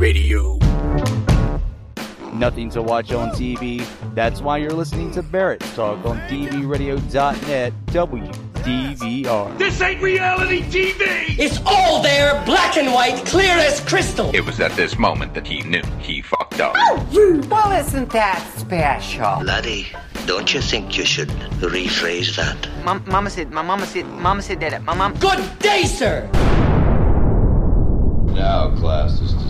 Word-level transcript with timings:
Radio. 0.00 0.56
Nothing 2.32 2.70
to 2.70 2.80
watch 2.80 3.12
on 3.12 3.28
TV. 3.32 3.86
That's 4.14 4.40
why 4.40 4.56
you're 4.56 4.72
listening 4.72 5.10
to 5.10 5.22
Barracks 5.22 5.70
Talk 5.74 6.02
on 6.06 6.16
DVRadio.net, 6.20 7.74
WDVR. 7.88 9.58
This 9.58 9.78
ain't 9.82 10.00
reality 10.00 10.62
TV! 10.62 11.38
It's 11.38 11.60
all 11.66 12.02
there, 12.02 12.42
black 12.46 12.78
and 12.78 12.94
white, 12.94 13.26
clear 13.26 13.52
as 13.52 13.80
crystal. 13.80 14.34
It 14.34 14.42
was 14.42 14.58
at 14.58 14.72
this 14.72 14.98
moment 14.98 15.34
that 15.34 15.46
he 15.46 15.60
knew 15.64 15.82
he 15.98 16.22
fucked 16.22 16.60
up. 16.60 16.72
Oh, 16.78 17.46
Well, 17.50 17.72
isn't 17.72 18.08
that 18.12 18.42
special? 18.56 19.44
Laddie, 19.44 19.86
don't 20.24 20.54
you 20.54 20.62
think 20.62 20.96
you 20.96 21.04
should 21.04 21.28
rephrase 21.60 22.36
that? 22.36 22.56
Mom, 22.86 23.04
mama 23.06 23.28
said, 23.28 23.50
my 23.50 23.60
mama 23.60 23.84
said, 23.84 24.06
mama 24.06 24.40
said 24.40 24.60
that. 24.60 24.82
My 24.82 24.94
mom. 24.94 25.12
Good 25.18 25.58
day, 25.58 25.82
sir. 25.84 26.26
Now, 28.32 28.74
class 28.76 29.20
is 29.20 29.49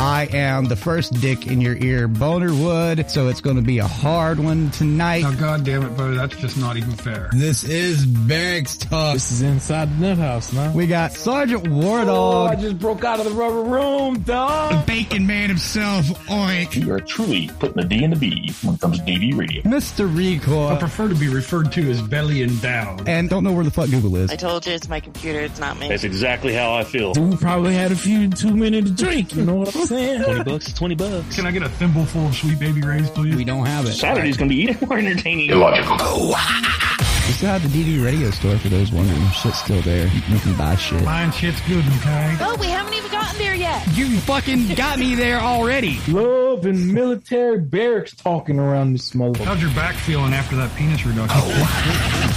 I 0.00 0.30
am 0.32 0.64
the 0.64 0.76
first 0.76 1.12
dick 1.20 1.46
in 1.46 1.60
your 1.60 1.76
ear, 1.76 2.08
Boner 2.08 2.54
Wood, 2.54 3.10
so 3.10 3.28
it's 3.28 3.42
going 3.42 3.56
to 3.56 3.62
be 3.62 3.80
a 3.80 3.86
hard 3.86 4.38
one 4.38 4.70
tonight. 4.70 5.24
Oh, 5.26 5.36
God 5.38 5.62
damn 5.62 5.82
it, 5.82 5.94
bro. 5.94 6.14
That's 6.14 6.34
just 6.36 6.56
not 6.56 6.78
even 6.78 6.92
fair. 6.92 7.28
This 7.34 7.64
is 7.64 8.06
Barracks 8.06 8.78
Talk. 8.78 9.12
This 9.12 9.30
is 9.30 9.42
inside 9.42 9.94
the 9.98 10.08
nut 10.08 10.16
house, 10.16 10.54
man. 10.54 10.72
We 10.72 10.86
got 10.86 11.12
Sergeant 11.12 11.68
War 11.68 12.00
Oh, 12.00 12.46
I 12.46 12.56
just 12.56 12.78
broke 12.78 13.04
out 13.04 13.18
of 13.18 13.26
the 13.26 13.32
rubber 13.32 13.62
room, 13.62 14.20
dog. 14.20 14.72
The 14.72 14.90
Bacon 14.90 15.26
Man 15.26 15.50
himself, 15.50 16.06
Oink. 16.28 16.82
You 16.82 16.94
are 16.94 17.00
truly 17.00 17.50
putting 17.58 17.76
the 17.76 17.84
D 17.84 18.02
in 18.02 18.08
the 18.08 18.16
B 18.16 18.54
when 18.62 18.76
it 18.76 18.80
comes 18.80 19.00
to 19.00 19.04
DV 19.04 19.36
radio. 19.36 19.62
Mr. 19.64 20.08
Recoil. 20.16 20.68
I 20.68 20.78
prefer 20.78 21.08
to 21.08 21.14
be 21.14 21.28
referred 21.28 21.72
to 21.72 21.90
as 21.90 22.00
belly 22.00 22.42
and 22.42 22.58
down. 22.62 23.06
And 23.06 23.28
don't 23.28 23.44
know 23.44 23.52
where 23.52 23.64
the 23.64 23.70
fuck 23.70 23.90
Google 23.90 24.16
is. 24.16 24.30
I 24.30 24.36
told 24.36 24.66
you 24.66 24.72
it's 24.72 24.88
my 24.88 25.00
computer, 25.00 25.40
it's 25.40 25.60
not 25.60 25.78
me. 25.78 25.88
That's 25.88 26.04
exactly 26.04 26.54
how 26.54 26.72
I 26.72 26.84
feel. 26.84 27.12
We 27.12 27.36
probably 27.36 27.74
had 27.74 27.92
a 27.92 27.96
few 27.96 28.30
too 28.30 28.56
many 28.56 28.80
to 28.80 28.90
drink, 28.90 29.34
you 29.36 29.44
know 29.44 29.56
what 29.56 29.76
I'm 29.76 29.89
saying? 29.90 30.22
20 30.22 30.44
bucks 30.44 30.68
is 30.68 30.74
20 30.74 30.94
bucks. 30.94 31.36
Can 31.36 31.46
I 31.46 31.50
get 31.50 31.62
a 31.62 31.68
thimble 31.68 32.06
full 32.06 32.26
of 32.26 32.34
sweet 32.34 32.58
baby 32.58 32.80
rays, 32.80 33.10
please? 33.10 33.34
We 33.34 33.44
don't 33.44 33.66
have 33.66 33.86
it. 33.86 33.92
Saturday's 33.92 34.36
going 34.36 34.48
to 34.48 34.54
be 34.54 34.62
even 34.62 34.88
more 34.88 34.98
entertaining. 34.98 35.50
Illogical. 35.50 36.34
We 37.26 37.34
still 37.34 37.50
have 37.50 37.62
the 37.62 37.68
DV 37.68 38.04
radio 38.04 38.30
store 38.30 38.58
for 38.58 38.68
those 38.68 38.90
wondering. 38.90 39.20
Shit's 39.30 39.58
still 39.58 39.80
there. 39.82 40.06
You 40.06 40.38
can 40.38 40.56
buy 40.56 40.74
shit. 40.76 41.04
Buying 41.04 41.30
shit's 41.30 41.60
good, 41.68 41.84
okay? 41.98 42.36
Oh, 42.40 42.56
we 42.58 42.66
haven't 42.66 42.94
even 42.94 43.10
gotten 43.10 43.38
there 43.38 43.54
yet. 43.54 43.86
You 43.96 44.18
fucking 44.20 44.74
got 44.74 44.98
me 44.98 45.14
there 45.14 45.38
already. 45.38 46.00
Love 46.08 46.66
and 46.66 46.92
military 46.92 47.58
barracks 47.60 48.14
talking 48.16 48.58
around 48.58 48.94
this 48.94 49.12
motherfucker. 49.12 49.44
How's 49.44 49.62
your 49.62 49.72
back 49.74 49.94
feeling 49.94 50.32
after 50.32 50.56
that 50.56 50.74
penis 50.76 51.04
reduction? 51.06 51.40
Oh, 51.40 52.29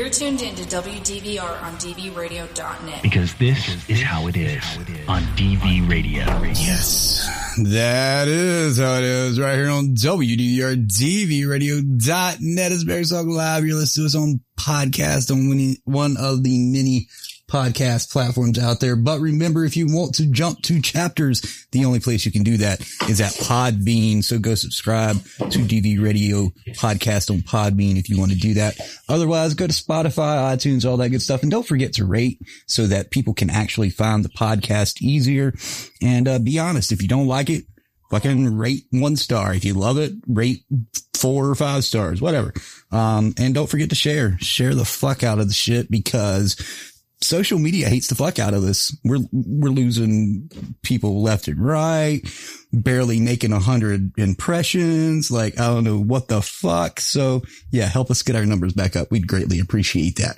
You're 0.00 0.08
tuned 0.08 0.40
in 0.40 0.54
to 0.54 0.62
WDVR 0.62 1.62
on 1.62 1.74
DVRadio.net. 1.74 3.02
Because 3.02 3.34
this 3.34 3.86
is 3.86 4.00
how 4.00 4.28
it 4.28 4.36
is 4.38 4.64
on 5.06 5.20
DV 5.36 5.90
Radio. 5.90 6.22
Yes, 6.54 7.28
that 7.64 8.26
is 8.26 8.78
how 8.78 8.94
it 8.94 9.04
is 9.04 9.38
right 9.38 9.56
here 9.56 9.68
on 9.68 9.88
WDR 9.88 10.86
DVRadio.net. 10.86 12.72
It's 12.72 12.84
Bear 12.84 13.04
Talk 13.04 13.26
Live. 13.26 13.66
You're 13.66 13.76
listening 13.76 14.04
to 14.04 14.06
us 14.06 14.14
on 14.14 14.40
podcast 14.58 15.30
on 15.30 15.48
one- 15.50 15.76
one 15.84 16.16
of 16.16 16.44
the 16.44 16.58
many 16.58 17.08
podcast 17.50 18.12
platforms 18.12 18.58
out 18.58 18.80
there. 18.80 18.96
But 18.96 19.20
remember, 19.20 19.64
if 19.64 19.76
you 19.76 19.86
want 19.88 20.14
to 20.16 20.26
jump 20.26 20.62
to 20.62 20.80
chapters, 20.80 21.66
the 21.72 21.84
only 21.84 22.00
place 22.00 22.24
you 22.24 22.32
can 22.32 22.44
do 22.44 22.56
that 22.58 22.80
is 23.08 23.20
at 23.20 23.32
Podbean. 23.32 24.22
So 24.22 24.38
go 24.38 24.54
subscribe 24.54 25.16
to 25.16 25.58
DV 25.58 26.02
Radio 26.02 26.52
podcast 26.74 27.30
on 27.30 27.40
Podbean 27.40 27.98
if 27.98 28.08
you 28.08 28.18
want 28.18 28.32
to 28.32 28.38
do 28.38 28.54
that. 28.54 28.78
Otherwise, 29.08 29.54
go 29.54 29.66
to 29.66 29.72
Spotify, 29.72 30.54
iTunes, 30.54 30.88
all 30.88 30.96
that 30.98 31.10
good 31.10 31.22
stuff. 31.22 31.42
And 31.42 31.50
don't 31.50 31.66
forget 31.66 31.94
to 31.94 32.04
rate 32.04 32.40
so 32.66 32.86
that 32.86 33.10
people 33.10 33.34
can 33.34 33.50
actually 33.50 33.90
find 33.90 34.24
the 34.24 34.30
podcast 34.30 35.02
easier. 35.02 35.52
And, 36.00 36.28
uh, 36.28 36.38
be 36.38 36.58
honest, 36.58 36.92
if 36.92 37.02
you 37.02 37.08
don't 37.08 37.26
like 37.26 37.50
it, 37.50 37.64
fucking 38.10 38.56
rate 38.56 38.84
one 38.90 39.16
star. 39.16 39.54
If 39.54 39.64
you 39.64 39.74
love 39.74 39.98
it, 39.98 40.12
rate 40.26 40.64
four 41.14 41.48
or 41.48 41.54
five 41.54 41.84
stars, 41.84 42.20
whatever. 42.20 42.52
Um, 42.90 43.34
and 43.38 43.54
don't 43.54 43.68
forget 43.68 43.90
to 43.90 43.94
share, 43.94 44.36
share 44.38 44.74
the 44.74 44.84
fuck 44.84 45.22
out 45.22 45.38
of 45.38 45.48
the 45.48 45.54
shit 45.54 45.90
because 45.90 46.56
social 47.22 47.58
media 47.58 47.88
hates 47.88 48.08
the 48.08 48.14
fuck 48.14 48.38
out 48.38 48.54
of 48.54 48.64
us. 48.64 48.96
We're, 49.04 49.24
we're 49.32 49.70
losing 49.70 50.50
people 50.82 51.22
left 51.22 51.48
and 51.48 51.62
right, 51.62 52.22
barely 52.72 53.20
making 53.20 53.52
a 53.52 53.58
hundred 53.58 54.18
impressions. 54.18 55.30
Like, 55.30 55.58
I 55.58 55.66
don't 55.66 55.84
know 55.84 55.98
what 55.98 56.28
the 56.28 56.42
fuck. 56.42 57.00
So 57.00 57.42
yeah, 57.70 57.86
help 57.86 58.10
us 58.10 58.22
get 58.22 58.36
our 58.36 58.46
numbers 58.46 58.72
back 58.72 58.96
up. 58.96 59.10
We'd 59.10 59.26
greatly 59.26 59.60
appreciate 59.60 60.16
that. 60.16 60.36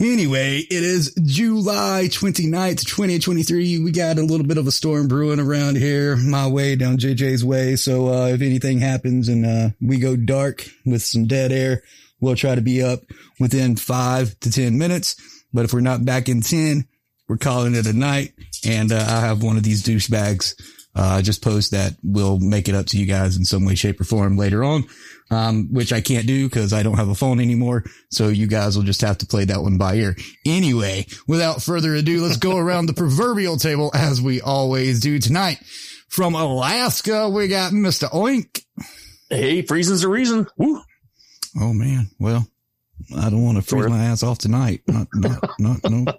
Anyway, 0.00 0.58
it 0.58 0.82
is 0.82 1.14
July 1.24 2.08
29th, 2.10 2.84
2023. 2.84 3.78
We 3.78 3.92
got 3.92 4.18
a 4.18 4.22
little 4.22 4.46
bit 4.46 4.58
of 4.58 4.66
a 4.66 4.72
storm 4.72 5.06
brewing 5.06 5.38
around 5.38 5.76
here, 5.76 6.16
my 6.16 6.48
way 6.48 6.74
down 6.76 6.96
JJ's 6.96 7.44
way. 7.44 7.76
So, 7.76 8.08
uh, 8.08 8.26
if 8.28 8.40
anything 8.40 8.80
happens 8.80 9.28
and, 9.28 9.46
uh, 9.46 9.68
we 9.80 9.98
go 9.98 10.16
dark 10.16 10.66
with 10.84 11.02
some 11.02 11.26
dead 11.26 11.52
air, 11.52 11.82
we'll 12.20 12.36
try 12.36 12.54
to 12.54 12.62
be 12.62 12.82
up 12.82 13.00
within 13.38 13.76
five 13.76 14.38
to 14.40 14.50
10 14.50 14.78
minutes. 14.78 15.16
But 15.52 15.64
if 15.64 15.72
we're 15.72 15.80
not 15.80 16.04
back 16.04 16.28
in 16.28 16.40
10, 16.40 16.86
we're 17.28 17.36
calling 17.36 17.74
it 17.74 17.86
a 17.86 17.92
night. 17.92 18.32
And, 18.64 18.92
uh, 18.92 18.96
I 19.08 19.20
have 19.20 19.42
one 19.42 19.56
of 19.56 19.62
these 19.62 19.82
douchebags, 19.82 20.54
uh, 20.94 21.22
just 21.22 21.42
post 21.42 21.70
that 21.70 21.96
will 22.02 22.38
make 22.38 22.68
it 22.68 22.74
up 22.74 22.86
to 22.86 22.98
you 22.98 23.06
guys 23.06 23.36
in 23.36 23.44
some 23.44 23.64
way, 23.64 23.74
shape 23.74 24.00
or 24.00 24.04
form 24.04 24.36
later 24.36 24.62
on. 24.64 24.84
Um, 25.30 25.68
which 25.72 25.94
I 25.94 26.02
can't 26.02 26.26
do 26.26 26.46
because 26.46 26.74
I 26.74 26.82
don't 26.82 26.98
have 26.98 27.08
a 27.08 27.14
phone 27.14 27.40
anymore. 27.40 27.84
So 28.10 28.28
you 28.28 28.46
guys 28.46 28.76
will 28.76 28.84
just 28.84 29.00
have 29.00 29.16
to 29.18 29.26
play 29.26 29.46
that 29.46 29.62
one 29.62 29.78
by 29.78 29.94
ear. 29.94 30.14
Anyway, 30.44 31.06
without 31.26 31.62
further 31.62 31.94
ado, 31.94 32.22
let's 32.22 32.36
go 32.36 32.56
around 32.58 32.84
the 32.84 32.92
proverbial 32.92 33.56
table 33.56 33.90
as 33.94 34.20
we 34.20 34.42
always 34.42 35.00
do 35.00 35.18
tonight. 35.18 35.56
From 36.08 36.34
Alaska, 36.34 37.30
we 37.30 37.48
got 37.48 37.72
Mr. 37.72 38.10
Oink. 38.10 38.62
Hey, 39.30 39.62
freezing's 39.62 40.02
the 40.02 40.08
reason. 40.08 40.46
Woo. 40.58 40.82
Oh 41.58 41.72
man. 41.72 42.10
Well, 42.18 42.46
I 43.16 43.30
don't 43.30 43.44
want 43.44 43.56
to 43.56 43.62
freeze 43.62 43.88
my 43.88 44.04
ass 44.04 44.22
off 44.22 44.38
tonight. 44.38 44.82
Not, 44.86 45.08
not, 45.14 45.50
not, 45.58 45.90
no. 45.90 46.04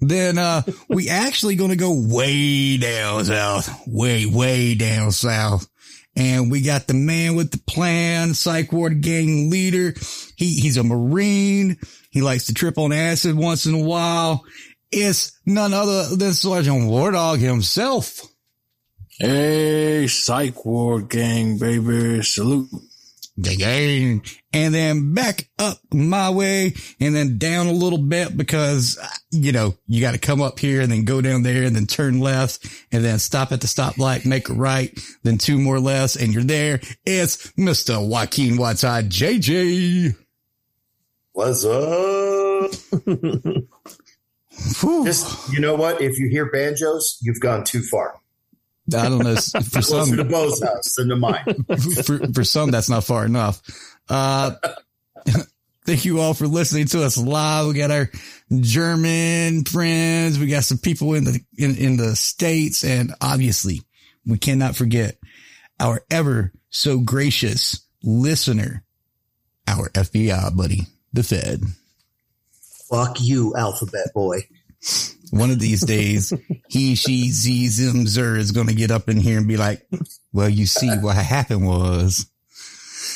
then, 0.00 0.38
uh, 0.38 0.62
we 0.88 1.08
actually 1.08 1.56
going 1.56 1.70
to 1.70 1.76
go 1.76 1.92
way 1.92 2.76
down 2.76 3.24
south, 3.24 3.82
way, 3.86 4.26
way 4.26 4.74
down 4.74 5.12
south. 5.12 5.66
And 6.16 6.50
we 6.50 6.60
got 6.62 6.86
the 6.86 6.94
man 6.94 7.34
with 7.34 7.50
the 7.50 7.58
plan, 7.58 8.34
psych 8.34 8.72
ward 8.72 9.00
gang 9.00 9.50
leader. 9.50 9.94
He, 10.36 10.60
he's 10.60 10.76
a 10.76 10.84
Marine. 10.84 11.76
He 12.10 12.22
likes 12.22 12.46
to 12.46 12.54
trip 12.54 12.78
on 12.78 12.92
acid 12.92 13.34
once 13.34 13.66
in 13.66 13.74
a 13.74 13.82
while. 13.82 14.44
It's 14.92 15.32
none 15.44 15.74
other 15.74 16.14
than 16.14 16.32
Sergeant 16.32 16.82
WarDawg 16.82 17.38
himself. 17.38 18.20
Hey, 19.18 20.06
psych 20.06 20.64
ward 20.64 21.08
gang, 21.08 21.58
baby. 21.58 22.22
Salute. 22.22 22.68
And 23.36 24.22
then 24.52 25.12
back 25.12 25.48
up 25.58 25.78
my 25.92 26.30
way 26.30 26.74
and 27.00 27.14
then 27.14 27.38
down 27.38 27.66
a 27.66 27.72
little 27.72 27.98
bit 27.98 28.36
because, 28.36 28.98
you 29.30 29.50
know, 29.50 29.74
you 29.86 30.00
got 30.00 30.12
to 30.12 30.18
come 30.18 30.40
up 30.40 30.60
here 30.60 30.80
and 30.80 30.92
then 30.92 31.04
go 31.04 31.20
down 31.20 31.42
there 31.42 31.64
and 31.64 31.74
then 31.74 31.86
turn 31.86 32.20
left 32.20 32.64
and 32.92 33.04
then 33.04 33.18
stop 33.18 33.50
at 33.50 33.60
the 33.60 33.66
stoplight, 33.66 34.24
make 34.24 34.48
a 34.48 34.54
right, 34.54 34.96
then 35.24 35.38
two 35.38 35.58
more 35.58 35.80
lefts 35.80 36.14
and 36.14 36.32
you're 36.32 36.44
there. 36.44 36.80
It's 37.04 37.50
Mr. 37.52 38.06
Joaquin 38.06 38.56
Juatai, 38.56 39.08
JJ. 39.08 40.16
What's 41.32 41.64
up? 41.64 42.70
Just 45.04 45.52
you 45.52 45.58
know 45.58 45.74
what? 45.74 46.00
If 46.00 46.16
you 46.18 46.28
hear 46.28 46.48
banjos, 46.50 47.18
you've 47.20 47.40
gone 47.40 47.64
too 47.64 47.82
far. 47.82 48.14
I 48.92 49.08
don't 49.08 49.24
know. 49.24 49.36
For 49.36 49.82
some, 49.82 50.16
to 50.16 50.24
Bo's 50.24 50.62
house 50.62 50.94
than 50.96 51.08
to 51.08 51.16
mine. 51.16 51.64
for, 52.04 52.32
for 52.32 52.44
some, 52.44 52.70
that's 52.70 52.90
not 52.90 53.04
far 53.04 53.24
enough. 53.24 53.62
Uh, 54.08 54.52
thank 55.86 56.04
you 56.04 56.20
all 56.20 56.34
for 56.34 56.46
listening 56.46 56.86
to 56.88 57.02
us 57.02 57.16
live. 57.16 57.68
We 57.68 57.74
got 57.74 57.90
our 57.90 58.10
German 58.60 59.64
friends. 59.64 60.38
We 60.38 60.48
got 60.48 60.64
some 60.64 60.78
people 60.78 61.14
in 61.14 61.24
the, 61.24 61.40
in, 61.56 61.76
in 61.76 61.96
the 61.96 62.14
States. 62.14 62.84
And 62.84 63.14
obviously 63.20 63.80
we 64.26 64.38
cannot 64.38 64.76
forget 64.76 65.16
our 65.80 66.02
ever 66.10 66.52
so 66.68 66.98
gracious 66.98 67.86
listener, 68.02 68.84
our 69.66 69.88
FBI 69.90 70.54
buddy, 70.56 70.82
the 71.12 71.22
Fed. 71.22 71.62
Fuck 72.90 73.16
you, 73.20 73.54
alphabet 73.56 74.12
boy. 74.14 74.40
One 75.30 75.50
of 75.50 75.58
these 75.58 75.84
days, 75.84 76.32
he, 76.68 76.94
she, 76.94 77.28
z, 77.30 77.68
zim, 77.68 78.06
zer 78.06 78.36
is 78.36 78.52
going 78.52 78.68
to 78.68 78.74
get 78.74 78.90
up 78.90 79.08
in 79.08 79.16
here 79.18 79.38
and 79.38 79.48
be 79.48 79.56
like, 79.56 79.84
well, 80.32 80.48
you 80.48 80.66
see 80.66 80.88
what 80.98 81.16
happened 81.16 81.66
was. 81.66 82.26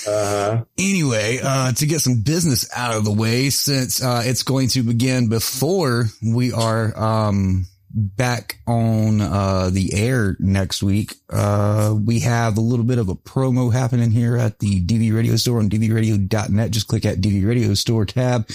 Uh, 0.07 0.63
Anyway, 0.79 1.39
uh, 1.43 1.73
to 1.73 1.87
get 1.87 2.01
some 2.01 2.23
business 2.23 2.69
out 2.77 2.97
of 2.97 3.05
the 3.05 3.13
way, 3.13 3.51
since, 3.51 4.03
uh, 4.03 4.23
it's 4.25 4.43
going 4.43 4.69
to 4.69 4.83
begin 4.83 5.29
before 5.29 6.07
we 6.23 6.53
are, 6.53 6.99
um, 6.99 7.67
back 7.91 8.59
on 8.67 9.21
uh, 9.21 9.71
the 9.73 9.95
air 9.95 10.37
next 10.39 10.83
week. 10.83 11.15
Uh, 11.31 11.95
we 12.05 12.21
have 12.21 12.59
a 12.59 12.61
little 12.61 12.85
bit 12.85 12.99
of 12.99 13.09
a 13.09 13.15
promo 13.15 13.73
happening 13.73 14.11
here 14.11 14.37
at 14.37 14.59
the 14.59 14.85
DV 14.85 15.15
Radio 15.15 15.37
Store 15.37 15.59
on 15.59 15.71
dvradio.net. 15.71 16.71
Just 16.71 16.89
click 16.89 17.05
at 17.07 17.19
DV 17.19 17.47
Radio 17.47 17.75
Store 17.75 18.05
tab, 18.05 18.49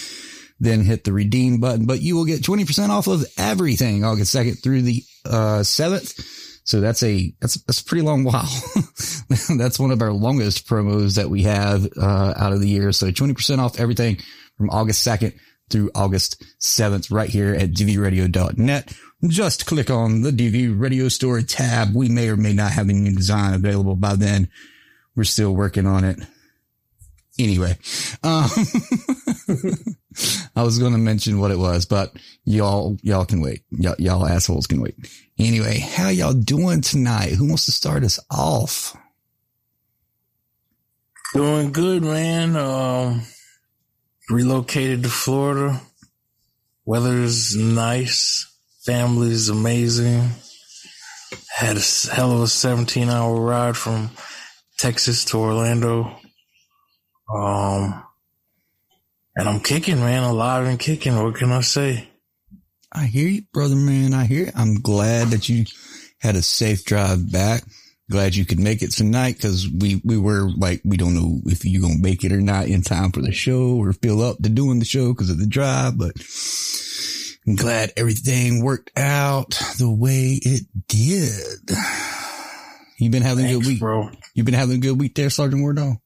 then 0.64 0.82
hit 0.82 1.04
the 1.04 1.14
redeem 1.14 1.60
button. 1.60 1.86
But 1.86 2.02
you 2.02 2.16
will 2.16 2.26
get 2.26 2.42
20% 2.42 2.90
off 2.90 3.08
of 3.08 3.26
everything 3.38 4.04
August 4.04 4.34
2nd 4.36 4.64
through 4.64 4.84
the 4.84 5.04
uh, 5.26 5.60
7th. 5.60 6.42
So 6.66 6.80
that's 6.80 7.04
a 7.04 7.34
that's 7.42 7.56
that's 7.66 7.82
a 7.82 7.86
pretty 7.86 8.06
long 8.06 8.24
while. 8.24 8.48
that's 9.58 9.78
one 9.78 9.92
of 9.92 10.02
our 10.02 10.14
longest 10.14 10.66
promos 10.66 11.18
that 11.18 11.30
we 11.30 11.44
have 11.44 11.86
uh, 11.98 12.34
out 12.38 12.54
of 12.54 12.62
the 12.62 12.70
year. 12.70 12.94
So 12.94 13.08
20% 13.08 13.60
off 13.60 13.80
everything 13.80 14.18
from 14.58 14.70
August 14.70 15.06
2nd 15.06 15.34
through 15.70 15.92
August 15.94 16.42
7th 16.62 17.12
right 17.12 17.30
here 17.30 17.54
at 17.54 17.72
dvradio.net. 17.72 18.94
Just 19.28 19.66
click 19.66 19.90
on 19.90 20.22
the 20.22 20.32
DV 20.32 20.80
Radio 20.80 21.10
Store 21.10 21.42
tab. 21.42 21.96
We 21.96 22.10
may 22.10 22.30
or 22.30 22.38
may 22.38 22.54
not 22.54 22.72
have 22.72 22.90
a 22.90 22.94
new 22.94 23.16
design 23.16 23.54
available 23.54 23.96
by 23.96 24.16
then. 24.16 24.50
We're 25.16 25.24
still 25.24 25.54
working 25.54 25.86
on 25.86 26.04
it. 26.04 26.20
Anyway, 27.40 27.78
um, 28.22 28.50
I 30.56 30.64
was 30.64 30.80
going 30.80 30.94
to 30.94 30.98
mention 31.00 31.40
what 31.40 31.52
it 31.52 31.60
was, 31.60 31.86
but 31.86 32.14
y'all, 32.46 32.98
y'all 33.02 33.26
can 33.26 33.42
wait. 33.42 33.64
Y'all, 33.72 33.96
y'all 33.98 34.26
assholes 34.26 34.68
can 34.68 34.82
wait. 34.82 34.96
Anyway, 35.40 35.80
how 35.80 36.10
y'all 36.10 36.34
doing 36.34 36.82
tonight? 36.82 37.32
Who 37.34 37.48
wants 37.48 37.66
to 37.66 37.72
start 37.72 38.04
us 38.04 38.20
off? 38.30 38.96
Doing 41.34 41.72
good, 41.72 42.04
man. 42.04 42.56
Um, 42.56 43.24
relocated 44.30 45.04
to 45.04 45.10
Florida. 45.10 45.82
Weather's 46.86 47.56
nice. 47.56 48.46
Family's 48.86 49.50
amazing. 49.50 50.30
Had 51.56 51.78
a 51.78 51.82
hell 52.12 52.32
of 52.34 52.42
a 52.42 52.48
17 52.48 53.10
hour 53.10 53.40
ride 53.40 53.78
from 53.78 54.12
Texas 54.78 55.26
to 55.26 55.38
Orlando. 55.38 56.16
Um, 57.34 58.04
and 59.36 59.50
I'm 59.50 59.60
kicking, 59.60 60.00
man, 60.00 60.24
alive 60.24 60.66
and 60.66 60.80
kicking. 60.80 61.22
What 61.22 61.36
can 61.36 61.52
I 61.52 61.62
say? 61.62 62.10
I 62.92 63.06
hear 63.06 63.28
you, 63.28 63.44
brother, 63.52 63.76
man. 63.76 64.14
I 64.14 64.26
hear. 64.26 64.46
You. 64.46 64.52
I'm 64.56 64.82
glad 64.82 65.30
that 65.30 65.50
you 65.50 65.66
had 66.20 66.36
a 66.36 66.42
safe 66.42 66.86
drive 66.86 67.32
back. 67.32 67.64
Glad 68.12 68.36
you 68.36 68.46
could 68.46 68.60
make 68.60 68.82
it 68.82 68.92
tonight 68.92 69.36
because 69.36 69.68
we, 69.68 70.02
we 70.04 70.18
were 70.18 70.50
like, 70.56 70.82
we 70.84 70.98
don't 70.98 71.16
know 71.16 71.40
if 71.46 71.66
you're 71.66 71.82
going 71.82 71.98
to 71.98 72.04
make 72.04 72.24
it 72.24 72.32
or 72.32 72.42
not 72.42 72.68
in 72.68 72.82
time 72.82 73.12
for 73.12 73.22
the 73.22 73.32
show 73.32 73.76
or 73.78 73.94
feel 73.94 74.22
up 74.22 74.38
to 74.44 74.50
doing 74.50 74.80
the 74.80 74.86
show 74.86 75.14
because 75.14 75.30
of 75.30 75.40
the 75.40 75.48
drive, 75.48 75.98
but 75.98 76.12
I'm 77.48 77.56
glad 77.56 77.94
everything 77.98 78.64
worked 78.64 78.92
out 78.98 79.52
the 79.80 79.90
way 79.90 80.40
it 80.42 80.64
did. 80.88 81.78
You've 83.00 83.12
been 83.12 83.24
having 83.24 83.46
Thanks, 83.46 83.58
a 83.58 83.60
good 83.60 83.68
week, 83.68 83.80
bro. 83.80 84.12
You've 84.36 84.46
been 84.46 84.54
having 84.54 84.76
a 84.78 84.80
good 84.80 85.00
week 85.00 85.16
there, 85.16 85.30
Sergeant 85.30 85.64
WarDawg. 85.64 85.98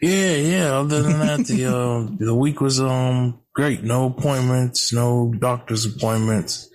Yeah, 0.00 0.36
yeah. 0.36 0.78
Other 0.78 1.02
than 1.02 1.18
that, 1.18 1.46
the 1.46 1.66
uh, 1.76 2.16
the 2.18 2.34
week 2.34 2.60
was 2.60 2.80
um 2.80 3.40
great. 3.54 3.82
No 3.82 4.06
appointments, 4.06 4.92
no 4.92 5.32
doctor's 5.38 5.86
appointments, 5.86 6.68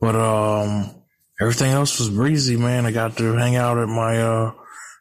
but 0.00 0.16
um 0.16 0.90
everything 1.40 1.72
else 1.72 1.98
was 1.98 2.08
breezy, 2.10 2.56
man. 2.56 2.86
I 2.86 2.92
got 2.92 3.16
to 3.18 3.34
hang 3.34 3.56
out 3.56 3.78
at 3.78 3.88
my 3.88 4.20
uh 4.20 4.52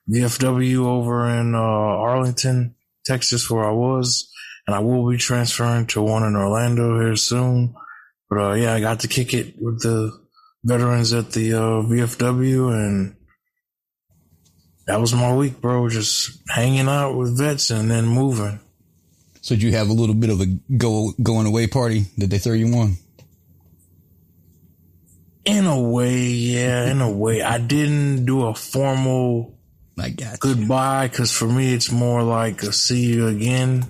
VFW 0.10 0.86
over 0.86 1.30
in 1.30 1.56
uh 1.56 1.58
Arlington, 1.58 2.76
Texas, 3.06 3.50
where 3.50 3.64
I 3.66 3.72
was, 3.72 4.30
and 4.68 4.76
I 4.76 4.80
will 4.80 5.10
be 5.10 5.18
transferring 5.18 5.88
to 5.88 6.02
one 6.02 6.24
in 6.24 6.36
Orlando 6.36 7.00
here 7.00 7.16
soon. 7.16 7.76
But 8.30 8.40
uh 8.40 8.54
yeah, 8.54 8.74
I 8.74 8.82
got 8.82 9.02
to 9.02 9.08
kick 9.08 9.34
it 9.34 9.56
with 9.62 9.82
the 9.82 10.12
veterans 10.66 11.14
at 11.14 11.32
the 11.32 11.54
uh 11.54 11.82
VFW 11.88 12.74
and 12.74 13.16
that 14.86 15.00
was 15.00 15.14
my 15.14 15.34
week, 15.34 15.62
bro. 15.62 15.90
Just 15.90 16.42
hanging 16.50 16.88
out 16.88 17.14
with 17.16 17.38
vets 17.38 17.70
and 17.70 17.90
then 17.90 18.06
moving. 18.06 18.60
So 19.42 19.56
did 19.56 19.64
you 19.64 19.74
have 19.74 19.90
a 19.90 19.94
little 19.94 20.16
bit 20.16 20.30
of 20.30 20.42
a 20.42 20.46
go 20.78 21.12
going 21.22 21.48
away 21.48 21.68
party? 21.68 22.06
Did 22.18 22.30
they 22.30 22.38
throw 22.38 22.54
you 22.54 22.74
one? 22.74 22.98
In 25.46 25.66
a 25.66 25.80
way, 25.82 26.22
yeah, 26.22 26.90
in 26.90 27.02
a 27.02 27.12
way. 27.12 27.42
I 27.42 27.58
didn't 27.58 28.26
do 28.26 28.46
a 28.46 28.56
formal 28.56 29.54
I 29.98 30.10
got 30.10 30.40
goodbye 30.40 31.08
because 31.08 31.32
for 31.32 31.46
me 31.46 31.74
it's 31.74 31.92
more 31.92 32.24
like 32.24 32.64
a 32.64 32.72
see 32.72 33.06
you 33.06 33.28
again. 33.28 33.86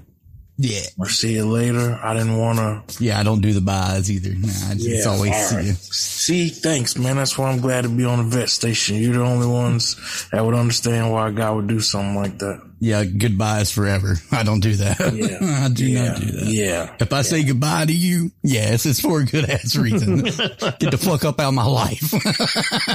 Yeah. 0.55 0.81
Or 0.99 1.09
see 1.09 1.33
you 1.33 1.45
later. 1.49 1.99
I 2.03 2.13
didn't 2.13 2.37
want 2.37 2.59
to. 2.89 3.03
Yeah, 3.03 3.19
I 3.19 3.23
don't 3.23 3.41
do 3.41 3.53
the 3.53 3.61
buys 3.61 4.11
either. 4.11 4.29
Nah, 4.29 4.47
it's, 4.71 4.85
Yeah, 4.85 4.95
it's 4.97 5.07
always 5.07 5.31
all 5.31 5.39
see 5.41 5.55
right. 5.55 5.65
you. 5.65 5.73
See, 5.73 6.49
thanks, 6.49 6.95
man. 6.95 7.15
That's 7.17 7.37
why 7.37 7.49
I'm 7.49 7.59
glad 7.59 7.81
to 7.83 7.89
be 7.89 8.05
on 8.05 8.19
the 8.19 8.23
vet 8.37 8.49
station. 8.49 8.97
You're 8.97 9.13
the 9.15 9.23
only 9.23 9.47
ones 9.47 10.27
that 10.31 10.45
would 10.45 10.53
understand 10.53 11.11
why 11.11 11.29
a 11.29 11.31
guy 11.31 11.49
would 11.49 11.67
do 11.67 11.79
something 11.79 12.15
like 12.15 12.37
that. 12.39 12.61
Yeah, 12.79 13.03
goodbyes 13.03 13.71
forever. 13.71 14.15
I 14.31 14.43
don't 14.43 14.59
do 14.59 14.75
that. 14.75 14.99
Yeah. 15.13 15.37
I 15.65 15.69
do 15.69 15.85
Yeah. 15.87 16.03
not 16.11 16.19
do 16.21 16.31
that. 16.31 16.45
Yeah. 16.45 16.95
If 16.99 17.13
I 17.13 17.23
say 17.23 17.43
goodbye 17.43 17.85
to 17.85 17.93
you, 17.93 18.31
yes, 18.43 18.85
it's 18.85 19.01
for 19.01 19.21
a 19.21 19.25
good 19.25 19.49
ass 19.49 19.75
reason. 19.77 20.21
Get 20.21 20.91
the 20.91 20.99
fuck 21.01 21.25
up 21.25 21.39
out 21.39 21.47
of 21.49 21.53
my 21.55 21.65
life. 21.65 22.13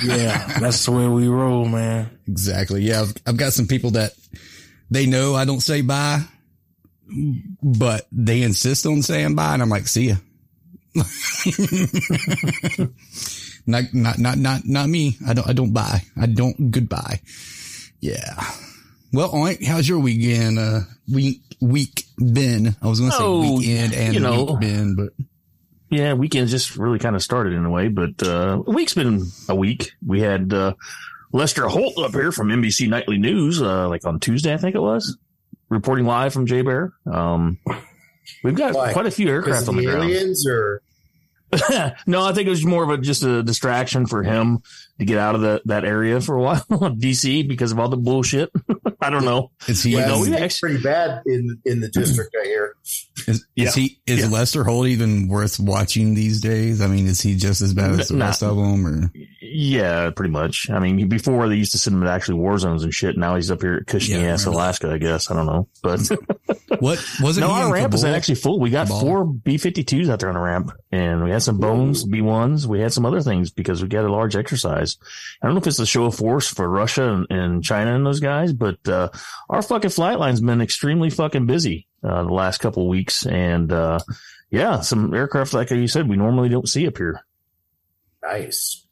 Yeah, 0.05 0.59
that's 0.61 0.85
the 0.87 0.93
way 0.93 1.09
we 1.09 1.27
roll, 1.29 1.65
man. 1.67 2.11
exactly. 2.29 2.83
Yeah, 2.83 3.01
I've, 3.03 3.15
I've 3.27 3.37
got 3.37 3.53
some 3.53 3.67
people 3.67 3.91
that 3.93 4.13
they 4.91 5.07
know 5.07 5.35
I 5.35 5.45
don't 5.45 5.61
say 5.61 5.81
bye, 5.83 6.23
but 7.63 8.07
they 8.13 8.43
insist 8.43 8.87
on 8.87 9.03
saying 9.03 9.35
bye, 9.35 9.55
and 9.55 9.63
I'm 9.63 9.69
like, 9.69 9.89
see 9.89 10.09
ya. 10.09 10.17
not, 13.67 13.85
not, 13.93 14.19
not, 14.19 14.39
not, 14.39 14.61
not 14.65 14.89
me. 14.89 15.17
I 15.27 15.35
don't, 15.35 15.49
I 15.49 15.53
don't 15.53 15.73
buy. 15.73 16.03
I 16.21 16.27
don't 16.27 16.71
goodbye. 16.71 17.21
Yeah. 18.01 18.35
Well, 19.13 19.31
Oink, 19.33 19.65
how's 19.67 19.89
your 19.89 19.99
weekend, 20.01 20.59
uh, 20.59 20.81
week, 21.13 21.41
week 21.61 22.05
been? 22.19 22.77
I 22.83 22.89
was 22.89 23.01
going 23.01 23.11
to 23.11 23.17
say 23.17 23.23
Oh, 23.25 23.41
weekend 23.57 23.95
and 23.95 24.15
you 24.15 24.21
know. 24.21 24.45
week 24.45 24.61
been, 24.61 24.97
but 24.97 25.13
Yeah, 25.91 26.15
weekend 26.15 26.49
just 26.49 26.77
really 26.77 26.99
kind 26.99 27.17
of 27.17 27.23
started 27.23 27.55
in 27.55 27.65
a 27.65 27.71
way, 27.71 27.89
but 27.89 28.23
uh, 28.23 28.61
week's 28.67 28.95
been 28.95 29.23
a 29.49 29.55
week. 29.55 29.93
We 30.07 30.21
had 30.21 30.53
uh, 30.53 30.75
Lester 31.33 31.69
Holt 31.69 31.99
up 31.99 32.13
here 32.13 32.33
from 32.33 32.49
NBC 32.49 32.89
Nightly 32.89 33.19
News, 33.19 33.63
uh, 33.63 33.89
like 33.89 34.05
on 34.05 34.21
Tuesday, 34.21 34.53
I 34.53 34.59
think 34.59 34.75
it 34.75 34.81
was, 34.83 35.17
reporting 35.69 36.07
live 36.07 36.33
from 36.33 36.47
JBER. 36.47 36.91
Um, 37.11 37.59
we've 38.43 38.55
got 38.57 38.75
Why? 38.75 38.93
quite 38.93 39.07
a 39.07 39.11
few 39.11 39.29
aircraft 39.29 39.63
of 39.65 39.69
on 39.71 39.77
the 39.77 39.83
the 39.87 39.93
ground. 39.93 40.05
aliens 40.11 40.47
or 40.47 40.83
no, 42.07 42.23
I 42.27 42.35
think 42.35 42.47
it 42.47 42.51
was 42.51 42.63
more 42.65 42.85
of 42.85 42.91
a 42.91 42.99
just 42.99 43.23
a 43.23 43.43
distraction 43.43 44.07
for 44.07 44.23
him 44.23 44.59
to 44.99 45.05
get 45.07 45.17
out 45.17 45.35
of 45.35 45.41
the, 45.41 45.63
that 45.65 45.83
area 45.87 46.21
for 46.21 46.37
a 46.37 46.43
while, 46.43 46.61
DC, 46.71 47.49
because 47.49 47.73
of 47.73 47.79
all 47.79 47.89
the 47.89 47.97
bullshit. 47.97 48.51
I 49.01 49.09
don't 49.09 49.25
know. 49.25 49.51
is 49.67 49.83
he, 49.83 49.93
yeah, 49.93 50.09
no, 50.09 50.19
it's 50.19 50.27
it's 50.29 50.37
actually- 50.43 50.69
pretty 50.73 50.83
bad 50.85 51.23
in 51.25 51.59
in 51.65 51.81
the 51.81 51.89
district. 51.89 52.37
I 52.39 52.45
hear. 52.45 52.75
Is, 53.29 53.37
is 53.37 53.45
Yeah. 53.55 53.71
he, 53.83 54.01
is 54.07 54.21
Yeah. 54.21 54.29
Lester 54.29 54.65
Holt 54.65 54.87
even 54.89 55.29
worth 55.29 55.61
watching 55.61 56.15
these 56.15 56.41
days? 56.41 56.81
I 56.81 56.87
mean, 56.87 57.07
is 57.07 57.21
he 57.21 57.37
just 57.37 57.61
as 57.63 57.75
bad 57.75 57.99
as 58.01 58.09
the 58.09 58.17
Nah. 58.17 58.27
rest 58.27 58.43
of 58.43 58.57
them 58.57 58.87
or? 58.87 59.13
Yeah, 59.41 60.11
pretty 60.11 60.31
much. 60.33 60.69
I 60.71 60.79
mean, 60.79 61.09
before 61.09 61.49
they 61.49 61.57
used 61.57 61.73
to 61.73 61.79
send 61.79 61.97
him 61.97 62.03
to 62.03 62.11
actually 62.11 62.35
war 62.39 62.59
zones 62.59 62.85
and 62.85 62.93
shit. 62.93 63.17
Now 63.17 63.37
he's 63.37 63.51
up 63.51 63.63
here 63.63 63.75
at 63.77 63.87
Cushy 63.87 64.13
Yeah, 64.13 64.33
ass, 64.35 64.45
Alaska, 64.47 64.91
I 64.93 64.99
guess. 64.99 65.31
I 65.31 65.35
don't 65.35 65.47
know, 65.47 65.69
but 65.83 66.01
What 66.81 67.03
was 67.23 67.39
it? 67.39 67.41
no, 67.41 67.51
our 67.51 67.67
in 67.67 67.73
ramp 67.73 67.95
is 67.95 68.03
Kabul? 68.03 68.15
actually 68.17 68.35
full. 68.37 68.61
We 68.61 68.71
got 68.71 68.87
Kabul? 68.89 69.01
four 69.01 69.25
B-52s 69.25 70.09
out 70.11 70.21
there 70.21 70.29
on 70.29 70.35
the 70.35 70.41
ramp 70.41 70.71
and 70.93 71.25
we 71.25 71.31
had 71.31 71.43
some 71.43 71.59
bones, 71.59 72.05
B-1s. 72.05 72.67
We 72.67 72.81
had 72.81 72.93
some 72.93 73.05
other 73.07 73.21
things 73.21 73.51
because 73.51 73.83
we 73.83 73.89
got 73.89 74.05
a 74.05 74.13
large 74.13 74.37
exercise. 74.37 74.97
I 75.43 75.47
don't 75.47 75.55
know 75.55 75.61
if 75.61 75.67
it's 75.67 75.79
a 75.79 75.87
show 75.87 76.05
of 76.05 76.15
force 76.15 76.47
for 76.47 76.69
Russia 76.69 77.11
and, 77.13 77.27
and 77.31 77.65
China 77.65 77.95
and 77.95 78.07
those 78.07 78.21
guys, 78.21 78.53
but, 78.53 78.87
uh, 78.87 79.09
our 79.51 79.63
fucking 79.63 79.91
flight 79.91 80.19
line's 80.21 80.41
been 80.41 80.61
extremely 80.61 81.11
fucking 81.11 81.47
busy, 81.47 81.88
uh, 82.03 82.23
the 82.25 82.33
last 82.33 82.59
couple 82.59 82.83
of 82.85 82.89
weeks. 82.89 83.27
And, 83.27 83.73
uh, 83.73 83.99
yeah, 84.51 84.81
some 84.81 85.13
aircraft, 85.15 85.53
like 85.55 85.71
you 85.71 85.89
said, 85.89 86.09
we 86.09 86.17
normally 86.17 86.49
don't 86.49 86.69
see 86.69 86.87
up 86.87 86.97
here. 86.99 87.21
Nice. 88.23 88.87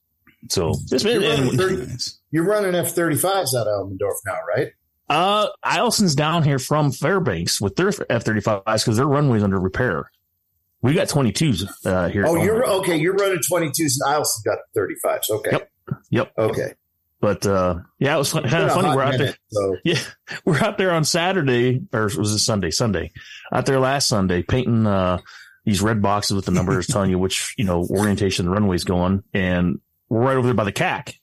So 0.48 0.74
it's 0.90 1.02
been, 1.02 1.20
You're 1.22 1.30
running, 1.30 1.48
and- 1.48 1.58
30, 1.58 1.92
you're 2.30 2.44
running 2.46 2.74
F 2.74 2.92
thirty 2.92 3.16
fives 3.16 3.54
out 3.56 3.66
of 3.66 3.88
Elmendorf 3.88 4.14
now, 4.26 4.36
right? 4.56 4.68
Uh, 5.08 5.48
Eielson's 5.64 6.14
down 6.14 6.42
here 6.42 6.58
from 6.58 6.92
Fairbanks 6.92 7.60
with 7.60 7.74
their 7.76 7.92
F 8.10 8.24
thirty 8.24 8.40
fives 8.40 8.84
because 8.84 8.96
their 8.96 9.06
runway's 9.06 9.42
under 9.42 9.58
repair. 9.58 10.10
We 10.82 10.94
got 10.94 11.08
twenty 11.08 11.32
twos 11.32 11.64
uh, 11.84 12.08
here. 12.08 12.24
Oh, 12.26 12.36
you're 12.42 12.64
okay. 12.66 12.96
You're 12.96 13.14
running 13.14 13.40
twenty 13.48 13.70
twos, 13.76 13.98
and 14.00 14.12
Eielson's 14.14 14.42
got 14.44 14.58
thirty 14.74 14.94
fives. 15.02 15.28
Okay. 15.30 15.50
Yep. 15.52 15.70
Yep. 16.10 16.32
Okay. 16.38 16.74
But 17.26 17.44
uh, 17.44 17.80
yeah, 17.98 18.14
it 18.14 18.18
was 18.18 18.32
kind 18.32 18.46
of 18.46 18.70
funny. 18.70 18.94
We're 18.94 19.02
out 19.02 19.18
there. 19.18 19.34
so 19.48 19.76
Yeah, 19.84 19.98
we're 20.44 20.60
out 20.60 20.78
there 20.78 20.92
on 20.92 21.02
Saturday, 21.02 21.82
or 21.92 22.04
was 22.04 22.30
it 22.30 22.38
Sunday? 22.38 22.70
Sunday, 22.70 23.10
out 23.52 23.66
there 23.66 23.80
last 23.80 24.06
Sunday, 24.06 24.42
painting 24.42 24.86
uh 24.86 25.18
these 25.64 25.82
red 25.82 26.00
boxes 26.00 26.36
with 26.36 26.44
the 26.44 26.52
numbers 26.52 26.86
telling 26.86 27.10
you 27.10 27.18
which 27.18 27.52
you 27.58 27.64
know 27.64 27.84
orientation 27.90 28.44
the 28.44 28.52
runway's 28.52 28.84
going, 28.84 29.24
and 29.34 29.80
we're 30.08 30.20
right 30.20 30.36
over 30.36 30.46
there 30.46 30.54
by 30.54 30.62
the 30.62 30.72
CAC. 30.72 31.14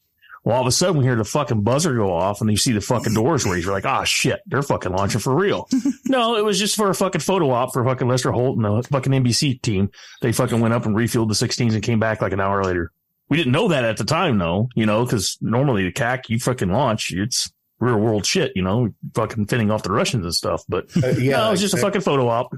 Well, 0.43 0.57
all 0.57 0.63
of 0.63 0.67
a 0.67 0.73
sudden 0.73 0.97
we 0.97 1.05
hear 1.05 1.15
the 1.15 1.23
fucking 1.23 1.61
buzzer 1.61 1.95
go 1.95 2.11
off 2.11 2.41
and 2.41 2.51
you 2.51 2.57
see 2.57 2.73
the 2.73 2.81
fucking 2.81 3.13
doors 3.13 3.45
raised. 3.45 3.63
You're 3.63 3.73
like, 3.73 3.85
ah, 3.85 4.03
shit, 4.03 4.41
they're 4.45 4.61
fucking 4.61 4.91
launching 4.91 5.21
for 5.21 5.33
real. 5.33 5.69
no, 6.09 6.35
it 6.35 6.43
was 6.43 6.59
just 6.59 6.75
for 6.75 6.89
a 6.89 6.93
fucking 6.93 7.21
photo 7.21 7.49
op 7.51 7.71
for 7.71 7.85
fucking 7.85 8.09
Lester 8.09 8.33
Holt 8.33 8.57
and 8.57 8.65
the 8.65 8.85
fucking 8.91 9.13
NBC 9.13 9.61
team. 9.61 9.89
They 10.21 10.33
fucking 10.33 10.59
went 10.59 10.73
up 10.73 10.85
and 10.85 10.97
refueled 10.97 11.29
the 11.29 11.47
16s 11.47 11.75
and 11.75 11.81
came 11.81 12.01
back 12.01 12.21
like 12.21 12.33
an 12.33 12.41
hour 12.41 12.61
later. 12.61 12.91
We 13.33 13.37
didn't 13.37 13.53
know 13.53 13.69
that 13.69 13.83
at 13.83 13.97
the 13.97 14.03
time, 14.03 14.37
though, 14.37 14.69
you 14.75 14.85
know, 14.85 15.05
because 15.05 15.39
normally 15.41 15.85
the 15.85 15.91
CAC, 15.91 16.29
you 16.29 16.37
fucking 16.37 16.69
launch, 16.71 17.11
it's 17.11 17.51
real 17.79 17.97
world 17.97 18.27
shit, 18.27 18.51
you 18.55 18.61
know, 18.61 18.93
fucking 19.15 19.47
fending 19.47 19.71
off 19.71 19.81
the 19.81 19.91
Russians 19.91 20.23
and 20.23 20.35
stuff. 20.35 20.63
But 20.69 20.95
Uh, 20.95 21.07
yeah, 21.17 21.37
no, 21.37 21.47
it 21.47 21.51
was 21.53 21.61
just 21.61 21.73
a 21.73 21.77
fucking 21.77 22.01
photo 22.01 22.27
op. 22.27 22.53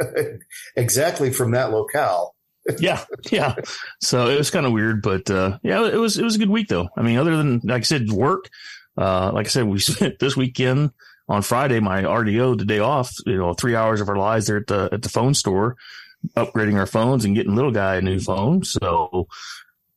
exactly 0.76 1.32
from 1.32 1.50
that 1.50 1.72
locale. 1.72 2.36
yeah, 2.78 3.04
yeah. 3.32 3.56
So 4.00 4.28
it 4.28 4.38
was 4.38 4.48
kind 4.48 4.64
of 4.64 4.70
weird, 4.70 5.02
but 5.02 5.28
uh, 5.28 5.58
yeah, 5.64 5.84
it 5.84 5.98
was 5.98 6.18
it 6.18 6.22
was 6.22 6.36
a 6.36 6.38
good 6.38 6.50
week 6.50 6.68
though. 6.68 6.88
I 6.96 7.02
mean, 7.02 7.18
other 7.18 7.36
than 7.36 7.60
like 7.64 7.80
I 7.80 7.82
said, 7.82 8.08
work. 8.12 8.48
Uh, 8.96 9.32
like 9.32 9.46
I 9.46 9.48
said, 9.48 9.66
we 9.66 9.80
spent 9.80 10.20
this 10.20 10.36
weekend 10.36 10.92
on 11.28 11.42
Friday, 11.42 11.80
my 11.80 12.02
RDO, 12.02 12.58
the 12.58 12.64
day 12.64 12.78
off. 12.78 13.12
You 13.26 13.38
know, 13.38 13.54
three 13.54 13.74
hours 13.74 14.00
of 14.00 14.08
our 14.08 14.16
lives 14.16 14.46
there 14.46 14.58
at 14.58 14.68
the 14.68 14.88
at 14.92 15.02
the 15.02 15.08
phone 15.08 15.34
store, 15.34 15.76
upgrading 16.36 16.78
our 16.78 16.86
phones 16.86 17.24
and 17.24 17.34
getting 17.34 17.56
little 17.56 17.72
guy 17.72 17.96
a 17.96 18.00
new 18.00 18.20
phone. 18.20 18.62
So 18.62 19.26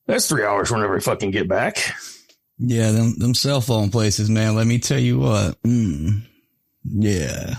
that's 0.10 0.28
three 0.28 0.44
hours 0.44 0.72
whenever 0.72 0.94
we 0.96 1.00
fucking 1.02 1.32
get 1.32 1.48
back. 1.48 1.78
Yeah, 2.58 2.92
them 2.92 3.18
them 3.18 3.34
cell 3.34 3.62
phone 3.62 3.90
places, 3.90 4.30
man. 4.30 4.56
Let 4.56 4.68
me 4.68 4.80
tell 4.80 5.00
you 5.00 5.20
what. 5.20 5.62
Mm, 5.64 6.24
yeah, 6.84 7.56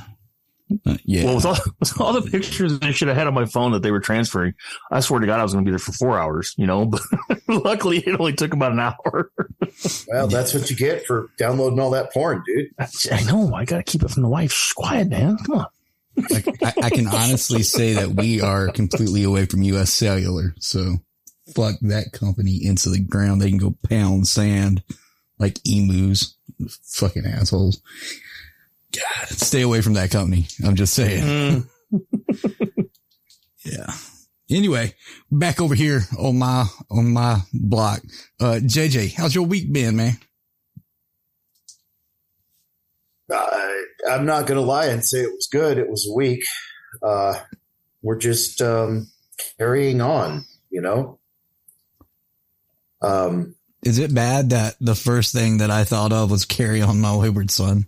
Uh, 0.85 0.97
yeah. 1.04 1.25
Well, 1.25 1.37
with 1.37 1.47
all, 1.47 1.57
with 1.80 2.00
all 2.00 2.12
the 2.12 2.30
pictures 2.30 2.78
they 2.78 2.92
should 2.92 3.09
have 3.09 3.16
had 3.16 3.26
on 3.26 3.35
my 3.35 3.47
phone 3.47 3.73
that 3.73 3.83
they 3.83 3.90
were 3.90 4.00
transferring, 4.00 4.54
I 4.90 5.00
swear 5.00 5.21
to 5.21 5.26
God, 5.26 5.40
I 5.40 5.42
was 5.42 5.52
going 5.52 5.64
to 5.64 5.69
be 5.69 5.73
there 5.73 5.78
for 5.78 5.92
four 5.92 6.19
hours. 6.19 6.54
You 6.59 6.66
know, 6.66 6.87
but 7.28 7.38
luckily 7.49 7.99
it 7.99 8.19
only 8.21 8.35
took 8.35 8.52
about 8.52 8.73
an 8.73 8.80
hour. 8.80 9.30
Well, 10.09 10.26
that's 10.28 10.52
what 10.52 10.69
you 10.71 10.76
get 10.76 11.07
for 11.07 11.30
downloading 11.38 11.80
all 11.80 11.90
that 11.90 12.12
porn, 12.12 12.42
dude. 12.47 12.69
I 13.12 13.23
know. 13.25 13.54
I 13.54 13.64
got 13.64 13.78
to 13.78 13.83
keep 13.85 14.02
it 14.02 14.11
from 14.11 14.23
the 14.23 14.28
wife. 14.28 14.52
Shh, 14.52 14.73
quiet, 14.75 15.09
man. 15.09 15.38
Come 15.38 15.61
on. 15.61 15.66
I, 16.19 16.75
I 16.83 16.90
can 16.90 17.07
honestly 17.07 17.62
say 17.62 17.95
that 17.95 18.11
we 18.11 18.42
are 18.42 18.69
completely 18.69 19.25
away 19.25 19.47
from 19.47 19.62
U.S. 19.62 19.90
Cellular. 19.92 20.54
So 20.59 20.97
fuck 21.54 21.76
that 21.83 22.12
company 22.12 22.64
into 22.64 22.88
the 22.90 23.00
ground. 23.00 23.40
They 23.40 23.49
can 23.49 23.59
go 23.59 23.76
pound 23.88 24.28
sand 24.28 24.83
like 25.38 25.59
emus. 25.64 26.37
Fucking 26.83 27.26
assholes. 27.26 27.80
God, 28.92 29.28
stay 29.28 29.62
away 29.62 29.80
from 29.80 29.95
that 29.95 30.11
company. 30.11 30.47
I'm 30.64 30.76
just 30.76 30.95
saying. 30.95 31.66
yeah. 33.64 33.92
Anyway, 34.50 34.95
back 35.30 35.61
over 35.61 35.75
here 35.76 36.02
on 36.19 36.38
my, 36.38 36.66
on 36.90 37.12
my 37.12 37.40
block. 37.52 38.00
Uh, 38.40 38.59
JJ, 38.61 39.14
how's 39.14 39.35
your 39.35 39.47
week 39.47 39.73
been, 39.73 39.97
man? 39.97 40.19
I, 43.33 43.85
I'm 44.09 44.26
not 44.26 44.47
going 44.47 44.61
to 44.61 44.66
lie 44.66 44.87
and 44.87 45.04
say 45.04 45.21
it 45.21 45.33
was 45.33 45.49
good. 45.50 45.78
It 45.78 45.88
was 45.88 46.11
weak. 46.14 46.42
Uh, 47.00 47.35
we're 48.02 48.19
just 48.19 48.61
um, 48.61 49.09
carrying 49.57 50.00
on, 50.00 50.45
you 50.71 50.80
know. 50.80 51.20
Um, 53.02 53.54
Is 53.83 53.99
it 53.99 54.14
bad 54.14 54.50
that 54.50 54.76
the 54.80 54.95
first 54.95 55.33
thing 55.35 55.59
that 55.59 55.71
I 55.71 55.85
thought 55.85 56.12
of 56.12 56.30
was 56.30 56.45
carry 56.45 56.83
on 56.83 57.00
my 57.00 57.16
wayward 57.16 57.50
son? 57.50 57.87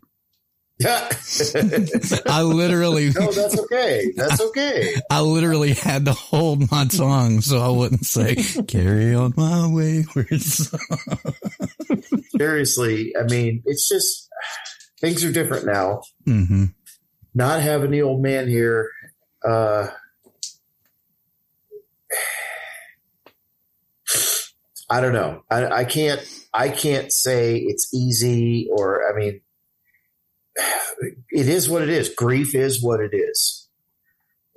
yeah. 0.83 1.09
I 2.27 2.43
literally, 2.43 3.11
no, 3.11 3.31
that's 3.33 3.59
okay. 3.59 4.13
That's 4.17 4.41
okay. 4.41 4.95
I 5.11 5.21
literally 5.21 5.75
had 5.75 6.07
to 6.07 6.13
hold 6.13 6.71
my 6.71 6.87
tongue 6.87 7.41
so 7.41 7.59
I 7.59 7.69
wouldn't 7.69 8.07
say 8.07 8.37
carry 8.67 9.15
on 9.15 9.35
my 9.37 9.67
wayward 9.69 10.41
son. 10.41 10.81
Seriously, 12.37 13.15
I 13.19 13.25
mean, 13.25 13.63
it's 13.67 13.89
just 13.89 14.29
things 15.01 15.25
are 15.25 15.33
different 15.33 15.67
now. 15.67 16.03
Mm-hmm. 16.27 16.67
Not 17.35 17.63
having 17.63 17.91
the 17.91 18.03
old 18.03 18.23
man 18.23 18.49
here, 18.49 18.91
uh, 19.47 19.89
I 24.93 25.01
don't 25.01 25.15
know. 25.15 25.43
I, 25.51 25.67
I 25.67 25.85
can't. 25.85 26.21
I 26.53 26.69
can't 26.69 27.11
say 27.11 27.57
it's 27.57 27.95
easy, 27.95 28.69
or 28.71 29.11
I 29.11 29.19
mean, 29.19 29.41
it 31.31 31.49
is 31.49 31.71
what 31.71 31.81
it 31.81 31.89
is. 31.89 32.11
Grief 32.11 32.55
is 32.55 32.83
what 32.83 33.01
it 33.01 33.15
is, 33.15 33.71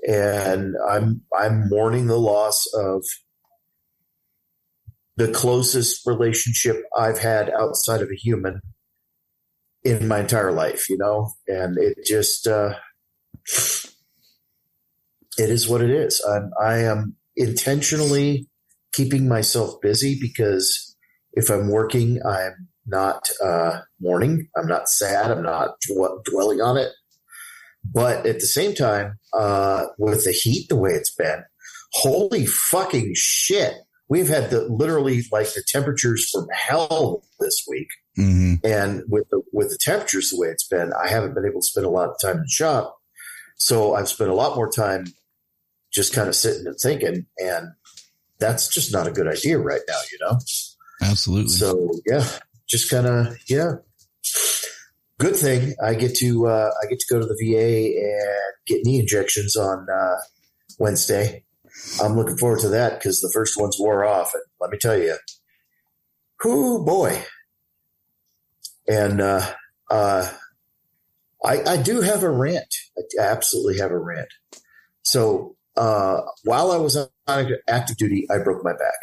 and 0.05 0.75
I'm 0.89 1.21
I'm 1.33 1.69
mourning 1.69 2.07
the 2.07 2.19
loss 2.19 2.65
of 2.73 3.05
the 5.15 5.31
closest 5.31 6.05
relationship 6.05 6.83
I've 6.97 7.19
had 7.19 7.49
outside 7.49 8.01
of 8.01 8.09
a 8.11 8.15
human 8.15 8.59
in 9.85 10.09
my 10.09 10.19
entire 10.19 10.51
life, 10.51 10.89
you 10.89 10.97
know, 10.97 11.31
and 11.47 11.77
it 11.77 11.99
just, 12.05 12.47
uh, 12.47 12.73
it 15.37 15.49
is 15.49 15.69
what 15.69 15.81
it 15.81 15.91
is. 15.91 16.21
I'm, 16.27 16.51
I 16.61 16.79
am 16.79 17.15
intentionally 17.37 18.49
keeping 18.95 19.27
myself 19.27 19.79
busy 19.81 20.17
because 20.19 20.95
if 21.33 21.49
I'm 21.49 21.69
working, 21.69 22.19
I'm 22.25 22.67
not, 22.85 23.29
uh, 23.43 23.81
mourning. 23.99 24.47
I'm 24.55 24.67
not 24.67 24.89
sad. 24.89 25.31
I'm 25.31 25.43
not 25.43 25.75
dw- 25.81 26.23
dwelling 26.23 26.61
on 26.61 26.77
it. 26.77 26.91
But 27.83 28.25
at 28.25 28.39
the 28.39 28.47
same 28.47 28.73
time, 28.73 29.19
uh, 29.33 29.85
with 29.97 30.23
the 30.23 30.31
heat 30.31 30.69
the 30.69 30.75
way 30.75 30.91
it's 30.91 31.13
been, 31.13 31.43
holy 31.93 32.45
fucking 32.45 33.13
shit. 33.15 33.73
We've 34.07 34.27
had 34.27 34.49
the 34.49 34.61
literally 34.63 35.23
like 35.31 35.53
the 35.53 35.63
temperatures 35.67 36.29
from 36.29 36.47
hell 36.53 37.23
this 37.39 37.65
week. 37.67 37.87
Mm-hmm. 38.17 38.65
And 38.65 39.03
with 39.07 39.29
the 39.29 39.41
with 39.51 39.69
the 39.69 39.77
temperatures 39.79 40.29
the 40.29 40.39
way 40.39 40.47
it's 40.47 40.67
been, 40.67 40.93
I 40.93 41.09
haven't 41.09 41.33
been 41.33 41.45
able 41.45 41.61
to 41.61 41.67
spend 41.67 41.85
a 41.85 41.89
lot 41.89 42.09
of 42.09 42.15
time 42.21 42.37
in 42.37 42.43
the 42.43 42.49
shop. 42.49 42.97
So 43.57 43.95
I've 43.95 44.09
spent 44.09 44.29
a 44.29 44.35
lot 44.35 44.55
more 44.55 44.69
time 44.69 45.05
just 45.91 46.13
kind 46.13 46.27
of 46.27 46.35
sitting 46.35 46.67
and 46.67 46.77
thinking, 46.77 47.25
and 47.37 47.69
that's 48.45 48.67
just 48.67 48.93
not 48.93 49.07
a 49.07 49.11
good 49.11 49.27
idea 49.27 49.57
right 49.57 49.81
now, 49.87 49.99
you 50.11 50.17
know. 50.21 50.39
Absolutely. 51.01 51.51
So 51.51 51.91
yeah, 52.05 52.27
just 52.67 52.89
kind 52.89 53.07
of 53.07 53.35
yeah. 53.47 53.73
Good 55.17 55.35
thing 55.35 55.75
I 55.81 55.93
get 55.93 56.15
to 56.17 56.47
uh, 56.47 56.69
I 56.81 56.87
get 56.87 56.99
to 56.99 57.13
go 57.13 57.19
to 57.19 57.25
the 57.25 57.37
VA 57.39 57.97
and 57.99 58.53
get 58.67 58.85
knee 58.85 58.99
injections 58.99 59.55
on 59.55 59.87
uh, 59.89 60.17
Wednesday. 60.77 61.43
I'm 62.01 62.15
looking 62.15 62.37
forward 62.37 62.59
to 62.59 62.69
that 62.69 62.99
because 62.99 63.21
the 63.21 63.31
first 63.33 63.59
ones 63.59 63.77
wore 63.79 64.05
off, 64.05 64.33
and 64.33 64.43
let 64.59 64.71
me 64.71 64.77
tell 64.79 64.97
you, 64.97 65.15
whoo 66.43 66.85
boy. 66.85 67.21
And 68.87 69.19
uh, 69.19 69.45
uh, 69.89 70.31
I, 71.43 71.63
I 71.63 71.77
do 71.77 72.01
have 72.01 72.23
a 72.23 72.29
rant. 72.29 72.75
I 72.97 73.23
absolutely 73.23 73.79
have 73.79 73.91
a 73.91 73.97
rant. 73.97 74.29
So 75.03 75.55
uh, 75.75 76.21
while 76.43 76.71
I 76.71 76.77
was 76.77 76.95
on 76.95 77.07
active 77.27 77.97
duty, 77.97 78.27
I 78.29 78.39
broke 78.39 78.63
my 78.63 78.73
back, 78.73 78.99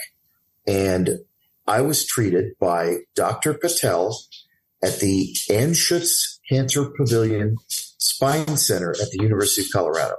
and 0.66 1.20
I 1.66 1.80
was 1.80 2.06
treated 2.06 2.52
by 2.60 2.98
Dr. 3.14 3.54
Patel 3.54 4.18
at 4.82 4.98
the 4.98 5.34
Anschutz 5.48 6.38
Cancer 6.48 6.90
Pavilion 6.96 7.56
Spine 7.68 8.56
Center 8.56 8.90
at 9.00 9.10
the 9.10 9.22
University 9.22 9.62
of 9.62 9.68
Colorado. 9.72 10.16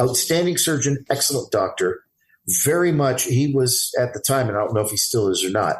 Outstanding 0.00 0.56
surgeon, 0.56 1.04
excellent 1.10 1.50
doctor. 1.50 2.02
Very 2.64 2.92
much, 2.92 3.24
he 3.24 3.52
was 3.52 3.92
at 3.98 4.14
the 4.14 4.20
time, 4.26 4.48
and 4.48 4.56
I 4.56 4.60
don't 4.60 4.74
know 4.74 4.80
if 4.80 4.90
he 4.90 4.96
still 4.96 5.28
is 5.28 5.44
or 5.44 5.50
not. 5.50 5.76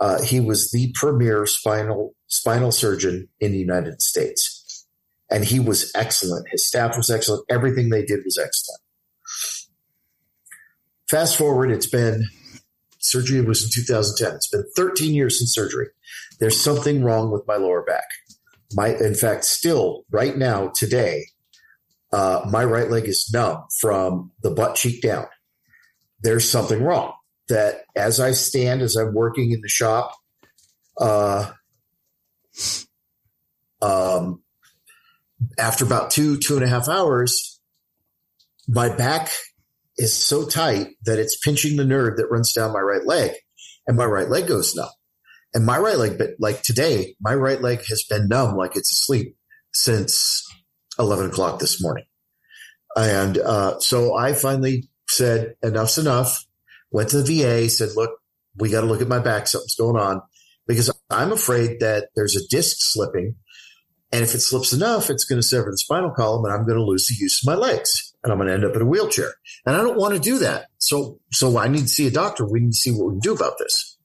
Uh, 0.00 0.22
he 0.22 0.40
was 0.40 0.70
the 0.70 0.92
premier 0.94 1.46
spinal 1.46 2.14
spinal 2.26 2.72
surgeon 2.72 3.28
in 3.40 3.52
the 3.52 3.58
United 3.58 4.02
States, 4.02 4.86
and 5.30 5.44
he 5.44 5.60
was 5.60 5.90
excellent. 5.94 6.48
His 6.50 6.66
staff 6.66 6.96
was 6.96 7.10
excellent. 7.10 7.44
Everything 7.48 7.88
they 7.88 8.04
did 8.04 8.20
was 8.24 8.38
excellent. 8.38 8.80
Fast 11.08 11.38
forward, 11.38 11.70
it's 11.70 11.86
been 11.86 12.28
surgery 12.98 13.40
was 13.40 13.64
in 13.64 13.70
2010. 13.72 14.36
It's 14.36 14.48
been 14.48 14.64
13 14.76 15.14
years 15.14 15.38
since 15.38 15.54
surgery. 15.54 15.88
There's 16.38 16.60
something 16.60 17.02
wrong 17.02 17.30
with 17.30 17.46
my 17.46 17.56
lower 17.56 17.82
back. 17.82 18.04
My, 18.74 18.88
in 18.88 19.14
fact, 19.14 19.44
still 19.44 20.04
right 20.10 20.36
now, 20.36 20.70
today, 20.74 21.24
uh, 22.12 22.46
my 22.50 22.64
right 22.64 22.90
leg 22.90 23.06
is 23.06 23.30
numb 23.32 23.64
from 23.80 24.32
the 24.42 24.50
butt 24.50 24.74
cheek 24.74 25.00
down. 25.00 25.26
There's 26.20 26.48
something 26.48 26.82
wrong 26.82 27.14
that 27.48 27.84
as 27.96 28.20
I 28.20 28.32
stand, 28.32 28.82
as 28.82 28.94
I'm 28.96 29.14
working 29.14 29.52
in 29.52 29.62
the 29.62 29.68
shop, 29.68 30.14
uh, 31.00 31.50
um, 33.80 34.42
after 35.58 35.84
about 35.84 36.10
two, 36.10 36.36
two 36.36 36.56
and 36.56 36.64
a 36.64 36.68
half 36.68 36.88
hours, 36.88 37.60
my 38.66 38.90
back 38.90 39.30
is 39.98 40.14
so 40.14 40.46
tight 40.46 40.88
that 41.04 41.18
it's 41.18 41.36
pinching 41.36 41.76
the 41.76 41.84
nerve 41.84 42.16
that 42.16 42.30
runs 42.30 42.52
down 42.52 42.72
my 42.72 42.80
right 42.80 43.04
leg 43.04 43.32
and 43.86 43.96
my 43.96 44.04
right 44.04 44.28
leg 44.28 44.46
goes 44.46 44.74
numb. 44.74 44.88
And 45.54 45.66
my 45.66 45.78
right 45.78 45.96
leg, 45.96 46.18
but 46.18 46.30
like 46.38 46.62
today, 46.62 47.16
my 47.20 47.34
right 47.34 47.60
leg 47.60 47.84
has 47.88 48.04
been 48.04 48.28
numb 48.28 48.56
like 48.56 48.76
it's 48.76 48.92
asleep 48.92 49.34
since 49.72 50.46
11 50.98 51.30
o'clock 51.30 51.58
this 51.58 51.82
morning. 51.82 52.04
And 52.96 53.38
uh, 53.38 53.80
so 53.80 54.14
I 54.14 54.34
finally 54.34 54.88
said, 55.08 55.54
enough's 55.62 55.98
enough. 55.98 56.44
Went 56.90 57.10
to 57.10 57.22
the 57.22 57.42
VA, 57.42 57.68
said, 57.68 57.90
look, 57.96 58.18
we 58.56 58.70
got 58.70 58.82
to 58.82 58.86
look 58.86 59.02
at 59.02 59.08
my 59.08 59.18
back. 59.18 59.46
Something's 59.46 59.74
going 59.74 59.96
on. 59.96 60.20
because 60.66 60.90
I'm 61.10 61.32
afraid 61.32 61.80
that 61.80 62.08
there's 62.14 62.36
a 62.36 62.46
disc 62.48 62.76
slipping. 62.80 63.34
And 64.12 64.22
if 64.22 64.34
it 64.34 64.40
slips 64.40 64.72
enough, 64.72 65.10
it's 65.10 65.24
going 65.24 65.40
to 65.40 65.46
sever 65.46 65.70
the 65.70 65.78
spinal 65.78 66.10
column 66.10 66.44
and 66.44 66.52
I'm 66.52 66.66
going 66.66 66.78
to 66.78 66.84
lose 66.84 67.08
the 67.08 67.14
use 67.18 67.42
of 67.42 67.46
my 67.46 67.54
legs 67.54 68.07
and 68.28 68.32
I'm 68.32 68.38
going 68.38 68.48
to 68.48 68.54
end 68.54 68.64
up 68.64 68.76
in 68.76 68.82
a 68.82 68.86
wheelchair. 68.86 69.32
And 69.64 69.74
I 69.74 69.80
don't 69.80 69.96
want 69.96 70.14
to 70.14 70.20
do 70.20 70.38
that. 70.40 70.66
So, 70.78 71.18
so 71.32 71.58
I 71.58 71.68
need 71.68 71.82
to 71.82 71.88
see 71.88 72.06
a 72.06 72.10
doctor. 72.10 72.44
We 72.46 72.60
need 72.60 72.72
to 72.72 72.76
see 72.76 72.90
what 72.92 73.06
we 73.06 73.12
can 73.12 73.20
do 73.20 73.34
about 73.34 73.54
this. 73.58 73.96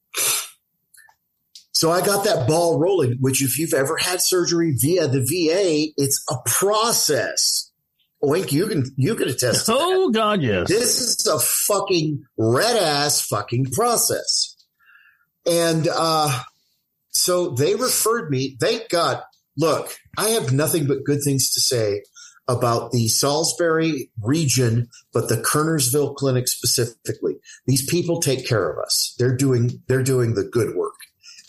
So 1.74 1.92
I 1.92 2.06
got 2.06 2.24
that 2.24 2.48
ball 2.48 2.80
rolling, 2.80 3.18
which 3.20 3.44
if 3.44 3.60
you've 3.60 3.74
ever 3.74 3.98
had 3.98 4.22
surgery 4.22 4.74
via 4.80 5.08
the 5.08 5.20
VA, 5.20 5.92
it's 5.98 6.24
a 6.30 6.36
process. 6.46 7.72
Oink, 8.24 8.54
you 8.54 8.68
can, 8.68 8.86
you 8.96 9.16
can 9.16 9.28
attest. 9.28 9.66
To 9.66 9.74
Oh 9.76 10.10
that. 10.10 10.18
God, 10.18 10.42
yes. 10.42 10.70
This 10.70 11.00
is 11.02 11.28
a 11.28 11.40
fucking 11.40 12.24
red 12.38 12.78
ass 12.78 13.26
fucking 13.28 13.72
process. 13.72 14.56
And, 15.46 15.90
uh, 15.94 16.42
so 17.10 17.50
they 17.50 17.76
referred 17.76 18.30
me. 18.30 18.56
Thank 18.62 18.90
God. 18.90 19.22
Look, 19.58 19.94
I 20.18 20.30
have 20.30 20.54
nothing 20.54 20.88
but 20.88 21.04
good 21.04 21.20
things 21.24 21.54
to 21.54 21.60
say 21.60 22.02
about 22.48 22.92
the 22.92 23.08
Salisbury 23.08 24.12
region, 24.22 24.90
but 25.14 25.30
the 25.30 25.38
Kernersville 25.38 26.16
clinic 26.16 26.48
specifically. 26.48 27.36
These 27.66 27.90
people 27.90 28.20
take 28.20 28.48
care 28.48 28.70
of 28.70 28.78
us. 28.84 29.16
They're 29.18 29.36
doing, 29.36 29.82
they're 29.88 30.04
doing 30.04 30.34
the 30.34 30.44
good 30.44 30.76
work 30.76 30.96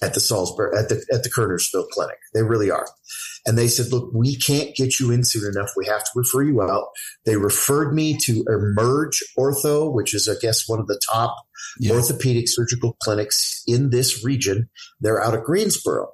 at 0.02 0.14
the 0.14 0.20
Salisbury, 0.20 0.76
at 0.76 0.88
the, 0.88 1.04
at 1.12 1.22
the 1.22 1.30
Kernersville 1.30 1.88
clinic. 1.90 2.18
They 2.32 2.42
really 2.42 2.70
are. 2.70 2.86
And 3.46 3.58
they 3.58 3.68
said, 3.68 3.92
look, 3.92 4.10
we 4.14 4.36
can't 4.36 4.74
get 4.74 4.98
you 4.98 5.10
in 5.10 5.24
soon 5.24 5.50
enough. 5.54 5.70
We 5.76 5.86
have 5.86 6.04
to 6.04 6.10
refer 6.14 6.42
you 6.42 6.62
out. 6.62 6.88
They 7.26 7.36
referred 7.36 7.92
me 7.92 8.16
to 8.22 8.44
Emerge 8.48 9.22
Ortho, 9.38 9.92
which 9.92 10.14
is, 10.14 10.28
I 10.28 10.34
guess, 10.40 10.68
one 10.68 10.80
of 10.80 10.86
the 10.86 11.00
top 11.10 11.36
Yeah. 11.78 11.94
orthopedic 11.94 12.48
surgical 12.48 12.96
clinics 13.02 13.62
in 13.66 13.90
this 13.90 14.24
region. 14.24 14.68
They're 15.00 15.22
out 15.22 15.34
of 15.34 15.44
Greensboro. 15.44 16.12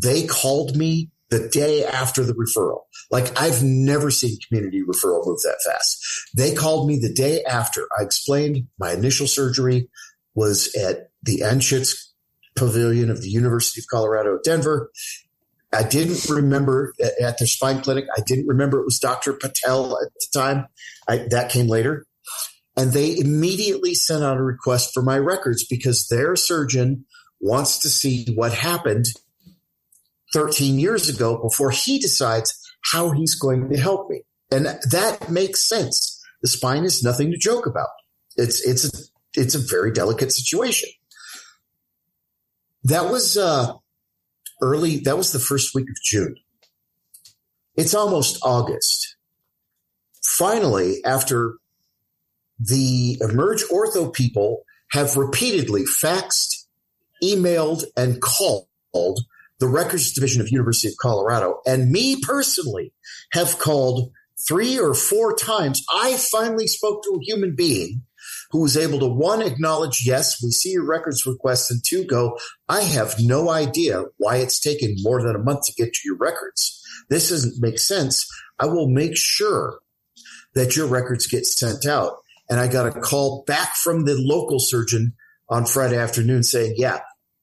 They 0.00 0.26
called 0.26 0.76
me 0.76 1.10
the 1.30 1.48
day 1.48 1.84
after 1.84 2.24
the 2.24 2.34
referral. 2.34 2.82
Like 3.10 3.38
I've 3.40 3.62
never 3.62 4.10
seen 4.10 4.38
community 4.46 4.82
referral 4.82 5.26
move 5.26 5.40
that 5.42 5.60
fast. 5.66 5.98
They 6.36 6.54
called 6.54 6.88
me 6.88 6.98
the 6.98 7.12
day 7.12 7.42
after. 7.44 7.86
I 7.98 8.02
explained 8.02 8.66
my 8.78 8.92
initial 8.92 9.26
surgery 9.26 9.88
was 10.34 10.74
at 10.74 11.10
the 11.22 11.40
Anschutz 11.40 12.08
Pavilion 12.56 13.10
of 13.10 13.22
the 13.22 13.28
University 13.28 13.80
of 13.80 13.86
Colorado 13.90 14.38
Denver. 14.42 14.90
I 15.72 15.82
didn't 15.82 16.28
remember 16.30 16.94
at- 17.02 17.38
their 17.38 17.46
spine 17.46 17.82
clinic. 17.82 18.06
I 18.16 18.22
didn't 18.24 18.46
remember 18.46 18.80
it 18.80 18.84
was 18.84 18.98
Dr. 18.98 19.34
Patel 19.34 19.98
at 20.02 20.12
the 20.14 20.26
time. 20.32 20.66
I, 21.06 21.26
that 21.30 21.50
came 21.50 21.68
later. 21.68 22.06
And 22.76 22.92
they 22.92 23.18
immediately 23.18 23.94
sent 23.94 24.22
out 24.22 24.38
a 24.38 24.42
request 24.42 24.94
for 24.94 25.02
my 25.02 25.18
records 25.18 25.66
because 25.66 26.06
their 26.08 26.36
surgeon 26.36 27.04
wants 27.40 27.78
to 27.80 27.88
see 27.88 28.26
what 28.34 28.54
happened 28.54 29.06
13 30.32 30.78
years 30.78 31.08
ago 31.08 31.40
before 31.42 31.70
he 31.70 31.98
decides 31.98 32.54
how 32.92 33.10
he's 33.10 33.34
going 33.34 33.68
to 33.70 33.76
help 33.78 34.10
me. 34.10 34.22
And 34.50 34.66
that 34.66 35.30
makes 35.30 35.68
sense. 35.68 36.22
The 36.42 36.48
spine 36.48 36.84
is 36.84 37.02
nothing 37.02 37.30
to 37.30 37.36
joke 37.36 37.66
about. 37.66 37.88
It's, 38.36 38.66
it's, 38.66 38.84
a, 38.84 39.40
it's 39.40 39.54
a 39.54 39.58
very 39.58 39.92
delicate 39.92 40.32
situation. 40.32 40.88
That 42.84 43.10
was, 43.10 43.36
uh, 43.36 43.72
early. 44.60 44.98
That 44.98 45.16
was 45.16 45.32
the 45.32 45.38
first 45.38 45.74
week 45.74 45.88
of 45.88 45.96
June. 46.02 46.36
It's 47.76 47.94
almost 47.94 48.38
August. 48.42 49.16
Finally, 50.22 51.04
after 51.04 51.54
the 52.58 53.18
Emerge 53.20 53.64
Ortho 53.64 54.12
people 54.12 54.64
have 54.90 55.16
repeatedly 55.16 55.84
faxed, 55.84 56.64
emailed, 57.22 57.84
and 57.96 58.20
called 58.20 58.66
the 59.60 59.68
records 59.68 60.12
division 60.12 60.40
of 60.40 60.50
University 60.50 60.88
of 60.88 60.96
Colorado, 61.00 61.60
and 61.66 61.90
me 61.90 62.20
personally 62.20 62.92
have 63.32 63.58
called 63.58 64.12
three 64.46 64.78
or 64.78 64.94
four 64.94 65.34
times. 65.34 65.84
I 65.90 66.16
finally 66.16 66.66
spoke 66.66 67.02
to 67.02 67.16
a 67.16 67.24
human 67.24 67.56
being 67.56 68.02
who 68.50 68.62
was 68.62 68.76
able 68.76 69.00
to 69.00 69.08
one 69.08 69.42
acknowledge, 69.42 70.04
yes, 70.06 70.42
we 70.42 70.50
see 70.50 70.70
your 70.70 70.86
records 70.86 71.26
request, 71.26 71.70
and 71.70 71.82
two 71.84 72.04
go, 72.04 72.38
I 72.68 72.82
have 72.82 73.16
no 73.18 73.50
idea 73.50 74.04
why 74.16 74.36
it's 74.36 74.60
taken 74.60 74.96
more 74.98 75.22
than 75.22 75.36
a 75.36 75.42
month 75.42 75.66
to 75.66 75.74
get 75.74 75.92
to 75.92 76.00
your 76.04 76.16
records. 76.16 76.82
This 77.10 77.30
doesn't 77.30 77.60
make 77.60 77.78
sense. 77.78 78.26
I 78.58 78.66
will 78.66 78.88
make 78.88 79.16
sure 79.16 79.80
that 80.54 80.76
your 80.76 80.86
records 80.86 81.26
get 81.26 81.46
sent 81.46 81.86
out. 81.86 82.16
And 82.50 82.58
I 82.58 82.68
got 82.68 82.86
a 82.86 83.00
call 83.00 83.44
back 83.46 83.74
from 83.76 84.04
the 84.04 84.14
local 84.14 84.58
surgeon 84.58 85.14
on 85.50 85.66
Friday 85.66 85.98
afternoon 85.98 86.42
saying, 86.42 86.74
yeah, 86.76 87.00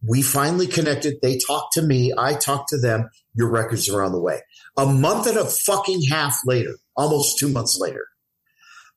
we 0.07 0.21
finally 0.21 0.67
connected. 0.67 1.15
They 1.21 1.37
talked 1.37 1.73
to 1.73 1.81
me. 1.81 2.13
I 2.17 2.33
talked 2.33 2.69
to 2.69 2.77
them. 2.77 3.09
Your 3.33 3.49
records 3.49 3.89
are 3.89 4.03
on 4.03 4.11
the 4.11 4.21
way. 4.21 4.41
A 4.77 4.85
month 4.85 5.27
and 5.27 5.37
a 5.37 5.45
fucking 5.45 6.03
half 6.03 6.39
later, 6.45 6.75
almost 6.95 7.39
two 7.39 7.49
months 7.49 7.77
later, 7.79 8.07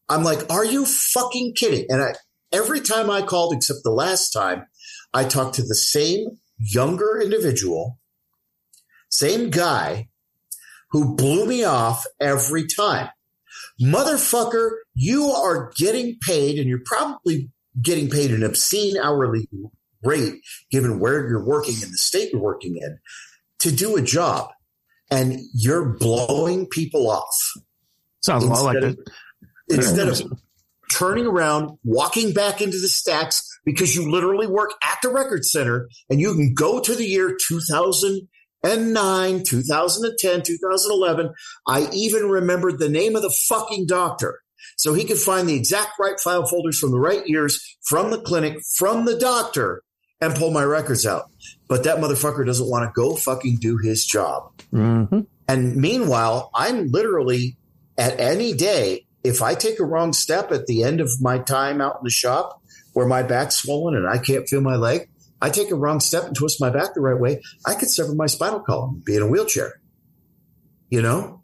I'm 0.08 0.24
like, 0.24 0.50
are 0.50 0.64
you 0.64 0.84
fucking 0.84 1.54
kidding? 1.54 1.86
And 1.88 2.02
I, 2.02 2.14
every 2.52 2.80
time 2.80 3.10
I 3.10 3.22
called, 3.22 3.54
except 3.54 3.80
the 3.84 3.90
last 3.90 4.30
time, 4.30 4.66
I 5.12 5.24
talked 5.24 5.56
to 5.56 5.62
the 5.62 5.74
same 5.74 6.38
younger 6.58 7.20
individual, 7.20 7.98
same 9.10 9.50
guy 9.50 10.08
who 10.90 11.14
blew 11.14 11.46
me 11.46 11.64
off 11.64 12.04
every 12.20 12.66
time. 12.66 13.08
Motherfucker, 13.80 14.70
you 14.94 15.26
are 15.28 15.70
getting 15.76 16.16
paid 16.20 16.58
and 16.58 16.68
you're 16.68 16.82
probably 16.84 17.50
getting 17.80 18.10
paid 18.10 18.32
an 18.32 18.42
obscene 18.42 18.96
hourly 18.98 19.48
rate 20.04 20.34
given 20.70 20.98
where 20.98 21.28
you're 21.28 21.44
working 21.44 21.74
in 21.74 21.90
the 21.90 21.98
state 21.98 22.32
you're 22.32 22.40
working 22.40 22.76
in 22.76 22.98
to 23.60 23.72
do 23.72 23.96
a 23.96 24.02
job 24.02 24.50
and 25.10 25.40
you're 25.54 25.96
blowing 25.98 26.66
people 26.66 27.10
off. 27.10 27.52
Sounds 28.20 28.44
a 28.44 28.48
lot 28.48 28.64
like 28.64 28.76
Instead 28.76 28.96
that. 28.96 29.12
Instead 29.70 30.08
of 30.08 30.22
turning 30.90 31.26
around, 31.26 31.78
walking 31.84 32.32
back 32.32 32.60
into 32.60 32.78
the 32.78 32.88
stacks 32.88 33.46
because 33.64 33.94
you 33.94 34.10
literally 34.10 34.46
work 34.46 34.72
at 34.82 34.98
the 35.02 35.10
record 35.10 35.44
center 35.44 35.88
and 36.08 36.20
you 36.20 36.34
can 36.34 36.54
go 36.54 36.80
to 36.80 36.94
the 36.94 37.04
year 37.04 37.36
2009, 37.48 39.42
2010, 39.44 40.42
2011. 40.42 41.34
I 41.66 41.88
even 41.92 42.28
remembered 42.28 42.78
the 42.78 42.88
name 42.88 43.16
of 43.16 43.22
the 43.22 43.36
fucking 43.48 43.86
doctor. 43.86 44.40
So 44.76 44.94
he 44.94 45.04
could 45.04 45.18
find 45.18 45.48
the 45.48 45.56
exact 45.56 45.98
right 45.98 46.18
file 46.20 46.46
folders 46.46 46.78
from 46.78 46.92
the 46.92 47.00
right 47.00 47.26
years, 47.26 47.76
from 47.82 48.10
the 48.10 48.20
clinic, 48.20 48.58
from 48.76 49.04
the 49.04 49.18
doctor, 49.18 49.82
and 50.20 50.34
pull 50.34 50.50
my 50.50 50.64
records 50.64 51.06
out. 51.06 51.30
But 51.68 51.84
that 51.84 51.98
motherfucker 51.98 52.44
doesn't 52.44 52.68
want 52.68 52.84
to 52.84 52.92
go 52.94 53.14
fucking 53.14 53.56
do 53.56 53.78
his 53.78 54.04
job. 54.04 54.52
Mm-hmm. 54.72 55.20
And 55.46 55.76
meanwhile, 55.76 56.50
I'm 56.54 56.90
literally 56.90 57.56
at 57.96 58.18
any 58.20 58.52
day, 58.52 59.06
if 59.24 59.42
I 59.42 59.54
take 59.54 59.80
a 59.80 59.84
wrong 59.84 60.12
step 60.12 60.52
at 60.52 60.66
the 60.66 60.84
end 60.84 61.00
of 61.00 61.10
my 61.20 61.38
time 61.38 61.80
out 61.80 61.96
in 61.98 62.04
the 62.04 62.10
shop 62.10 62.62
where 62.92 63.06
my 63.06 63.22
back's 63.22 63.56
swollen 63.56 63.96
and 63.96 64.08
I 64.08 64.18
can't 64.18 64.48
feel 64.48 64.60
my 64.60 64.76
leg, 64.76 65.08
I 65.40 65.50
take 65.50 65.70
a 65.70 65.76
wrong 65.76 66.00
step 66.00 66.24
and 66.24 66.36
twist 66.36 66.60
my 66.60 66.70
back 66.70 66.94
the 66.94 67.00
right 67.00 67.18
way, 67.18 67.42
I 67.66 67.74
could 67.74 67.90
sever 67.90 68.14
my 68.14 68.26
spinal 68.26 68.60
column, 68.60 69.02
be 69.04 69.16
in 69.16 69.22
a 69.22 69.26
wheelchair. 69.26 69.80
You 70.90 71.02
know? 71.02 71.42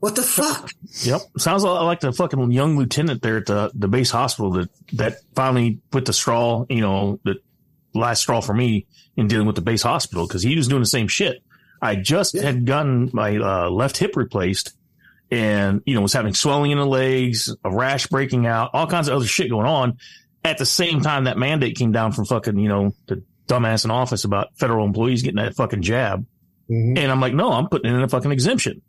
What 0.00 0.16
the 0.16 0.22
fuck? 0.22 0.72
Yep. 1.02 1.20
Sounds 1.38 1.62
a 1.62 1.68
lot 1.68 1.84
like 1.84 2.00
the 2.00 2.12
fucking 2.12 2.50
young 2.50 2.76
lieutenant 2.76 3.22
there 3.22 3.36
at 3.36 3.46
the, 3.46 3.70
the 3.74 3.86
base 3.86 4.10
hospital 4.10 4.50
that, 4.52 4.68
that 4.94 5.18
finally 5.36 5.78
put 5.90 6.06
the 6.06 6.12
straw, 6.12 6.64
you 6.68 6.80
know, 6.80 7.20
the 7.24 7.36
last 7.94 8.20
straw 8.20 8.40
for 8.40 8.54
me 8.54 8.86
in 9.16 9.26
dealing 9.28 9.46
with 9.46 9.56
the 9.56 9.62
base 9.62 9.82
hospital 9.82 10.26
because 10.26 10.42
he 10.42 10.56
was 10.56 10.68
doing 10.68 10.82
the 10.82 10.86
same 10.86 11.08
shit. 11.08 11.42
I 11.80 11.96
just 11.96 12.34
Yeah. 12.34 12.42
had 12.42 12.64
gotten 12.66 13.10
my 13.12 13.36
uh, 13.36 13.70
left 13.70 13.96
hip 13.98 14.16
replaced 14.16 14.72
and, 15.30 15.82
you 15.86 15.94
know, 15.94 16.00
was 16.02 16.12
having 16.12 16.34
swelling 16.34 16.70
in 16.70 16.78
the 16.78 16.86
legs, 16.86 17.54
a 17.64 17.70
rash 17.70 18.06
breaking 18.06 18.46
out, 18.46 18.70
all 18.74 18.86
kinds 18.86 19.08
of 19.08 19.14
other 19.16 19.26
shit 19.26 19.50
going 19.50 19.66
on 19.66 19.98
at 20.44 20.58
the 20.58 20.66
same 20.66 21.00
time 21.00 21.24
that 21.24 21.38
mandate 21.38 21.76
came 21.76 21.92
down 21.92 22.12
from 22.12 22.24
fucking, 22.26 22.58
you 22.58 22.68
know, 22.68 22.94
the 23.06 23.22
dumbass 23.48 23.84
in 23.84 23.90
office 23.90 24.24
about 24.24 24.48
federal 24.56 24.84
employees 24.86 25.22
getting 25.22 25.42
that 25.42 25.54
fucking 25.56 25.82
jab. 25.82 26.24
Mhm. 26.70 26.98
And 26.98 27.10
I'm 27.12 27.20
like, 27.20 27.34
no, 27.34 27.52
I'm 27.52 27.68
putting 27.68 27.92
in 27.92 28.00
a 28.02 28.08
fucking 28.08 28.30
exemption. 28.32 28.82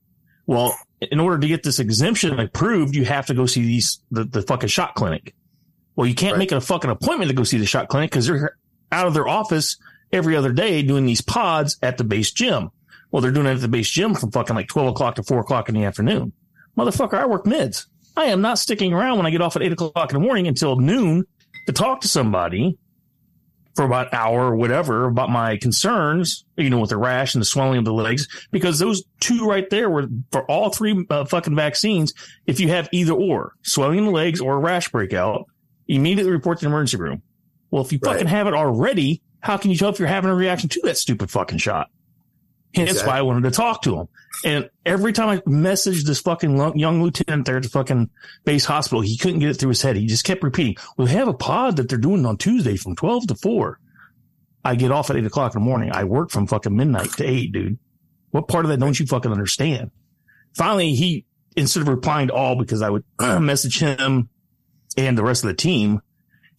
Well, 0.46 0.76
in 1.02 1.20
order 1.20 1.40
to 1.40 1.48
get 1.48 1.64
this 1.64 1.80
exemption 1.80 2.38
approved, 2.40 2.96
you 2.96 3.06
have 3.06 3.26
to 3.28 3.34
go 3.34 3.46
see 3.46 3.62
these, 3.64 4.00
the, 4.12 4.26
the 4.26 4.42
fucking 4.42 4.70
shot 4.70 4.96
clinic. 4.96 5.34
Well, 5.96 6.08
you 6.08 6.16
can't 6.16 6.34
Right. 6.34 6.40
make 6.40 6.52
a 6.52 6.60
fucking 6.62 6.90
appointment 6.90 7.30
to 7.30 7.36
go 7.36 7.44
see 7.44 7.58
the 7.58 7.66
shot 7.66 7.88
clinic 7.88 8.10
because 8.12 8.28
they're 8.28 8.58
out 8.94 9.08
of 9.08 9.14
their 9.14 9.28
office 9.28 9.78
every 10.12 10.36
other 10.36 10.54
day 10.54 10.84
doing 10.84 11.06
these 11.06 11.22
pods 11.22 11.78
at 11.82 11.98
the 11.98 12.04
base 12.04 12.32
gym. 12.32 12.70
Well, 13.12 13.22
they're 13.22 13.32
doing 13.32 13.48
it 13.48 13.56
at 13.56 13.62
the 13.62 13.68
base 13.68 13.90
gym 13.90 14.16
from 14.16 14.32
fucking 14.32 14.56
like 14.56 14.68
12 14.68 14.90
o'clock 14.90 15.16
to 15.16 15.24
4 15.24 15.40
o'clock 15.40 15.70
in 15.70 15.76
the 15.76 15.84
afternoon. 15.84 16.34
Motherfucker, 16.78 17.16
I 17.16 17.26
work 17.26 17.46
mids. 17.46 17.88
I 18.16 18.26
am 18.26 18.42
not 18.42 18.60
sticking 18.60 18.94
around 18.94 19.18
when 19.18 19.26
I 19.26 19.32
get 19.32 19.42
off 19.42 19.56
at 19.56 19.64
8 19.64 19.74
o'clock 19.74 20.12
in 20.12 20.20
the 20.20 20.26
morning 20.26 20.48
until 20.48 20.78
noon 20.78 21.26
to 21.66 21.74
talk 21.74 22.02
to 22.02 22.08
somebody 22.08 22.78
for 23.76 23.86
about 23.86 24.08
an 24.08 24.20
hour 24.20 24.52
or 24.52 24.56
whatever 24.56 25.06
about 25.06 25.30
my 25.30 25.58
concerns, 25.58 26.46
you 26.58 26.70
know, 26.70 26.80
with 26.80 26.92
the 26.92 26.98
rash 26.98 27.34
and 27.34 27.42
the 27.42 27.46
swelling 27.46 27.80
of 27.80 27.86
the 27.86 27.94
legs, 27.94 28.28
because 28.52 28.78
those 28.78 29.04
two 29.20 29.48
right 29.48 29.68
there 29.72 29.90
were 29.90 30.08
for 30.32 30.44
all 30.46 30.70
three 30.70 31.06
uh, 31.10 31.26
fucking 31.26 31.56
vaccines. 31.56 32.14
If 32.46 32.60
you 32.60 32.68
have 32.70 32.88
either 32.92 33.14
or 33.14 33.54
swelling 33.64 34.00
in 34.00 34.06
the 34.06 34.12
legs 34.12 34.42
or 34.42 34.56
a 34.56 34.60
rash 34.60 34.90
breakout, 34.90 35.48
immediately 35.88 36.32
report 36.32 36.60
to 36.60 36.66
the 36.66 36.70
emergency 36.70 36.98
room. 36.98 37.24
Well, 37.74 37.84
if 37.84 37.92
you 37.92 37.98
fucking 37.98 38.28
have 38.28 38.46
it 38.46 38.54
already, 38.54 39.24
how 39.40 39.58
can 39.58 39.72
you 39.72 39.78
tell 39.78 39.90
if 39.90 39.98
you're 39.98 40.08
having 40.08 40.30
a 40.30 40.36
reaction 40.36 40.70
to 40.70 40.82
that 40.84 40.96
stupid 40.96 41.32
fucking 41.32 41.58
shot? 41.58 41.90
Hence 42.76 42.92
Exactly. 42.92 43.12
why 43.12 43.18
I 43.18 43.22
wanted 43.24 43.46
to 43.46 43.50
talk 43.50 43.82
to 43.82 44.00
him. 44.00 44.08
And 44.46 44.70
every 44.86 45.12
time 45.12 45.30
I 45.30 45.38
messaged 45.38 46.04
this 46.06 46.22
fucking 46.22 46.56
young 46.78 47.02
lieutenant 47.02 47.48
there 47.48 47.58
at 47.58 47.64
the 47.64 47.70
fucking 47.70 48.12
base 48.46 48.64
hospital, 48.64 49.02
he 49.02 49.18
couldn't 49.18 49.40
get 49.40 49.50
it 49.50 49.56
through 49.56 49.70
his 49.70 49.82
head. 49.82 49.96
He 49.96 50.06
just 50.06 50.24
kept 50.24 50.44
repeating, 50.44 50.76
we 50.98 51.10
have 51.10 51.28
a 51.28 51.34
pod 51.34 51.78
that 51.78 51.90
they're 51.90 51.98
doing 51.98 52.28
on 52.28 52.38
Tuesday 52.38 52.78
from 52.78 52.96
12 52.96 53.26
to 53.30 53.36
4. 53.36 53.80
I 54.64 54.76
get 54.76 54.92
off 54.92 55.10
at 55.10 55.16
8 55.16 55.26
o'clock 55.26 55.56
in 55.56 55.60
the 55.60 55.66
morning. 55.66 55.90
I 55.92 56.04
work 56.04 56.30
from 56.30 56.46
fucking 56.46 56.78
midnight 56.78 57.10
to 57.14 57.26
8, 57.28 57.52
dude. 57.54 57.80
What 58.30 58.48
part 58.48 58.66
of 58.66 58.70
that 58.70 58.80
don't 58.80 59.00
you 59.00 59.08
fucking 59.08 59.32
understand? 59.32 59.90
Finally, 60.54 60.94
he, 60.94 61.26
instead 61.58 61.82
of 61.82 61.88
replying 61.88 62.28
to 62.28 62.36
all 62.36 62.56
because 62.56 62.84
I 62.84 62.92
would 62.92 63.04
message 63.20 63.80
him 63.80 64.30
and 64.96 65.18
the 65.18 65.24
rest 65.24 65.44
of 65.44 65.48
the 65.48 65.56
team, 65.56 66.02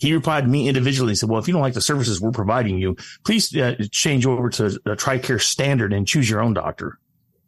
he 0.04 0.12
replied 0.12 0.42
to 0.42 0.48
me 0.48 0.68
individually 0.68 1.12
and 1.12 1.18
said, 1.18 1.30
well, 1.30 1.40
if 1.40 1.48
you 1.48 1.52
don't 1.52 1.62
like 1.62 1.72
the 1.72 1.80
services 1.80 2.20
we're 2.20 2.30
providing 2.30 2.78
you, 2.78 2.94
please 3.24 3.56
uh, 3.56 3.74
change 3.90 4.26
over 4.26 4.50
to 4.50 4.68
the 4.68 4.96
TRICARE 4.96 5.40
standard 5.40 5.94
and 5.94 6.06
choose 6.06 6.28
your 6.28 6.42
own 6.42 6.52
doctor. 6.52 6.98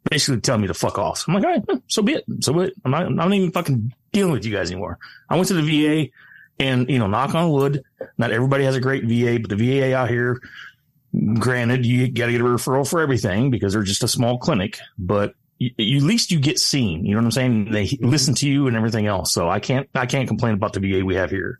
Basically 0.09 0.41
telling 0.41 0.61
me 0.61 0.67
to 0.67 0.73
fuck 0.73 0.97
off. 0.97 1.25
I'm 1.27 1.35
like, 1.35 1.43
all 1.43 1.51
right, 1.51 1.81
so 1.85 2.01
be 2.01 2.13
it. 2.13 2.23
So 2.39 2.53
be 2.53 2.61
it. 2.61 2.73
I'm 2.83 2.91
not, 2.91 3.05
I'm 3.05 3.15
not 3.15 3.31
even 3.31 3.51
fucking 3.51 3.93
dealing 4.11 4.31
with 4.31 4.43
you 4.43 4.51
guys 4.51 4.71
anymore. 4.71 4.97
I 5.29 5.35
went 5.35 5.49
to 5.49 5.53
the 5.53 5.61
VA 5.61 6.11
and, 6.57 6.89
you 6.89 6.97
know, 6.97 7.05
knock 7.05 7.35
on 7.35 7.51
wood. 7.51 7.83
Not 8.17 8.31
everybody 8.31 8.63
has 8.63 8.75
a 8.75 8.81
great 8.81 9.03
VA, 9.03 9.39
but 9.39 9.55
the 9.55 9.55
VA 9.55 9.95
out 9.95 10.09
here, 10.09 10.41
granted, 11.37 11.85
you 11.85 12.09
got 12.09 12.25
to 12.25 12.31
get 12.31 12.41
a 12.41 12.43
referral 12.43 12.89
for 12.89 13.01
everything 13.01 13.51
because 13.51 13.73
they're 13.73 13.83
just 13.83 14.03
a 14.03 14.07
small 14.07 14.39
clinic, 14.39 14.79
but 14.97 15.35
you, 15.59 15.69
you, 15.77 15.97
at 15.97 16.03
least 16.03 16.31
you 16.31 16.39
get 16.39 16.57
seen. 16.57 17.05
You 17.05 17.11
know 17.11 17.19
what 17.19 17.25
I'm 17.25 17.31
saying? 17.31 17.71
They 17.71 17.97
listen 17.99 18.33
to 18.35 18.49
you 18.49 18.65
and 18.67 18.75
everything 18.75 19.05
else. 19.05 19.31
So 19.31 19.47
I 19.47 19.59
can't, 19.59 19.87
I 19.93 20.07
can't 20.07 20.27
complain 20.27 20.55
about 20.55 20.73
the 20.73 20.79
VA 20.79 21.05
we 21.05 21.13
have 21.13 21.29
here. 21.29 21.59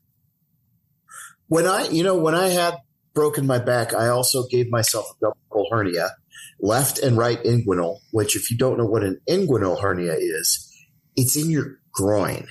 When 1.48 1.66
I, 1.66 1.88
you 1.88 2.04
know, 2.04 2.18
when 2.18 2.36
I 2.36 2.50
had 2.50 2.78
broken 3.14 3.48
my 3.48 3.60
back, 3.60 3.94
I 3.94 4.10
also 4.10 4.48
gave 4.48 4.70
myself 4.70 5.06
a 5.10 5.26
double 5.26 5.68
hernia, 5.72 6.12
left 6.60 7.00
and 7.00 7.18
right 7.18 7.42
inguinal, 7.44 8.00
which 8.12 8.36
if 8.36 8.52
you 8.52 8.58
don't 8.58 8.78
know 8.78 8.86
what 8.86 9.04
an 9.04 9.20
inguinal 9.30 9.82
hernia 9.82 10.14
is, 10.14 10.72
it's 11.16 11.36
in 11.36 11.50
your 11.50 11.80
groin. 11.92 12.48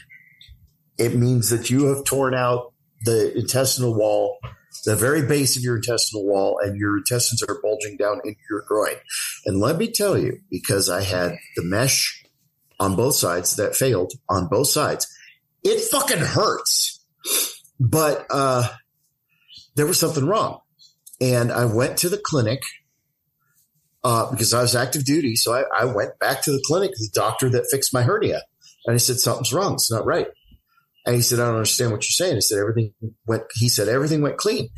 It 0.98 1.14
means 1.14 1.50
that 1.50 1.70
you 1.70 1.86
have 1.86 2.04
torn 2.04 2.34
out 2.34 2.72
the 3.04 3.36
intestinal 3.36 3.94
wall, 3.94 4.38
the 4.84 4.96
very 4.96 5.26
base 5.26 5.56
of 5.56 5.62
your 5.62 5.76
intestinal 5.76 6.26
wall, 6.26 6.58
and 6.62 6.76
your 6.76 6.96
intestines 6.96 7.42
are 7.42 7.60
bulging 7.62 7.96
down 7.96 8.20
into 8.24 8.40
your 8.50 8.64
groin. 8.66 8.96
And 9.44 9.60
let 9.60 9.76
me 9.76 9.90
tell 9.92 10.16
you, 10.18 10.40
because 10.50 10.88
I 10.88 11.02
had 11.02 11.36
the 11.54 11.62
mesh 11.62 12.24
on 12.80 12.96
both 12.96 13.14
sides 13.14 13.56
that 13.56 13.76
failed 13.76 14.14
on 14.28 14.48
both 14.48 14.68
sides, 14.68 15.06
it 15.62 15.80
fucking 15.90 16.18
hurts. 16.18 17.04
But, 17.78 18.26
uh, 18.30 18.68
there 19.76 19.86
was 19.86 20.00
something 20.00 20.26
wrong. 20.26 20.60
And 21.20 21.52
I 21.52 21.64
went 21.64 21.98
to 21.98 22.08
the 22.08 22.18
clinic 22.18 22.62
uh, 24.04 24.30
because 24.30 24.52
I 24.52 24.62
was 24.62 24.74
active 24.74 25.04
duty. 25.04 25.36
So 25.36 25.54
I, 25.54 25.64
I 25.74 25.84
went 25.84 26.18
back 26.18 26.42
to 26.44 26.52
the 26.52 26.62
clinic, 26.66 26.90
the 26.92 27.08
doctor 27.12 27.48
that 27.50 27.68
fixed 27.70 27.94
my 27.94 28.02
hernia. 28.02 28.42
And 28.84 28.94
I 28.94 28.98
said, 28.98 29.18
something's 29.18 29.52
wrong. 29.52 29.74
It's 29.74 29.90
not 29.90 30.06
right. 30.06 30.28
And 31.06 31.14
he 31.14 31.22
said, 31.22 31.40
I 31.40 31.46
don't 31.46 31.54
understand 31.54 31.92
what 31.92 32.02
you're 32.04 32.26
saying. 32.26 32.36
I 32.36 32.40
said, 32.40 32.58
everything 32.58 32.92
went, 33.26 33.44
he 33.54 33.68
said, 33.68 33.88
everything 33.88 34.22
went 34.22 34.36
clean. 34.36 34.68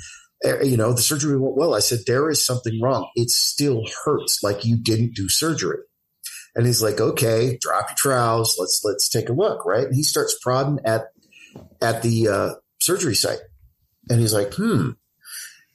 Uh, 0.45 0.61
You 0.61 0.77
know, 0.77 0.93
the 0.93 1.03
surgery 1.03 1.37
went 1.39 1.57
well. 1.57 1.75
I 1.75 1.81
said, 1.81 2.01
there 2.07 2.29
is 2.31 2.45
something 2.45 2.81
wrong. 2.81 3.11
It 3.17 3.31
still 3.31 3.83
hurts 4.05 4.43
like 4.43 4.65
you 4.65 4.77
didn't 4.77 5.15
do 5.15 5.29
surgery. 5.29 5.79
And 6.55 6.67
he's 6.67 6.83
like, 6.83 7.01
okay, 7.01 7.59
drop 7.61 7.91
your 7.91 7.97
trowels. 7.97 8.57
Let's, 8.59 8.83
let's 8.85 9.09
take 9.09 9.29
a 9.29 9.33
look. 9.33 9.65
Right. 9.65 9.87
And 9.87 9.95
he 9.95 10.03
starts 10.03 10.39
prodding 10.41 10.81
at, 10.85 11.07
at 11.83 12.03
the, 12.03 12.29
uh, 12.29 12.51
surgery 12.81 13.15
site. 13.15 13.41
And 14.11 14.21
he's 14.21 14.33
like, 14.33 14.55
hmm. 14.55 14.91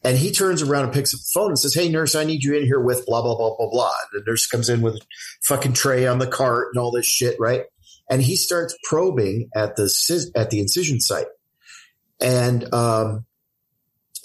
And 0.06 0.18
he 0.18 0.32
turns 0.32 0.62
around 0.62 0.86
and 0.86 0.94
picks 0.94 1.14
up 1.14 1.22
the 1.22 1.32
phone 1.34 1.50
and 1.50 1.60
says, 1.60 1.74
Hey, 1.74 1.88
nurse, 1.88 2.14
I 2.14 2.26
need 2.26 2.44
you 2.44 2.56
in 2.56 2.66
here 2.66 2.80
with 2.80 3.06
blah, 3.06 3.22
blah, 3.22 3.36
blah, 3.36 3.56
blah, 3.56 3.70
blah. 3.70 3.94
And 4.12 4.22
the 4.22 4.30
nurse 4.30 4.48
comes 4.48 4.70
in 4.70 4.82
with 4.82 4.96
a 4.96 5.02
fucking 5.44 5.74
tray 5.74 6.06
on 6.08 6.20
the 6.20 6.28
cart 6.28 6.70
and 6.74 6.82
all 6.82 6.92
this 6.92 7.06
shit, 7.06 7.40
right? 7.40 7.64
And 8.10 8.22
he 8.22 8.36
starts 8.36 8.76
probing 8.84 9.50
at 9.56 9.78
the, 9.78 10.32
at 10.36 10.50
the 10.50 10.60
incision 10.60 11.00
site. 11.00 11.28
And, 12.20 12.74
um, 12.74 13.26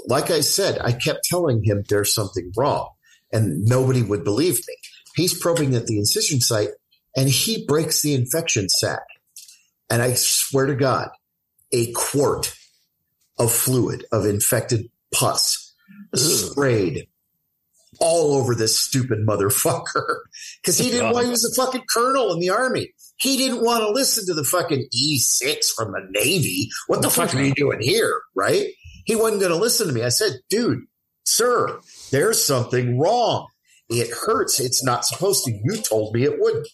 like 0.07 0.31
I 0.31 0.41
said, 0.41 0.79
I 0.81 0.93
kept 0.93 1.25
telling 1.25 1.63
him 1.63 1.85
there's 1.89 2.15
something 2.15 2.53
wrong 2.57 2.91
and 3.33 3.65
nobody 3.65 4.03
would 4.03 4.25
believe 4.25 4.59
me. 4.67 4.77
He's 5.15 5.39
probing 5.39 5.75
at 5.75 5.87
the 5.87 5.99
incision 5.99 6.41
site 6.41 6.71
and 7.17 7.29
he 7.29 7.65
breaks 7.67 8.03
the 8.03 8.15
infection 8.15 8.69
sac. 8.69 9.03
And 9.91 10.03
I 10.03 10.15
swear 10.15 10.67
to 10.67 10.75
God, 10.75 11.11
a 11.73 11.93
quart 11.93 12.55
of 13.39 13.53
fluid 13.53 14.05
of 14.13 14.25
infected 14.25 14.89
pus 15.13 15.75
sprayed 16.15 17.07
all 18.01 18.35
over 18.35 18.55
this 18.55 18.79
stupid 18.79 19.27
motherfucker 19.27 20.19
because 20.63 20.79
he 20.79 20.91
didn't 20.91 21.13
want 21.13 21.27
he 21.27 21.31
was 21.31 21.45
a 21.45 21.61
fucking 21.61 21.85
colonel 21.93 22.33
in 22.33 22.41
the 22.41 22.51
army. 22.51 22.93
He 23.19 23.37
didn't 23.37 23.65
want 23.65 23.83
to 23.83 23.91
listen 23.91 24.27
to 24.27 24.35
the 24.35 24.45
fucking 24.45 24.87
E6 24.95 25.67
from 25.75 25.93
the 25.93 26.07
Navy. 26.11 26.69
What 26.87 27.03
the 27.03 27.11
fuck 27.11 27.35
are 27.35 27.43
you 27.43 27.53
doing 27.53 27.81
here? 27.81 28.21
Right? 28.35 28.69
He 29.07 29.17
wasn't 29.17 29.41
going 29.41 29.53
to 29.53 29.59
listen 29.59 29.89
to 29.89 29.93
me. 29.93 30.05
I 30.05 30.11
said, 30.11 30.33
dude, 30.49 30.85
sir, 31.25 31.81
there's 32.13 32.43
something 32.43 32.99
wrong. 32.99 33.49
It 33.89 34.11
hurts. 34.11 34.61
It's 34.61 34.85
not 34.85 35.05
supposed 35.05 35.45
to. 35.47 35.53
You 35.53 35.79
told 35.79 36.15
me 36.15 36.25
it 36.25 36.39
wouldn't. 36.39 36.69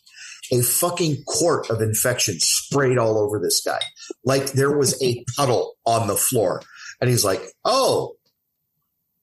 A 0.53 0.61
fucking 0.61 1.22
quart 1.27 1.70
of 1.70 1.81
infection 1.81 2.38
sprayed 2.74 2.98
all 2.98 3.18
over 3.18 3.38
this 3.38 3.62
guy. 3.64 3.80
Like 4.24 4.52
there 4.52 4.76
was 4.76 5.00
a 5.02 5.24
puddle 5.37 5.74
on 5.87 6.08
the 6.08 6.16
floor. 6.16 6.62
And 7.00 7.08
he's 7.08 7.24
like, 7.24 7.42
Oh, 7.64 8.16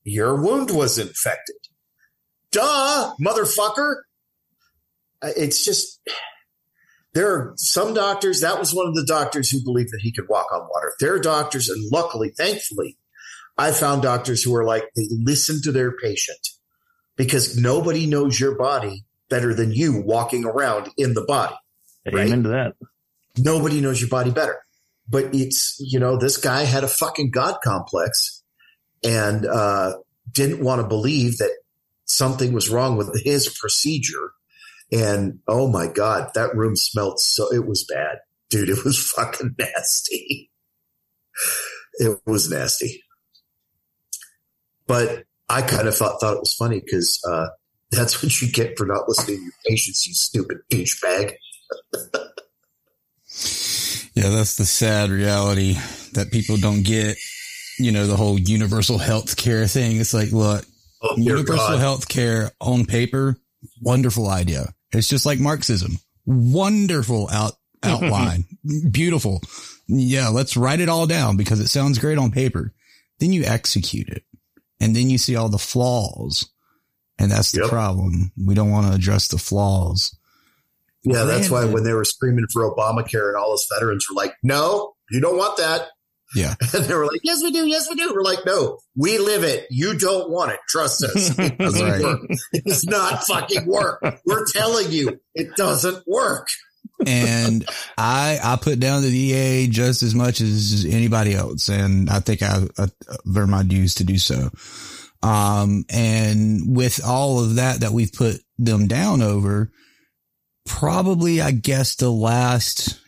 your 0.03 0.41
wound 0.41 0.71
was 0.71 0.97
infected. 0.97 1.55
Duh, 2.51 3.13
motherfucker. 3.21 3.95
Uh, 5.21 5.31
It's 5.37 5.63
just, 5.63 5.99
there 7.13 7.31
are 7.31 7.53
some 7.57 7.93
doctors. 7.93 8.41
That 8.41 8.59
was 8.59 8.73
one 8.73 8.87
of 8.87 8.95
the 8.95 9.05
doctors 9.05 9.49
who 9.49 9.63
believed 9.63 9.91
that 9.91 10.01
he 10.01 10.11
could 10.11 10.27
walk 10.29 10.47
on 10.51 10.67
water. 10.73 10.93
There 10.99 11.13
are 11.13 11.19
doctors, 11.19 11.69
and 11.69 11.91
luckily, 11.91 12.31
thankfully, 12.37 12.97
I 13.57 13.71
found 13.71 14.01
doctors 14.01 14.41
who 14.41 14.55
are 14.55 14.63
like, 14.65 14.83
they 14.95 15.07
listen 15.11 15.61
to 15.63 15.71
their 15.71 15.91
patient 15.97 16.39
because 17.17 17.57
nobody 17.57 18.07
knows 18.07 18.39
your 18.39 18.57
body 18.57 19.03
better 19.29 19.53
than 19.53 19.71
you 19.71 20.01
walking 20.01 20.45
around 20.45 20.89
in 20.97 21.13
the 21.13 21.23
body. 21.23 21.55
Amen 22.07 22.43
to 22.43 22.49
that. 22.49 22.75
Nobody 23.37 23.81
knows 23.81 24.01
your 24.01 24.09
body 24.09 24.31
better. 24.31 24.59
But 25.07 25.33
it's, 25.33 25.77
you 25.79 25.99
know, 25.99 26.17
this 26.17 26.37
guy 26.37 26.63
had 26.63 26.83
a 26.83 26.87
fucking 26.87 27.31
God 27.31 27.57
complex 27.63 28.43
and 29.03 29.45
uh, 29.45 29.93
didn't 30.31 30.63
want 30.63 30.81
to 30.81 30.87
believe 30.87 31.37
that 31.37 31.51
something 32.05 32.53
was 32.53 32.69
wrong 32.69 32.97
with 32.97 33.21
his 33.23 33.49
procedure. 33.59 34.31
And 34.91 35.39
oh 35.47 35.67
my 35.67 35.87
God, 35.87 36.31
that 36.35 36.55
room 36.55 36.75
smelled 36.75 37.19
so, 37.19 37.51
it 37.53 37.65
was 37.65 37.83
bad. 37.83 38.19
Dude, 38.49 38.69
it 38.69 38.83
was 38.83 39.11
fucking 39.15 39.55
nasty. 39.57 40.49
It 41.95 42.19
was 42.25 42.49
nasty. 42.49 43.03
But 44.87 45.23
I 45.49 45.61
kind 45.61 45.87
of 45.87 45.95
thought, 45.95 46.19
thought 46.19 46.35
it 46.35 46.41
was 46.41 46.53
funny 46.53 46.81
because 46.83 47.21
uh, 47.29 47.47
that's 47.91 48.21
what 48.21 48.41
you 48.41 48.51
get 48.51 48.77
for 48.77 48.85
not 48.85 49.07
listening 49.07 49.37
to 49.37 49.43
your 49.43 49.51
patients, 49.67 50.07
you 50.07 50.13
stupid 50.13 50.57
douchebag. 50.69 51.33
Yeah, 54.13 54.30
that's 54.30 54.56
the 54.58 54.65
sad 54.65 55.10
reality 55.10 55.76
that 56.13 56.32
people 56.32 56.58
don't 56.58 56.84
get. 56.84 57.17
You 57.80 57.91
know, 57.91 58.06
the 58.08 58.17
whole 58.17 58.38
universal 58.39 58.97
health 58.97 59.38
care 59.38 59.65
thing. 59.67 59.97
It's 60.00 60.13
like, 60.13 60.32
look, 60.32 60.65
Oh, 61.04 61.15
universal 61.17 61.78
health 61.78 62.08
care 62.08 62.52
on 62.62 62.86
paper, 62.86 63.36
wonderful 63.82 64.28
idea. 64.30 64.65
It's 64.91 65.08
just 65.08 65.26
like 65.26 65.39
Marxism. 65.39 65.97
Wonderful 66.28 67.28
out, 67.32 67.54
outline. 67.84 68.45
Beautiful. 68.91 69.41
Yeah, 69.88 70.28
let's 70.28 70.56
write 70.56 70.80
it 70.80 70.89
all 70.89 71.08
down 71.08 71.38
because 71.38 71.60
it 71.60 71.69
sounds 71.69 71.97
great 71.97 72.19
on 72.19 72.30
paper. 72.32 72.74
Then 73.19 73.34
you 73.34 73.43
execute 73.45 74.10
it 74.10 74.24
and 74.80 74.95
then 74.95 75.10
you 75.10 75.17
see 75.17 75.36
all 75.36 75.50
the 75.50 75.58
flaws. 75.58 76.47
And 77.17 77.32
that's 77.32 77.52
the 77.52 77.62
Yep. 77.62 77.69
problem. 77.69 78.32
We 78.38 78.54
don't 78.56 78.69
want 78.71 78.88
to 78.88 78.93
address 78.93 79.28
the 79.28 79.38
flaws. 79.39 80.15
Yeah, 81.03 81.23
that's 81.23 81.49
why 81.49 81.65
when 81.65 81.83
they 81.83 81.93
were 81.93 82.05
screaming 82.05 82.45
for 82.53 82.63
Obamacare 82.69 83.29
and 83.29 83.37
all 83.37 83.53
us 83.53 83.67
veterans 83.73 84.05
were 84.09 84.15
like, 84.15 84.35
no, 84.43 84.93
you 85.09 85.19
don't 85.19 85.37
want 85.37 85.57
that. 85.57 85.87
Yeah. 86.35 86.55
And 86.73 86.85
they 86.85 86.93
were 86.93 87.05
like, 87.07 87.21
yes, 87.23 87.41
we 87.43 87.51
do. 87.51 87.65
Yes, 87.67 87.89
we 87.89 87.95
do. 87.95 88.13
We're 88.15 88.23
like, 88.23 88.45
no, 88.45 88.77
we 88.95 89.17
live 89.17 89.43
it. 89.43 89.65
You 89.69 89.97
don't 89.97 90.29
want 90.29 90.51
it. 90.51 90.59
Trust 90.69 91.03
us. 91.03 91.35
It 91.39 91.57
doesn't 91.57 91.81
Right. 91.85 92.01
work. 92.03 92.21
It 92.53 92.63
does 92.65 92.85
not 92.85 93.23
fucking 93.25 93.65
work. 93.65 94.01
We're 94.25 94.45
telling 94.45 94.91
you 94.91 95.19
it 95.35 95.55
doesn't 95.55 96.07
work. 96.07 96.47
and 97.05 97.67
I 97.97 98.39
I 98.43 98.57
put 98.61 98.79
down 98.79 99.01
the 99.01 99.09
VA 99.31 99.67
just 99.71 100.03
as 100.03 100.13
much 100.13 100.39
as 100.39 100.85
anybody 100.87 101.33
else, 101.33 101.67
and 101.67 102.09
I 102.11 102.19
think 102.19 102.43
I, 102.43 102.61
I 102.77 102.85
earn 103.35 103.49
my 103.49 103.63
dues 103.63 103.95
to 103.95 104.03
do 104.03 104.17
so. 104.19 104.51
Um, 105.23 105.85
and 105.89 106.75
with 106.75 107.01
all 107.05 107.43
of 107.43 107.55
that 107.55 107.81
that 107.81 107.91
we've 107.91 108.13
put 108.13 108.37
them 108.57 108.87
down 108.87 109.21
over, 109.21 109.71
probably 110.65 111.41
I 111.41 111.52
guess 111.52 111.95
the 111.95 112.12
last 112.12 113.00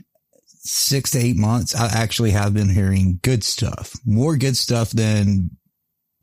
six 0.63 1.12
to 1.12 1.20
eight 1.20 1.38
months, 1.38 1.76
I 1.76 1.88
actually 1.88 2.32
have 2.32 2.54
been 2.54 2.70
hearing 2.70 3.20
good 3.22 3.44
stuff, 3.44 3.94
more 4.06 4.38
good 4.38 4.58
stuff 4.58 4.92
than 4.92 5.52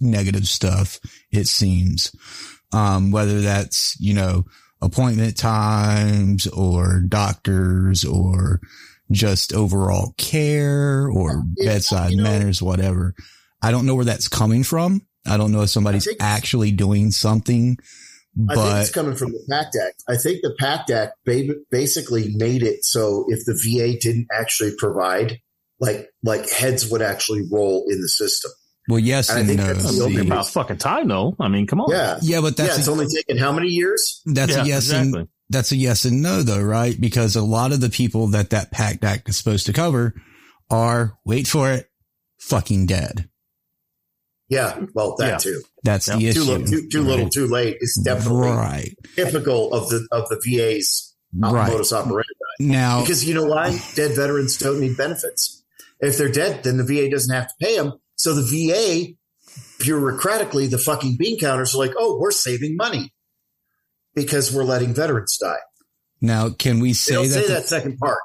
negative 0.00 0.46
stuff, 0.46 0.98
it 1.30 1.46
seems. 1.46 2.14
Um, 2.72 3.10
whether 3.10 3.40
that's, 3.40 3.98
you 4.00 4.14
know, 4.14 4.44
appointment 4.80 5.36
times 5.36 6.46
or 6.46 7.00
doctors 7.00 8.04
or 8.04 8.60
just 9.10 9.52
overall 9.52 10.14
care 10.16 11.08
or 11.08 11.42
bedside 11.64 12.14
manners, 12.16 12.62
whatever. 12.62 13.14
I 13.60 13.72
don't 13.72 13.86
know 13.86 13.94
where 13.94 14.04
that's 14.04 14.28
coming 14.28 14.62
from. 14.62 15.02
I 15.26 15.36
don't 15.36 15.52
know 15.52 15.62
if 15.62 15.70
somebody's 15.70 16.08
actually 16.18 16.72
doing 16.72 17.10
something, 17.10 17.76
I 18.48 18.54
think 18.54 18.76
it's 18.78 18.90
coming 18.92 19.16
from 19.16 19.32
the 19.32 19.44
PACT 19.50 19.76
Act. 19.84 20.02
I 20.08 20.16
think 20.16 20.40
the 20.42 20.54
PACT 20.58 20.90
Act 20.90 21.14
basically 21.70 22.32
made 22.36 22.62
it 22.62 22.84
so 22.84 23.24
if 23.28 23.44
the 23.44 23.54
VA 23.54 23.98
didn't 23.98 24.28
actually 24.32 24.72
provide, 24.78 25.38
like 25.80 26.08
like 26.22 26.48
heads 26.50 26.88
would 26.90 27.02
actually 27.02 27.42
roll 27.50 27.84
in 27.88 28.00
the 28.00 28.08
system. 28.08 28.50
well, 28.88 28.98
yes 29.00 29.30
And 29.30 29.38
I 29.40 29.44
think 29.44 29.58
no. 29.60 29.66
that's 29.72 29.96
the 29.98 30.04
only 30.04 30.20
About 30.22 30.46
fucking 30.48 30.78
time 30.78 31.08
though. 31.08 31.34
I 31.40 31.48
mean, 31.48 31.66
come 31.66 31.80
on. 31.80 31.90
Yeah, 31.90 32.18
Yeah, 32.22 32.40
but 32.40 32.56
that's 32.56 32.74
yeah. 32.74 32.78
It's 32.78 32.88
a- 32.88 32.90
only 32.92 33.06
taken 33.14 33.36
how 33.38 33.52
many 33.52 33.68
years? 33.68 34.20
That's 34.26 34.52
Yeah, 34.52 34.62
a 34.62 34.66
yes 34.66 34.84
exactly. 34.90 35.20
and 35.20 35.28
that's 35.48 35.72
a 35.72 35.76
yes 35.76 36.04
and 36.04 36.22
no 36.22 36.42
though, 36.42 36.62
right? 36.62 36.98
Because 37.00 37.34
a 37.34 37.42
lot 37.42 37.72
of 37.72 37.80
the 37.80 37.90
people 37.90 38.28
that 38.28 38.50
that 38.50 38.70
PACT 38.70 39.02
Act 39.04 39.28
is 39.28 39.36
supposed 39.38 39.66
to 39.66 39.72
cover 39.72 40.14
are, 40.70 41.14
wait 41.24 41.48
for 41.48 41.72
it, 41.72 41.90
fucking 42.38 42.86
dead. 42.86 43.28
Yeah, 44.50 44.80
well, 44.94 45.14
that 45.18 45.28
Yeah. 45.28 45.36
too. 45.38 45.62
That's 45.84 46.06
the 46.06 46.26
issue. 46.26 46.32
Too 46.32 46.44
little, 46.44 46.66
too, 46.66 46.88
too 46.88 47.02
little, 47.02 47.28
too 47.30 47.46
late. 47.46 47.78
is 47.80 47.94
definitely 48.04 48.48
Right. 48.50 48.94
typical 49.14 49.72
of 49.72 49.88
the 49.88 50.06
of 50.10 50.28
the 50.28 50.40
VA's 50.44 51.14
uh, 51.42 51.50
Right. 51.52 51.70
modus 51.72 51.92
operandi. 51.92 52.24
Now, 52.58 53.00
Because 53.00 53.24
you 53.24 53.32
know 53.34 53.44
why? 53.46 53.80
Dead 53.94 54.14
veterans 54.16 54.58
don't 54.58 54.80
need 54.80 54.96
benefits. 54.96 55.62
If 56.00 56.18
they're 56.18 56.28
dead, 56.32 56.64
then 56.64 56.78
the 56.78 56.84
VA 56.84 57.08
doesn't 57.08 57.32
have 57.32 57.46
to 57.46 57.54
pay 57.60 57.76
them. 57.76 57.92
So 58.16 58.34
the 58.34 58.42
VA, 58.42 59.14
bureaucratically, 59.78 60.68
the 60.68 60.78
fucking 60.78 61.16
bean 61.18 61.38
counters 61.38 61.74
are 61.74 61.78
like, 61.78 61.92
oh, 61.96 62.18
we're 62.18 62.30
saving 62.32 62.76
money 62.76 63.12
because 64.14 64.52
we're 64.52 64.64
letting 64.64 64.92
veterans 64.94 65.38
die. 65.40 65.58
now 66.20 66.50
can 66.50 66.80
we 66.80 66.92
say 66.92 67.14
that, 67.14 67.28
say 67.28 67.42
the- 67.46 67.52
that 67.54 67.68
second 67.68 67.96
part. 67.98 68.18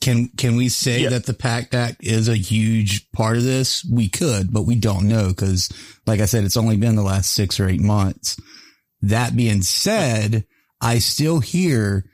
Can 0.00 0.28
can 0.36 0.56
we 0.56 0.68
say 0.68 1.02
Yeah. 1.02 1.10
that 1.10 1.26
the 1.26 1.34
PACT 1.34 1.74
Act 1.74 1.96
is 2.04 2.28
a 2.28 2.36
huge 2.36 3.10
part 3.12 3.36
of 3.36 3.44
this? 3.44 3.84
We 3.84 4.08
could, 4.08 4.52
but 4.52 4.62
we 4.62 4.76
don't 4.76 5.08
know 5.08 5.28
because, 5.28 5.68
like 6.06 6.20
I 6.20 6.26
said, 6.26 6.44
it's 6.44 6.56
only 6.56 6.76
been 6.76 6.94
the 6.96 7.02
last 7.02 7.32
six 7.32 7.58
or 7.58 7.68
eight 7.68 7.80
months. 7.80 8.38
That 9.02 9.34
being 9.36 9.62
said, 9.62 10.44
I 10.80 10.98
still 10.98 11.40
hear 11.40 12.04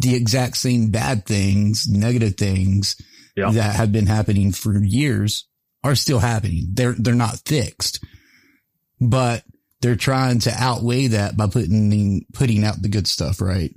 the 0.00 0.14
exact 0.14 0.56
same 0.56 0.90
bad 0.90 1.26
things, 1.26 1.88
negative 1.88 2.36
things 2.36 2.96
Yeah. 3.36 3.50
that 3.52 3.76
have 3.76 3.90
been 3.92 4.06
happening 4.06 4.52
for 4.52 4.82
years 4.82 5.46
are 5.82 5.94
still 5.94 6.18
happening. 6.20 6.68
They're 6.72 6.94
they're 6.98 7.14
not 7.14 7.40
fixed, 7.46 8.04
but 9.00 9.44
they're 9.80 9.96
trying 9.96 10.40
to 10.40 10.52
outweigh 10.56 11.08
that 11.08 11.36
by 11.36 11.46
putting 11.46 12.26
putting 12.34 12.64
out 12.64 12.82
the 12.82 12.88
good 12.88 13.06
stuff, 13.06 13.40
right? 13.40 13.72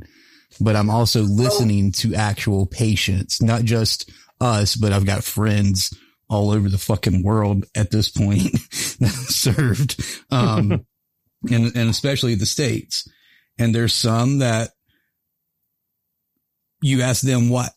But 0.59 0.75
I'm 0.75 0.89
also 0.89 1.21
listening 1.23 1.91
to 1.93 2.15
actual 2.15 2.65
patients, 2.65 3.41
not 3.41 3.63
just 3.63 4.11
us, 4.39 4.75
but 4.75 4.93
I've 4.93 5.05
got 5.05 5.23
friends 5.23 5.93
all 6.29 6.51
over 6.51 6.69
the 6.69 6.77
fucking 6.77 7.23
world 7.23 7.65
at 7.75 7.91
this 7.91 8.09
point 8.09 8.57
served, 9.27 10.03
um, 10.31 10.85
and 11.51 11.75
and 11.75 11.89
especially 11.89 12.35
the 12.35 12.45
states. 12.45 13.07
And 13.57 13.73
there's 13.73 13.93
some 13.93 14.39
that 14.39 14.69
you 16.81 17.01
ask 17.01 17.21
them 17.21 17.49
what 17.49 17.71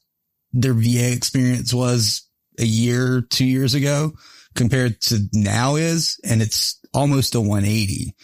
their 0.52 0.74
VA 0.74 1.12
experience 1.12 1.72
was 1.74 2.26
a 2.58 2.64
year, 2.64 3.20
two 3.20 3.44
years 3.44 3.74
ago 3.74 4.12
compared 4.54 5.00
to 5.02 5.18
now 5.32 5.76
is, 5.76 6.18
and 6.24 6.40
it's 6.40 6.80
almost 6.94 7.34
a 7.34 7.40
180. 7.40 8.14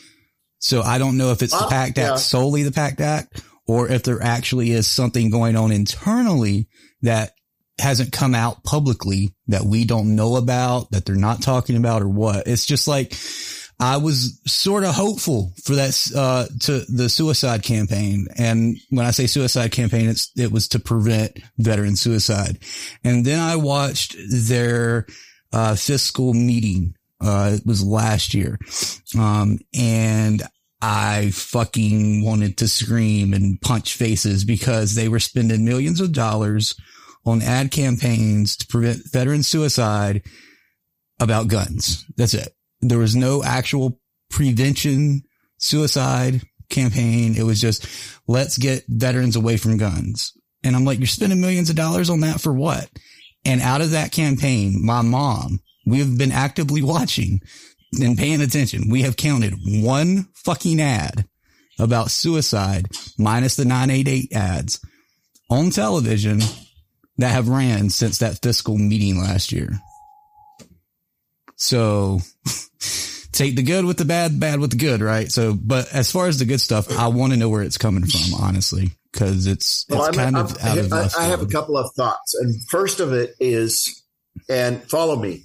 So 0.58 0.80
I 0.80 0.98
don't 0.98 1.18
know 1.18 1.30
if 1.32 1.42
it's 1.42 1.52
the 1.52 1.64
Uh, 1.64 1.68
PACT 1.68 1.98
Act, 1.98 2.20
solely 2.20 2.62
the 2.62 2.72
PACT 2.72 3.00
Act, 3.00 3.42
or 3.66 3.88
if 3.88 4.02
there 4.02 4.22
actually 4.22 4.72
is 4.72 4.86
something 4.86 5.30
going 5.30 5.56
on 5.56 5.72
internally 5.72 6.68
that 7.02 7.32
hasn't 7.78 8.12
come 8.12 8.34
out 8.34 8.62
publicly 8.64 9.34
that 9.48 9.64
we 9.64 9.84
don't 9.84 10.14
know 10.14 10.36
about, 10.36 10.90
that 10.90 11.04
they're 11.04 11.16
not 11.16 11.42
talking 11.42 11.76
about 11.76 12.02
or 12.02 12.08
what. 12.08 12.46
It's 12.46 12.66
just 12.66 12.86
like, 12.86 13.14
I 13.80 13.96
was 13.96 14.40
sort 14.46 14.84
of 14.84 14.94
hopeful 14.94 15.54
for 15.64 15.74
that, 15.74 16.12
uh, 16.14 16.46
to 16.60 16.84
the 16.88 17.08
suicide 17.08 17.62
campaign. 17.62 18.26
And 18.36 18.76
when 18.90 19.06
I 19.06 19.10
say 19.10 19.26
suicide 19.26 19.72
campaign, 19.72 20.08
it's, 20.08 20.30
it 20.36 20.52
was 20.52 20.68
to 20.68 20.78
prevent 20.78 21.38
veteran 21.58 21.96
suicide. 21.96 22.58
And 23.02 23.24
then 23.24 23.40
I 23.40 23.56
watched 23.56 24.16
their, 24.30 25.06
uh, 25.52 25.74
fiscal 25.74 26.34
meeting. 26.34 26.94
Uh, 27.20 27.52
it 27.54 27.66
was 27.66 27.84
last 27.84 28.34
year. 28.34 28.58
Um, 29.18 29.58
and 29.74 30.42
I 30.82 31.30
fucking 31.30 32.24
wanted 32.24 32.58
to 32.58 32.66
scream 32.66 33.32
and 33.32 33.60
punch 33.60 33.94
faces 33.94 34.44
because 34.44 34.96
they 34.96 35.08
were 35.08 35.20
spending 35.20 35.64
millions 35.64 36.00
of 36.00 36.12
dollars 36.12 36.74
on 37.24 37.40
ad 37.40 37.70
campaigns 37.70 38.56
to 38.56 38.66
prevent 38.66 39.10
veteran 39.12 39.44
suicide 39.44 40.22
about 41.20 41.46
guns. 41.46 42.04
That's 42.16 42.34
it. 42.34 42.52
There 42.80 42.98
was 42.98 43.14
no 43.14 43.44
actual 43.44 44.00
prevention 44.28 45.22
suicide 45.58 46.42
campaign. 46.68 47.36
It 47.36 47.44
was 47.44 47.60
just 47.60 47.86
let's 48.26 48.58
get 48.58 48.84
veterans 48.88 49.36
away 49.36 49.58
from 49.58 49.76
guns. 49.76 50.36
And 50.64 50.74
I'm 50.74 50.84
like, 50.84 50.98
you're 50.98 51.06
spending 51.06 51.40
millions 51.40 51.70
of 51.70 51.76
dollars 51.76 52.10
on 52.10 52.20
that 52.20 52.40
for 52.40 52.52
what? 52.52 52.90
And 53.44 53.60
out 53.60 53.82
of 53.82 53.92
that 53.92 54.10
campaign, 54.10 54.84
my 54.84 55.02
mom, 55.02 55.60
we 55.86 56.00
have 56.00 56.18
been 56.18 56.32
actively 56.32 56.82
watching 56.82 57.40
and 58.00 58.16
paying 58.18 58.40
attention. 58.40 58.88
We 58.90 59.02
have 59.02 59.16
counted 59.16 59.54
one 59.64 60.28
fucking 60.34 60.80
ad 60.80 61.26
about 61.78 62.10
suicide 62.10 62.86
minus 63.18 63.56
the 63.56 63.64
988 63.64 64.32
ads 64.32 64.80
on 65.50 65.70
television 65.70 66.40
that 67.18 67.28
have 67.32 67.48
ran 67.48 67.90
since 67.90 68.18
that 68.18 68.40
fiscal 68.42 68.78
meeting 68.78 69.18
last 69.18 69.52
year. 69.52 69.68
So 71.56 72.20
take 73.32 73.56
the 73.56 73.62
good 73.62 73.84
with 73.84 73.96
the 73.98 74.04
bad, 74.04 74.38
bad 74.40 74.60
with 74.60 74.70
the 74.70 74.76
good, 74.76 75.00
right? 75.00 75.30
So, 75.30 75.54
but 75.54 75.92
as 75.92 76.10
far 76.10 76.26
as 76.26 76.38
the 76.38 76.44
good 76.44 76.60
stuff, 76.60 76.90
I 76.98 77.08
want 77.08 77.32
to 77.32 77.38
know 77.38 77.48
where 77.48 77.62
it's 77.62 77.78
coming 77.78 78.04
from, 78.06 78.34
honestly, 78.42 78.90
because 79.12 79.46
it's, 79.46 79.86
it's 79.88 80.00
I'm- 80.00 80.14
kind 80.14 80.36
I'm- 80.36 80.46
of 80.46 80.62
out 80.64 80.78
of 80.78 80.92
I, 80.92 81.08
I 81.18 81.24
have 81.24 81.42
a 81.42 81.46
couple 81.46 81.76
of 81.76 81.90
thoughts. 81.94 82.34
And 82.34 82.56
first 82.68 83.00
of 83.00 83.12
it 83.12 83.34
is, 83.38 84.02
and 84.48 84.82
follow 84.90 85.16
me. 85.16 85.44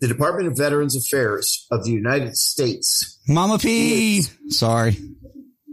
The 0.00 0.08
Department 0.08 0.48
of 0.48 0.56
Veterans 0.56 0.96
Affairs 0.96 1.66
of 1.70 1.84
the 1.84 1.90
United 1.90 2.36
States 2.36 3.20
Mama 3.28 3.58
P. 3.58 4.22
Sorry. 4.48 4.96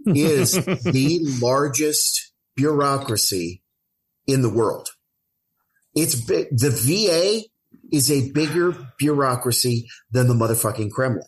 is 0.07 0.53
the 0.65 1.19
largest 1.41 2.33
bureaucracy 2.55 3.63
in 4.27 4.41
the 4.41 4.49
world. 4.49 4.89
It's 5.95 6.15
big. 6.15 6.47
The 6.51 6.71
VA 6.71 7.47
is 7.91 8.11
a 8.11 8.31
bigger 8.31 8.75
bureaucracy 8.97 9.87
than 10.11 10.27
the 10.27 10.33
motherfucking 10.33 10.91
Kremlin. 10.91 11.23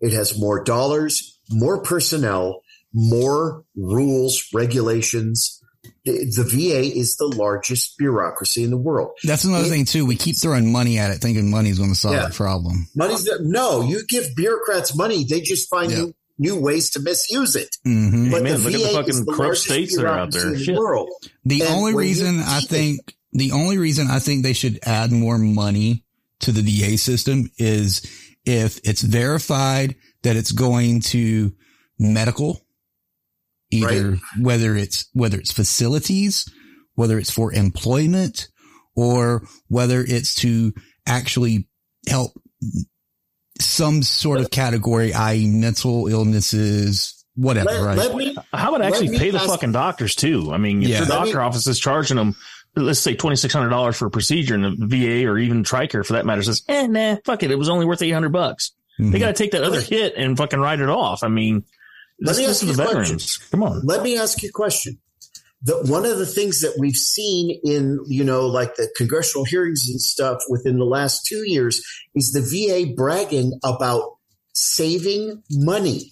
It 0.00 0.12
has 0.12 0.38
more 0.38 0.64
dollars, 0.64 1.38
more 1.50 1.82
personnel, 1.82 2.62
more 2.94 3.64
rules, 3.76 4.48
regulations. 4.54 5.59
The, 6.04 6.32
the 6.34 6.44
VA 6.44 6.80
is 6.98 7.16
the 7.16 7.26
largest 7.26 7.98
bureaucracy 7.98 8.64
in 8.64 8.70
the 8.70 8.76
world. 8.78 9.10
That's 9.22 9.44
another 9.44 9.66
It- 9.66 9.70
thing 9.70 9.84
too. 9.84 10.06
We 10.06 10.16
keep 10.16 10.36
throwing 10.38 10.72
money 10.72 10.98
at 10.98 11.10
it, 11.10 11.20
thinking 11.20 11.50
money's 11.50 11.78
going 11.78 11.90
to 11.90 11.98
solve 11.98 12.14
Yeah. 12.14 12.28
the 12.28 12.34
problem. 12.34 12.88
Money's 12.96 13.24
that, 13.24 13.40
no, 13.42 13.82
you 13.86 14.02
give 14.08 14.34
bureaucrats 14.34 14.94
money, 14.94 15.24
they 15.24 15.40
just 15.42 15.68
find 15.68 15.90
Yeah. 15.90 15.98
new, 15.98 16.14
new 16.38 16.56
ways 16.56 16.88
to 16.92 17.00
misuse 17.00 17.54
it. 17.54 17.76
hmm 17.84 18.30
But 18.30 18.42
man, 18.42 18.54
the 18.54 18.58
look 18.60 18.66
at 18.66 18.72
the 18.72 18.78
VA 18.78 18.88
is 18.88 18.94
fucking 18.96 19.24
corrupt 19.26 19.38
largest 19.40 19.64
states 19.64 19.96
that 19.96 20.04
are 20.06 20.08
out 20.08 20.30
bureaucracy 20.30 20.64
there. 20.66 20.70
in 20.70 20.74
the 20.76 20.80
world. 20.80 21.10
The 21.44 21.60
And 21.62 21.70
only 21.74 21.94
reason 21.94 22.40
I 22.40 22.60
see 22.60 22.64
it- 22.64 22.68
think 22.70 23.14
the 23.32 23.52
only 23.52 23.76
reason 23.78 24.08
I 24.10 24.18
think 24.20 24.42
they 24.42 24.54
should 24.54 24.78
add 24.82 25.12
more 25.12 25.36
money 25.38 26.04
to 26.40 26.50
the 26.50 26.62
VA 26.62 26.96
system 26.96 27.50
is 27.58 28.00
if 28.46 28.80
it's 28.84 29.02
verified 29.02 29.94
that 30.22 30.34
it's 30.36 30.50
going 30.52 31.00
to 31.00 31.52
medical, 31.98 32.62
either 33.70 34.18
whether 34.38 34.76
it's 34.76 35.08
whether 35.12 35.38
it's 35.38 35.52
facilities, 35.52 36.48
whether 36.94 37.18
it's 37.18 37.30
for 37.30 37.52
employment, 37.52 38.48
or 38.96 39.42
whether 39.68 40.00
it's 40.06 40.34
to 40.36 40.72
actually 41.06 41.68
help 42.08 42.32
some 43.60 44.02
sort 44.02 44.40
of 44.40 44.50
category, 44.50 45.12
i.e., 45.12 45.46
mental 45.46 46.06
illnesses, 46.08 47.24
whatever. 47.34 47.70
Let- 47.70 47.82
right? 47.84 47.96
let 47.98 48.14
me- 48.16 48.36
How 48.52 48.74
about 48.74 48.86
actually 48.86 49.18
pay 49.18 49.30
the 49.30 49.38
ask- 49.38 49.48
fucking 49.48 49.72
doctors 49.72 50.14
too? 50.14 50.50
I 50.52 50.58
mean, 50.58 50.82
if 50.82 50.88
Yeah. 50.88 50.98
your 50.98 51.06
doctor 51.08 51.36
me- 51.38 51.42
office 51.44 51.66
is 51.66 51.78
charging 51.78 52.16
them, 52.16 52.34
let's 52.76 53.00
say 53.00 53.14
twenty 53.14 53.36
six 53.36 53.52
hundred 53.52 53.68
dollars 53.70 53.96
for 53.96 54.06
a 54.06 54.10
procedure, 54.10 54.54
and 54.54 54.78
the 54.78 54.86
VA 54.86 55.26
or 55.26 55.38
even 55.38 55.62
Tricare 55.62 56.04
for 56.06 56.14
that 56.14 56.24
matter 56.26 56.42
says, 56.42 56.62
"Eh, 56.68 56.86
nah, 56.86 57.16
fuck 57.24 57.42
it, 57.42 57.50
it 57.50 57.58
was 57.58 57.68
only 57.68 57.84
worth 57.86 58.00
eight 58.02 58.10
hundred 58.10 58.32
bucks." 58.32 58.72
Mhm. 59.00 59.12
They 59.12 59.18
got 59.18 59.28
to 59.28 59.32
take 59.34 59.52
that 59.52 59.62
other 59.64 59.80
hit 59.80 60.14
and 60.16 60.36
fucking 60.36 60.58
write 60.60 60.80
it 60.80 60.88
off. 60.88 61.22
I 61.22 61.28
mean, 61.28 61.64
Let 62.20 62.36
me 62.36 62.46
ask 62.46 62.62
you 62.62 62.70
a 62.70 62.74
veterans. 62.74 63.38
Come 63.50 63.62
on. 63.62 63.80
Let 63.84 64.02
me 64.02 64.18
ask 64.18 64.42
you 64.42 64.48
a 64.48 64.52
question. 64.52 64.98
the, 65.62 65.76
one 65.90 66.06
of 66.06 66.18
the 66.18 66.26
things 66.26 66.60
that 66.60 66.76
we've 66.78 66.96
seen 66.96 67.60
in, 67.64 68.00
you 68.06 68.24
know, 68.24 68.46
like 68.46 68.76
the 68.76 68.88
congressional 68.96 69.44
hearings 69.44 69.88
and 69.88 70.00
stuff 70.00 70.42
within 70.48 70.78
the 70.78 70.84
last 70.84 71.26
two 71.26 71.48
years 71.48 71.82
is 72.14 72.32
the 72.32 72.40
VA 72.40 72.92
bragging 72.94 73.58
about 73.62 74.16
saving 74.54 75.42
money. 75.50 76.10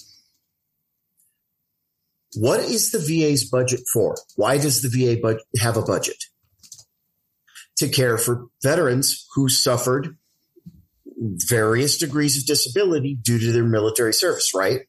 What 2.37 2.61
is 2.61 2.91
the 2.91 2.99
VA's 2.99 3.49
budget 3.49 3.81
for? 3.93 4.17
Why 4.37 4.59
does 4.59 4.83
the 4.83 4.91
VA 4.91 5.39
have 5.61 5.77
a 5.77 5.83
budget? 5.83 6.23
To 7.79 7.89
care 7.89 8.19
for 8.19 8.47
veterans 8.63 9.27
who 9.35 9.49
suffered 9.49 10.17
various 11.17 11.97
degrees 11.97 12.37
of 12.37 12.47
disability 12.47 13.19
due 13.21 13.39
to 13.39 13.53
their 13.53 13.65
military 13.65 14.13
service, 14.13 14.53
right? 14.55 14.83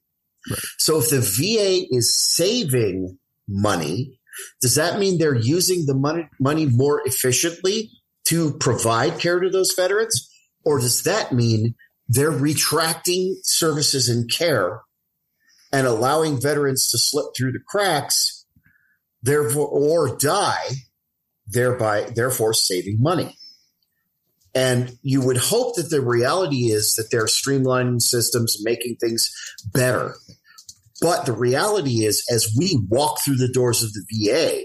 So 0.78 1.00
if 1.00 1.10
the 1.10 1.22
VA 1.22 1.86
is 1.96 2.18
saving 2.18 3.18
money, 3.48 4.20
does 4.62 4.76
that 4.76 5.00
mean 5.00 5.18
they're 5.18 5.36
using 5.36 5.86
the 5.86 5.94
money, 5.94 6.28
money 6.40 6.66
more 6.66 7.02
efficiently 7.06 7.92
to 8.26 8.54
provide 8.54 9.20
care 9.20 9.40
to 9.40 9.50
those 9.50 9.74
veterans? 9.76 10.30
Or 10.64 10.80
does 10.80 11.04
that 11.04 11.32
mean 11.32 11.76
they're 12.08 12.32
retracting 12.32 13.40
services 13.44 14.10
and 14.10 14.30
care 14.32 14.82
and 15.72 15.86
allowing 15.86 16.42
veterans 16.42 16.90
to 16.92 16.98
slip 16.98 17.28
through 17.36 17.52
the 17.52 17.60
cracks, 17.68 18.46
therefore, 19.22 19.68
or 19.68 20.18
die, 20.18 20.70
thereby, 21.48 22.12
therefore 22.16 22.54
saving 22.54 23.02
money? 23.02 23.36
And 24.56 24.98
you 25.04 25.22
would 25.22 25.38
hope 25.38 25.76
that 25.76 25.90
the 25.90 26.02
reality 26.02 26.72
is 26.72 26.96
that 26.96 27.10
they're 27.12 27.26
streamlining 27.26 28.02
systems, 28.02 28.58
making 28.64 28.96
things 28.96 29.32
better. 29.72 30.16
But 31.02 31.26
the 31.26 31.34
reality 31.34 32.06
is, 32.06 32.26
as 32.32 32.54
we 32.58 32.80
walk 32.90 33.20
through 33.24 33.38
the 33.38 33.52
doors 33.52 33.84
of 33.84 33.94
the 33.94 34.04
VA, 34.12 34.64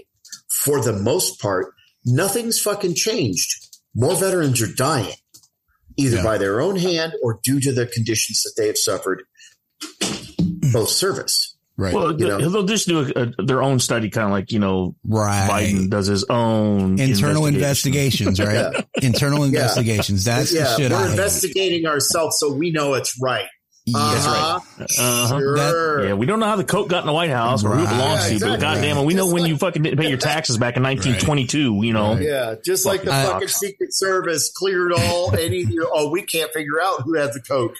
for 0.49 0.81
the 0.81 0.93
most 0.93 1.41
part, 1.41 1.73
nothing's 2.05 2.59
fucking 2.59 2.95
changed. 2.95 3.77
More 3.95 4.15
veterans 4.15 4.61
are 4.61 4.73
dying, 4.73 5.15
either 5.97 6.17
yeah. 6.17 6.23
by 6.23 6.37
their 6.37 6.59
own 6.59 6.75
hand 6.75 7.13
or 7.23 7.39
due 7.43 7.59
to 7.61 7.71
the 7.71 7.87
conditions 7.87 8.43
that 8.43 8.53
they 8.57 8.67
have 8.67 8.77
suffered 8.77 9.23
post 10.71 10.97
service. 10.97 11.55
Right. 11.77 11.93
Well, 11.93 12.17
you 12.17 12.27
know? 12.27 12.37
they'll 12.49 12.63
just 12.63 12.87
do 12.87 12.99
a, 12.99 13.21
a, 13.21 13.45
their 13.45 13.61
own 13.61 13.79
study, 13.79 14.09
kind 14.09 14.25
of 14.25 14.31
like 14.31 14.53
you 14.53 14.59
know, 14.59 14.95
right. 15.03 15.49
Biden 15.49 15.89
does 15.89 16.07
his 16.07 16.23
own 16.29 16.99
internal 16.99 17.47
investigations, 17.47 18.39
right? 18.39 18.53
yeah. 18.73 18.81
Internal 19.01 19.43
investigations. 19.43 20.23
That's 20.23 20.53
yeah. 20.53 20.63
the 20.63 20.75
shit. 20.77 20.91
We're 20.91 20.97
I 20.97 21.11
investigating 21.11 21.81
hate. 21.81 21.87
ourselves, 21.87 22.39
so 22.39 22.53
we 22.53 22.71
know 22.71 22.93
it's 22.93 23.19
right. 23.21 23.47
That's 23.87 24.25
uh-huh. 24.25 24.59
right. 24.79 24.89
Uh-huh. 24.99 25.39
Sure. 25.39 25.57
That, 25.57 26.07
yeah, 26.07 26.13
we 26.15 26.25
don't 26.25 26.39
know 26.39 26.47
how 26.47 26.55
the 26.55 26.63
coat 26.63 26.89
got 26.89 27.01
in 27.01 27.07
the 27.07 27.13
White 27.13 27.29
House 27.29 27.63
or 27.63 27.69
right. 27.69 27.77
who 27.77 27.83
it 27.83 27.89
belongs 27.89 28.01
yeah, 28.01 28.33
exactly. 28.33 28.39
to, 28.39 28.45
but 28.45 28.59
goddamn 28.59 28.97
it, 28.97 29.05
we 29.05 29.13
know 29.13 29.27
when 29.31 29.45
you 29.45 29.57
fucking 29.57 29.83
didn't 29.83 29.99
pay 29.99 30.09
your 30.09 30.17
taxes 30.17 30.57
back 30.57 30.75
in 30.75 30.83
1922. 30.83 31.83
You 31.83 31.93
know. 31.93 32.15
Yeah, 32.15 32.55
just 32.63 32.85
like 32.85 33.03
the 33.03 33.11
fucking 33.11 33.47
Secret 33.47 33.93
Service 33.93 34.51
cleared 34.51 34.91
all 34.91 35.35
any. 35.35 35.65
Oh, 35.79 36.09
we 36.09 36.23
can't 36.23 36.51
figure 36.51 36.81
out 36.81 37.01
who 37.01 37.13
had 37.13 37.33
the 37.33 37.41
coke. 37.41 37.75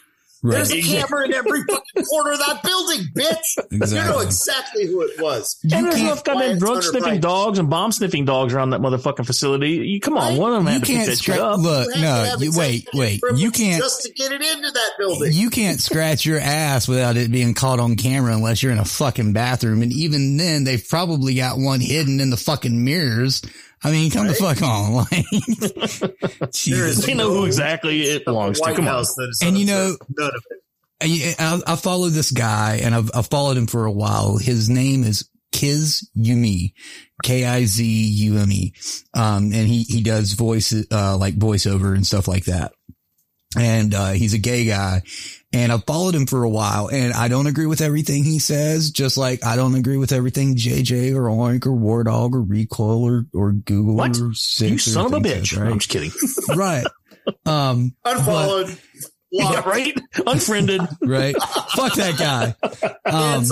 Right. 0.45 0.57
There's 0.57 0.71
a 0.73 0.81
camera 0.81 1.25
in 1.25 1.33
every 1.33 1.63
fucking 1.63 2.05
corner 2.05 2.33
of 2.33 2.37
that 2.37 2.61
building, 2.61 3.07
bitch. 3.15 3.57
Exactly. 3.71 3.97
You 3.97 4.05
know 4.05 4.19
exactly 4.19 4.85
who 4.85 5.01
it 5.01 5.19
was. 5.19 5.57
You 5.63 5.75
and 5.75 5.87
there's 5.87 5.99
enough 5.99 6.23
goddamn 6.23 6.59
drug 6.59 6.83
sniffing 6.83 7.19
dogs 7.19 7.57
and 7.57 7.67
bomb 7.67 7.91
sniffing 7.91 8.25
dogs 8.25 8.53
around 8.53 8.69
that 8.69 8.79
motherfucking 8.79 9.25
facility. 9.25 9.71
You 9.71 9.99
come 9.99 10.17
on, 10.17 10.33
right? 10.33 10.39
one 10.39 10.53
of 10.53 10.63
them 10.63 10.71
had 10.71 10.83
to 10.83 10.87
pick 10.87 11.07
that 11.07 11.17
shit 11.17 11.39
up. 11.39 11.59
Look, 11.59 11.89
no, 11.97 12.35
you, 12.39 12.51
wait, 12.55 12.87
wait. 12.93 13.21
You 13.33 13.49
can't 13.49 13.81
just 13.81 14.03
to 14.03 14.13
get 14.13 14.31
it 14.31 14.41
into 14.43 14.69
that 14.69 14.91
building. 14.99 15.31
You 15.33 15.49
can't 15.49 15.81
scratch 15.81 16.27
your 16.27 16.39
ass 16.39 16.87
without 16.87 17.17
it 17.17 17.31
being 17.31 17.55
caught 17.55 17.79
on 17.79 17.95
camera 17.95 18.35
unless 18.35 18.61
you're 18.61 18.71
in 18.71 18.77
a 18.77 18.85
fucking 18.85 19.33
bathroom. 19.33 19.81
And 19.81 19.91
even 19.91 20.37
then, 20.37 20.63
they've 20.63 20.87
probably 20.87 21.33
got 21.33 21.57
one 21.57 21.79
hidden 21.79 22.19
in 22.19 22.29
the 22.29 22.37
fucking 22.37 22.83
mirrors 22.83 23.41
I 23.85 23.91
mean, 23.91 24.09
come 24.09 24.25
right? 24.25 24.35
the 24.35 24.55
fuck 24.55 24.61
on. 24.63 24.93
Like, 26.41 26.51
Jesus. 26.51 27.05
They 27.05 27.13
know 27.13 27.31
who 27.31 27.45
exactly 27.45 28.01
it 28.01 28.25
belongs 28.25 28.59
to. 28.59 28.73
Come 28.73 28.87
on. 28.87 29.05
And 29.43 29.55
you 29.57 29.67
know, 29.67 29.95
none 30.17 30.31
of 30.35 30.43
it. 30.49 31.35
I, 31.39 31.61
I 31.67 31.75
follow 31.75 32.07
this 32.09 32.31
guy 32.31 32.79
and 32.81 32.95
I've, 32.95 33.11
I've 33.13 33.27
followed 33.27 33.57
him 33.57 33.67
for 33.67 33.85
a 33.85 33.91
while. 33.91 34.37
His 34.37 34.71
name 34.71 35.03
is 35.03 35.29
Kizume, 35.53 36.73
K-I-Z-U-M-E. 37.21 38.73
Um, 39.13 39.43
and 39.53 39.67
he, 39.67 39.83
he 39.83 40.01
does 40.01 40.33
voice, 40.33 40.73
uh, 40.91 41.17
like 41.17 41.35
voiceover 41.35 41.93
and 41.93 42.07
stuff 42.07 42.27
like 42.27 42.45
that. 42.45 42.73
And, 43.55 43.93
uh, 43.93 44.11
he's 44.11 44.33
a 44.33 44.39
gay 44.39 44.65
guy 44.65 45.03
and 45.55 45.71
I've 45.71 45.85
followed 45.85 46.13
him 46.13 46.25
for 46.25 46.43
a 46.43 46.49
while 46.49 46.89
and 46.89 47.13
I 47.13 47.29
don't 47.29 47.47
agree 47.47 47.65
with 47.65 47.79
everything 47.79 48.25
he 48.25 48.39
says, 48.39 48.91
just 48.91 49.15
like 49.17 49.45
I 49.45 49.55
don't 49.55 49.75
agree 49.75 49.95
with 49.95 50.11
everything 50.11 50.57
JJ 50.57 51.15
or 51.15 51.29
Oink 51.29 51.65
or 51.65 51.71
WarDawg 51.71 52.33
or 52.33 52.41
Recoil 52.41 53.03
or, 53.03 53.25
or 53.33 53.53
Google 53.53 53.95
what? 53.95 54.19
or 54.19 54.33
Six 54.33 54.71
You 54.71 54.77
son 54.93 55.05
of 55.05 55.13
a 55.13 55.19
bitch. 55.19 55.51
Says, 55.51 55.57
right? 55.57 55.71
I'm 55.71 55.79
just 55.79 55.89
kidding. 55.89 56.11
right. 56.57 56.85
Um, 57.45 57.95
Unfollowed. 58.03 58.67
But, 58.67 58.77
yeah, 59.31 59.61
right? 59.67 59.97
Unfriended. 60.27 60.81
right. 61.01 61.35
Fuck 61.37 61.95
that 61.95 62.17
guy. 62.17 62.55
Um, 63.05 63.45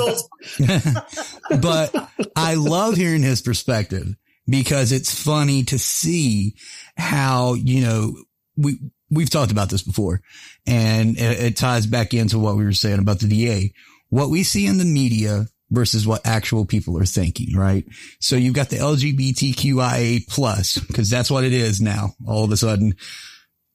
but 1.61 2.09
I 2.35 2.55
love 2.55 2.95
hearing 2.95 3.23
his 3.23 3.41
perspective 3.41 4.13
because 4.45 4.91
it's 4.91 5.17
funny 5.17 5.63
to 5.63 5.79
see 5.79 6.55
how, 6.97 7.53
you 7.53 7.81
know, 7.81 8.17
we, 8.57 8.77
we've 9.13 9.29
talked 9.29 9.51
about 9.51 9.69
this 9.69 9.83
before 9.83 10.21
and 10.65 11.17
it, 11.17 11.39
it 11.39 11.57
ties 11.57 11.85
back 11.85 12.13
into 12.13 12.39
what 12.39 12.55
we 12.55 12.63
were 12.63 12.73
saying 12.73 12.99
about 12.99 13.19
the 13.19 13.27
VA. 13.27 13.69
What 14.09 14.29
we 14.29 14.43
see 14.43 14.65
in 14.65 14.77
the 14.77 14.85
media 14.85 15.47
versus 15.69 16.05
what 16.05 16.21
actual 16.25 16.65
people 16.65 16.97
are 16.99 17.05
thinking, 17.05 17.57
right? 17.57 17.85
So 18.19 18.35
you've 18.35 18.53
got 18.53 18.69
the 18.69 18.77
LGBTQIA 18.77 20.27
plus, 20.27 20.79
cause 20.93 21.09
that's 21.09 21.31
what 21.31 21.43
it 21.43 21.53
is 21.53 21.81
now. 21.81 22.13
All 22.27 22.43
of 22.43 22.51
a 22.51 22.57
sudden, 22.57 22.95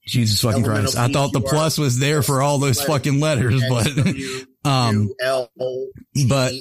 Jesus 0.06 0.40
fucking 0.40 0.64
Christ. 0.64 0.96
I 0.96 1.08
thought 1.08 1.32
the 1.32 1.40
plus 1.40 1.76
was 1.76 1.98
there 1.98 2.22
for 2.22 2.40
all 2.40 2.58
those 2.58 2.82
fucking 2.82 3.20
letters, 3.20 3.62
but, 3.68 3.88
um, 4.64 5.10
but, 6.28 6.52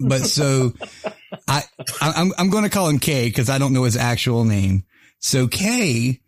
but 0.00 0.20
so 0.22 0.72
I, 1.48 1.62
I'm, 2.00 2.32
I'm 2.38 2.50
going 2.50 2.64
to 2.64 2.70
call 2.70 2.88
him 2.88 2.98
K 2.98 3.28
because 3.28 3.50
I 3.50 3.58
don't 3.58 3.72
know 3.72 3.84
his 3.84 3.96
actual 3.96 4.44
name. 4.44 4.84
So 5.20 5.46
K 5.46 6.20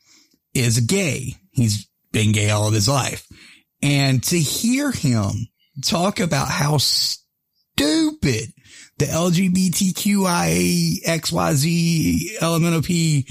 is 0.54 0.80
gay. 0.80 1.36
He's 1.52 1.88
been 2.12 2.32
gay 2.32 2.50
all 2.50 2.68
of 2.68 2.74
his 2.74 2.88
life. 2.88 3.26
And 3.82 4.22
to 4.24 4.38
hear 4.38 4.92
him 4.92 5.30
talk 5.84 6.20
about 6.20 6.48
how 6.48 6.78
stupid 6.78 8.52
the 8.98 9.06
LGBTQIA 9.06 11.02
XYZ 11.04 12.38
LMNOP 12.38 13.28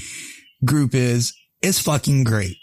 group 0.65 0.93
is, 0.93 1.33
is 1.61 1.79
fucking 1.79 2.23
great. 2.23 2.57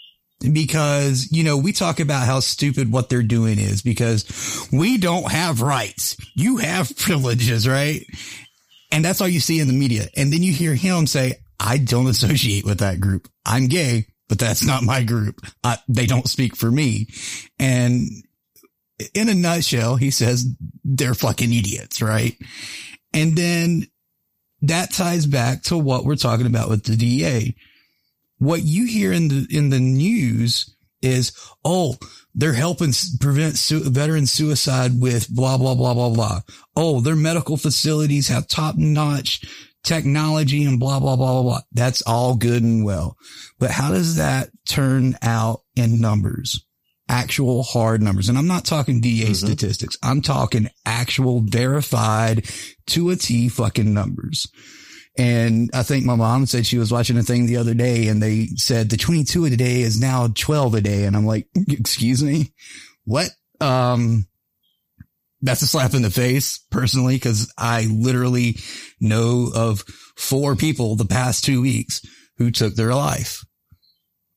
Because, 0.53 1.27
you 1.31 1.43
know, 1.43 1.57
we 1.57 1.73
talk 1.73 1.99
about 1.99 2.25
how 2.25 2.39
stupid 2.39 2.91
what 2.91 3.09
they're 3.09 3.23
doing 3.23 3.59
is 3.59 3.81
because 3.81 4.69
we 4.71 4.97
don't 4.97 5.29
have 5.29 5.61
rights. 5.61 6.15
You 6.33 6.57
have 6.57 6.95
privileges, 6.97 7.67
right? 7.67 8.05
And 8.89 9.03
that's 9.03 9.19
all 9.19 9.27
you 9.27 9.41
see 9.41 9.59
in 9.59 9.67
the 9.67 9.73
media. 9.73 10.07
And 10.15 10.31
then 10.31 10.41
you 10.41 10.53
hear 10.53 10.75
him 10.75 11.07
say, 11.07 11.39
I 11.59 11.77
don't 11.77 12.07
associate 12.07 12.63
with 12.63 12.79
that 12.79 13.01
group. 13.01 13.27
I'm 13.45 13.67
gay 13.67 14.05
but 14.29 14.39
that's 14.39 14.65
not 14.65 14.83
my 14.83 15.03
group. 15.03 15.41
they 15.89 16.05
don't 16.05 16.29
speak 16.29 16.55
for 16.55 16.71
me. 16.71 17.07
And 17.57 18.07
in 19.13 19.27
a 19.27 19.33
nutshell, 19.33 19.95
he 19.95 20.11
says 20.11 20.45
they're 20.85 21.13
fucking 21.15 21.51
idiots, 21.51 22.01
right? 22.01 22.37
And 23.13 23.35
then 23.35 23.87
that 24.61 24.93
ties 24.93 25.25
back 25.25 25.63
to 25.63 25.77
what 25.77 26.05
we're 26.05 26.15
talking 26.15 26.45
about 26.45 26.69
with 26.69 26.83
the 26.83 26.95
VA. 26.95 27.53
What 28.37 28.63
you 28.63 28.85
hear 28.85 29.11
in 29.11 29.27
the, 29.29 29.47
in 29.49 29.69
the 29.69 29.79
news 29.79 30.75
is, 31.01 31.31
oh, 31.65 31.95
they're 32.35 32.53
helping 32.53 32.93
prevent 33.19 33.57
su- 33.57 33.89
veteran 33.89 34.27
suicide 34.27 34.99
with 34.99 35.29
blah, 35.29 35.57
blah, 35.57 35.75
blah, 35.75 35.93
blah, 35.93 36.09
blah. 36.09 36.41
Oh, 36.75 37.01
their 37.01 37.15
medical 37.15 37.57
facilities 37.57 38.27
have 38.27 38.47
top 38.47 38.75
notch 38.77 39.41
technology 39.83 40.65
and 40.65 40.79
blah, 40.79 40.99
blah, 40.99 41.15
blah, 41.15 41.33
blah, 41.33 41.43
blah. 41.43 41.61
That's 41.71 42.01
all 42.01 42.35
good 42.35 42.63
and 42.63 42.83
well. 42.83 43.17
But 43.59 43.71
how 43.71 43.91
does 43.91 44.17
that 44.17 44.49
turn 44.67 45.15
out 45.21 45.61
in 45.75 46.01
numbers? 46.01 46.65
Actual 47.07 47.63
hard 47.63 48.01
numbers. 48.01 48.29
And 48.29 48.37
I'm 48.37 48.47
not 48.47 48.65
talking 48.65 49.01
VA 49.01 49.07
mm-hmm. 49.07 49.33
statistics. 49.33 49.97
I'm 50.03 50.21
talking 50.21 50.69
actual 50.85 51.41
verified 51.41 52.45
to 52.87 53.09
a 53.09 53.15
T 53.15 53.49
fucking 53.49 53.93
numbers. 53.93 54.47
And 55.17 55.69
I 55.73 55.83
think 55.83 56.05
my 56.05 56.15
mom 56.15 56.45
said 56.45 56.65
she 56.65 56.77
was 56.77 56.93
watching 56.93 57.17
a 57.17 57.23
thing 57.23 57.45
the 57.45 57.57
other 57.57 57.73
day 57.73 58.07
and 58.07 58.23
they 58.23 58.45
said 58.55 58.89
the 58.89 58.95
22 58.95 59.45
a 59.45 59.49
day 59.49 59.81
is 59.81 59.99
now 59.99 60.27
12 60.27 60.75
a 60.75 60.81
day. 60.81 61.03
And 61.03 61.15
I'm 61.15 61.25
like, 61.25 61.47
excuse 61.67 62.23
me, 62.23 62.53
what? 63.03 63.29
Um, 63.59 64.28
that's 65.41 65.61
a 65.61 65.67
slap 65.67 65.93
in 65.93 66.01
the 66.01 66.11
face 66.11 66.59
personally, 66.69 67.15
because 67.15 67.51
I 67.57 67.85
literally 67.85 68.57
know 68.99 69.49
of 69.53 69.81
four 70.17 70.55
people 70.55 70.95
the 70.95 71.05
past 71.05 71.45
two 71.45 71.61
weeks 71.61 72.01
who 72.37 72.51
took 72.51 72.75
their 72.75 72.93
life 72.93 73.43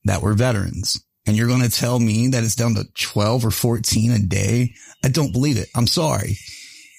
that 0.05 0.21
were 0.21 0.33
veterans. 0.33 1.01
And 1.25 1.37
you're 1.37 1.47
going 1.47 1.61
to 1.61 1.69
tell 1.69 1.99
me 1.99 2.29
that 2.29 2.43
it's 2.43 2.55
down 2.55 2.75
to 2.75 2.83
12 2.95 3.45
or 3.45 3.51
14 3.51 4.11
a 4.11 4.19
day? 4.19 4.73
I 5.03 5.07
don't 5.07 5.31
believe 5.31 5.57
it. 5.57 5.69
I'm 5.75 5.87
sorry. 5.87 6.37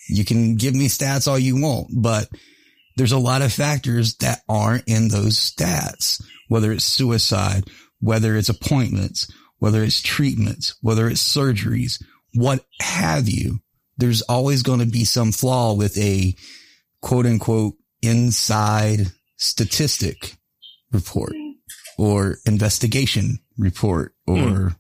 You 0.09 0.25
can 0.25 0.57
give 0.57 0.75
me 0.75 0.89
stats 0.89 1.29
all 1.29 1.39
you 1.39 1.61
want, 1.61 1.89
but 1.95 2.29
there's 2.97 3.13
a 3.13 3.19
lot 3.19 3.43
of 3.43 3.53
factors 3.53 4.17
that 4.17 4.41
aren't 4.49 4.85
in 4.87 5.09
those 5.09 5.37
stats, 5.39 6.23
whether 6.49 6.73
it's 6.73 6.85
suicide, 6.85 7.65
whether 8.01 8.37
it's 8.37 8.49
appointments, 8.49 9.31
whether 9.59 9.83
it's 9.83 10.01
treatments, 10.01 10.75
whether 10.81 11.09
it's 11.09 11.23
surgeries, 11.23 12.03
what 12.35 12.65
have 12.81 13.29
you. 13.29 13.61
There's 13.97 14.23
always 14.23 14.63
going 14.63 14.81
to 14.81 14.87
be 14.87 15.05
some 15.05 15.33
flaw 15.33 15.75
with 15.75 15.97
a 15.99 16.35
quote 17.01 17.27
unquote 17.27 17.75
inside 18.03 19.13
statistic 19.37 20.37
report 20.93 21.35
or 21.99 22.39
investigation 22.47 23.39
report 23.59 24.15
or 24.27 24.77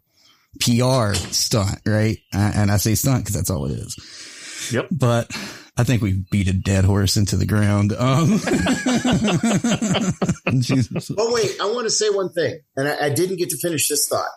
PR 0.61 1.15
stunt, 1.15 1.81
right? 1.87 2.19
And 2.33 2.71
I 2.71 2.77
say 2.77 2.95
stunt 2.95 3.25
because 3.25 3.35
that's 3.35 3.51
all 3.51 3.67
it 3.67 3.73
is. 3.73 4.71
Yep. 4.73 4.89
But 4.91 5.31
I 5.77 5.85
think 5.85 6.03
we 6.03 6.25
beat 6.31 6.49
a 6.49 6.53
dead 6.53 6.85
horse 6.85 7.17
into 7.17 7.37
the 7.37 7.47
ground. 7.47 7.93
Um, 7.93 8.39
Jesus. 10.61 11.11
Oh 11.17 11.35
wait, 11.35 11.57
I 11.61 11.67
want 11.67 11.87
to 11.87 11.91
say 11.91 12.11
one 12.11 12.33
thing, 12.33 12.61
and 12.77 12.89
I, 12.89 13.07
I 13.07 13.11
didn't 13.11 13.37
get 13.37 13.51
to 13.51 13.59
finish 13.59 13.89
this 13.89 14.09
thought. 14.09 14.29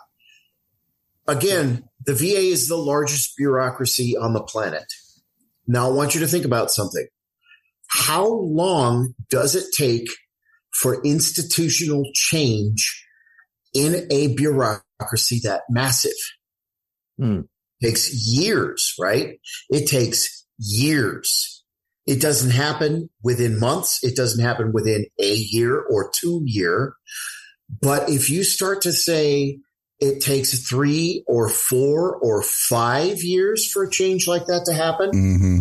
Again, 1.28 1.84
the 2.06 2.14
VA 2.14 2.38
is 2.38 2.68
the 2.68 2.76
largest 2.76 3.36
bureaucracy 3.36 4.16
on 4.16 4.32
the 4.32 4.42
planet. 4.42 4.90
Now 5.66 5.88
I 5.88 5.92
want 5.92 6.14
you 6.14 6.20
to 6.20 6.26
think 6.26 6.46
about 6.46 6.70
something. 6.70 7.06
How 7.88 8.26
long 8.26 9.14
does 9.28 9.54
it 9.54 9.66
take 9.76 10.08
for 10.72 11.02
institutional 11.02 12.04
change 12.14 13.06
in 13.74 14.06
a 14.10 14.34
bureaucracy 14.34 15.40
that 15.44 15.62
massive? 15.68 16.12
Hmm. 17.18 17.40
takes 17.82 18.14
years, 18.28 18.94
right? 18.98 19.38
It 19.70 19.86
takes 19.86 20.46
years. 20.58 21.64
It 22.06 22.22
doesn't 22.22 22.52
happen 22.52 23.10
within 23.22 23.60
months. 23.60 24.02
It 24.02 24.16
doesn't 24.16 24.42
happen 24.42 24.72
within 24.72 25.06
a 25.18 25.34
year 25.34 25.78
or 25.78 26.10
two 26.14 26.42
year. 26.44 26.94
But 27.82 28.08
if 28.08 28.30
you 28.30 28.44
start 28.44 28.82
to 28.82 28.92
say 28.92 29.58
it 30.00 30.20
takes 30.20 30.68
three 30.68 31.24
or 31.26 31.48
four 31.48 32.16
or 32.16 32.42
five 32.42 33.22
years 33.22 33.70
for 33.70 33.84
a 33.84 33.90
change 33.90 34.28
like 34.28 34.46
that 34.46 34.64
to 34.66 34.72
happen, 34.72 35.10
Mm-hmm. 35.10 35.58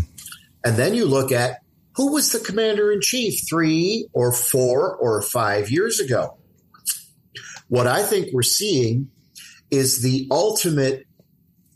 and 0.65 0.75
then 0.77 0.93
you 0.93 1.05
look 1.05 1.31
at 1.31 1.59
who 1.95 2.13
was 2.13 2.31
the 2.31 2.39
commander 2.39 2.91
in 2.91 3.01
chief 3.01 3.41
three 3.49 4.07
or 4.13 4.31
four 4.31 4.95
or 4.97 5.21
five 5.23 5.71
years 5.71 5.99
ago. 5.99 6.38
What 7.69 7.88
I 7.88 8.03
think 8.03 8.27
we're 8.31 8.43
seeing 8.43 9.09
is 9.71 10.01
the 10.03 10.27
ultimate 10.29 11.05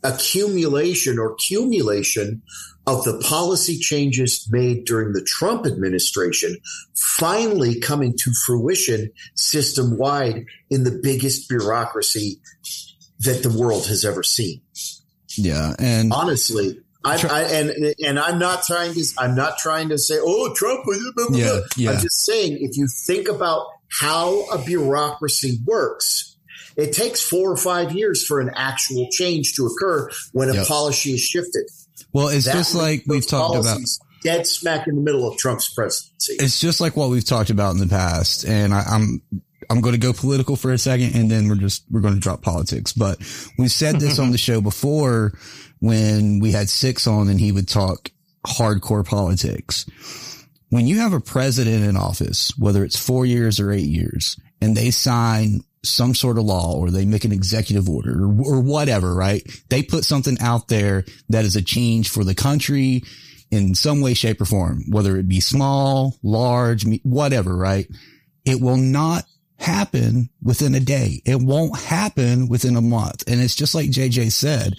accumulation 0.04 1.18
or 1.18 1.32
accumulation 1.32 2.42
of 2.86 3.04
the 3.04 3.18
policy 3.20 3.78
changes 3.78 4.48
made 4.50 4.84
during 4.84 5.12
the 5.12 5.22
Trump 5.22 5.66
administration 5.66 6.56
finally 6.96 7.78
coming 7.78 8.16
to 8.18 8.32
fruition 8.44 9.10
system 9.34 9.96
wide 9.98 10.44
in 10.70 10.84
the 10.84 11.00
biggest 11.02 11.48
bureaucracy 11.48 12.40
that 13.20 13.42
the 13.42 13.50
world 13.56 13.86
has 13.86 14.04
ever 14.04 14.22
seen. 14.22 14.60
Yeah. 15.36 15.74
And 15.78 16.12
honestly, 16.12 16.80
I, 17.04 17.14
I, 17.28 17.42
and 17.42 17.94
and 18.04 18.18
I'm 18.18 18.38
not 18.38 18.64
trying 18.64 18.94
to 18.94 19.04
I'm 19.18 19.34
not 19.34 19.58
trying 19.58 19.88
to 19.90 19.98
say 19.98 20.18
oh 20.20 20.52
Trump 20.54 20.86
was 20.86 20.98
blah, 21.14 21.28
blah, 21.28 21.38
Yeah, 21.38 21.60
yeah. 21.76 21.90
I'm 21.92 22.00
just 22.00 22.24
saying 22.24 22.58
if 22.60 22.76
you 22.76 22.88
think 23.06 23.28
about 23.28 23.66
how 23.88 24.44
a 24.50 24.58
bureaucracy 24.64 25.58
works, 25.64 26.36
it 26.76 26.92
takes 26.92 27.20
four 27.20 27.50
or 27.50 27.56
five 27.56 27.92
years 27.92 28.24
for 28.24 28.40
an 28.40 28.50
actual 28.54 29.08
change 29.10 29.54
to 29.54 29.66
occur 29.66 30.08
when 30.32 30.48
a 30.48 30.54
Yep. 30.54 30.66
policy 30.66 31.12
is 31.14 31.20
shifted. 31.20 31.68
Well, 32.12 32.28
it's 32.28 32.46
That 32.46 32.54
just 32.54 32.74
like 32.74 33.04
we've 33.06 33.26
talked 33.26 33.56
about. 33.56 33.78
dead 34.22 34.46
smack 34.46 34.86
in 34.86 34.96
the 34.96 35.00
middle 35.00 35.26
of 35.26 35.36
Trump's 35.38 35.72
presidency. 35.72 36.34
It's 36.34 36.60
just 36.60 36.80
like 36.80 36.96
what 36.96 37.10
we've 37.10 37.24
talked 37.24 37.50
about 37.50 37.72
in 37.72 37.78
the 37.78 37.86
past. 37.88 38.44
And 38.44 38.72
I, 38.74 38.82
I'm, 38.82 39.22
I'm 39.70 39.80
going 39.80 39.94
to 39.94 40.00
go 40.00 40.12
political 40.12 40.56
for 40.56 40.72
a 40.72 40.78
second 40.78 41.14
and 41.14 41.30
then 41.30 41.48
we're 41.48 41.56
just, 41.56 41.84
we're 41.90 42.00
going 42.00 42.14
to 42.14 42.20
drop 42.20 42.42
politics. 42.42 42.92
But 42.92 43.18
we've 43.58 43.72
said 43.72 43.98
this 44.00 44.18
on 44.18 44.30
the 44.30 44.38
show 44.38 44.60
before 44.60 45.32
when 45.80 46.38
we 46.40 46.52
had 46.52 46.68
six 46.68 47.06
on 47.06 47.28
and 47.28 47.40
he 47.40 47.50
would 47.52 47.68
talk 47.68 48.10
hardcore 48.46 49.04
politics. 49.06 49.86
When 50.68 50.86
you 50.86 51.00
have 51.00 51.12
a 51.12 51.20
president 51.20 51.84
in 51.84 51.96
office, 51.96 52.52
whether 52.58 52.84
it's 52.84 52.98
four 52.98 53.26
years 53.26 53.60
or 53.60 53.72
eight 53.72 53.86
years, 53.88 54.38
and 54.60 54.76
they 54.76 54.90
sign 54.90 55.64
some 55.84 56.14
sort 56.14 56.38
of 56.38 56.44
law 56.44 56.76
or 56.76 56.90
they 56.90 57.04
make 57.04 57.24
an 57.24 57.32
executive 57.32 57.88
order 57.88 58.24
or, 58.24 58.56
or 58.56 58.60
whatever, 58.60 59.14
right? 59.14 59.42
They 59.68 59.82
put 59.82 60.04
something 60.04 60.38
out 60.40 60.68
there 60.68 61.04
that 61.28 61.44
is 61.44 61.56
a 61.56 61.62
change 61.62 62.08
for 62.08 62.24
the 62.24 62.34
country 62.34 63.02
in 63.50 63.74
some 63.74 64.00
way, 64.00 64.14
shape 64.14 64.40
or 64.40 64.46
form, 64.46 64.82
whether 64.88 65.16
it 65.16 65.28
be 65.28 65.40
small, 65.40 66.16
large, 66.22 66.86
whatever, 67.02 67.56
right? 67.56 67.86
It 68.44 68.60
will 68.60 68.78
not 68.78 69.24
happen 69.58 70.30
within 70.42 70.74
a 70.74 70.80
day. 70.80 71.20
It 71.24 71.40
won't 71.40 71.78
happen 71.78 72.48
within 72.48 72.76
a 72.76 72.80
month. 72.80 73.24
And 73.26 73.40
it's 73.40 73.54
just 73.54 73.74
like 73.74 73.90
JJ 73.90 74.32
said, 74.32 74.74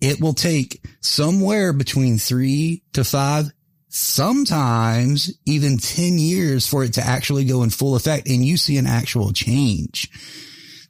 it 0.00 0.20
will 0.20 0.34
take 0.34 0.84
somewhere 1.00 1.72
between 1.72 2.18
three 2.18 2.82
to 2.92 3.04
five, 3.04 3.46
sometimes 3.94 5.32
even 5.46 5.78
10 5.78 6.18
years 6.18 6.66
for 6.66 6.82
it 6.82 6.94
to 6.94 7.00
actually 7.00 7.44
go 7.44 7.62
in 7.62 7.70
full 7.70 7.94
effect 7.94 8.28
and 8.28 8.44
you 8.44 8.56
see 8.56 8.76
an 8.76 8.88
actual 8.88 9.32
change. 9.32 10.10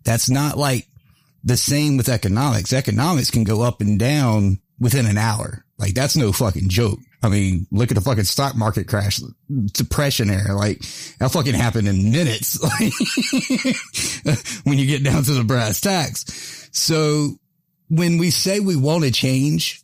That's 0.05 0.31
not 0.31 0.57
like 0.57 0.89
the 1.43 1.59
same 1.59 1.99
with 1.99 2.09
economics. 2.09 2.73
Economics 2.73 3.31
can 3.31 3.45
go 3.45 3.61
up 3.61 3.83
and 3.83 3.99
down 3.99 4.59
within 4.81 5.05
an 5.05 5.19
hour. 5.19 5.67
Like 5.79 5.93
that's 5.93 6.17
no 6.17 6.33
fucking 6.33 6.71
joke. 6.71 6.99
I 7.23 7.29
mean, 7.29 7.67
look 7.71 7.91
at 7.91 7.95
the 7.95 8.01
fucking 8.01 8.25
stock 8.25 8.57
market 8.57 8.89
crash, 8.89 9.21
depression 9.73 10.31
era. 10.31 10.55
Like 10.55 10.81
that 11.19 11.31
fucking 11.31 11.53
happened 11.53 11.89
in 11.89 12.11
minutes. 12.11 12.59
When 14.65 14.79
you 14.79 14.87
get 14.87 15.05
down 15.05 15.25
to 15.25 15.33
the 15.33 15.45
brass 15.45 15.83
tacks. 15.83 16.71
So 16.73 17.37
when 17.91 18.17
we 18.17 18.31
say 18.31 18.61
we 18.61 18.77
want 18.77 19.05
to 19.05 19.11
change, 19.11 19.83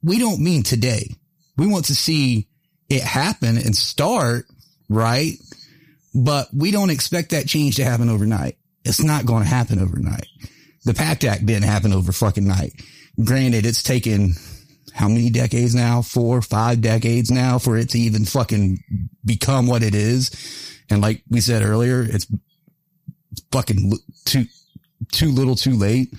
we 0.00 0.20
don't 0.20 0.40
mean 0.40 0.62
today. 0.62 1.16
We 1.56 1.66
want 1.66 1.86
to 1.86 1.94
see 1.94 2.48
it 2.88 3.02
happen 3.02 3.56
and 3.56 3.76
start, 3.76 4.46
right? 4.88 5.34
But 6.14 6.48
we 6.52 6.70
don't 6.70 6.90
expect 6.90 7.30
that 7.30 7.46
change 7.46 7.76
to 7.76 7.84
happen 7.84 8.08
overnight. 8.08 8.56
It's 8.84 9.02
not 9.02 9.26
going 9.26 9.42
to 9.42 9.48
happen 9.48 9.78
overnight. 9.78 10.26
The 10.84 10.94
PACT 10.94 11.24
Act 11.24 11.46
didn't 11.46 11.68
happen 11.68 11.92
over 11.92 12.12
fucking 12.12 12.46
night. 12.46 12.72
Granted, 13.22 13.64
it's 13.66 13.82
taken 13.82 14.34
how 14.92 15.08
many 15.08 15.30
decades 15.30 15.74
now? 15.74 16.02
Four, 16.02 16.42
five 16.42 16.80
decades 16.80 17.30
now 17.30 17.58
for 17.58 17.76
it 17.76 17.90
to 17.90 17.98
even 17.98 18.24
fucking 18.24 18.82
become 19.24 19.66
what 19.66 19.82
it 19.82 19.94
is. 19.94 20.30
And 20.90 21.00
like 21.00 21.22
we 21.30 21.40
said 21.40 21.62
earlier, 21.62 22.02
it's 22.02 22.26
fucking 23.50 23.92
too, 24.24 24.44
too 25.12 25.30
little 25.30 25.56
too 25.56 25.76
late. 25.76 26.12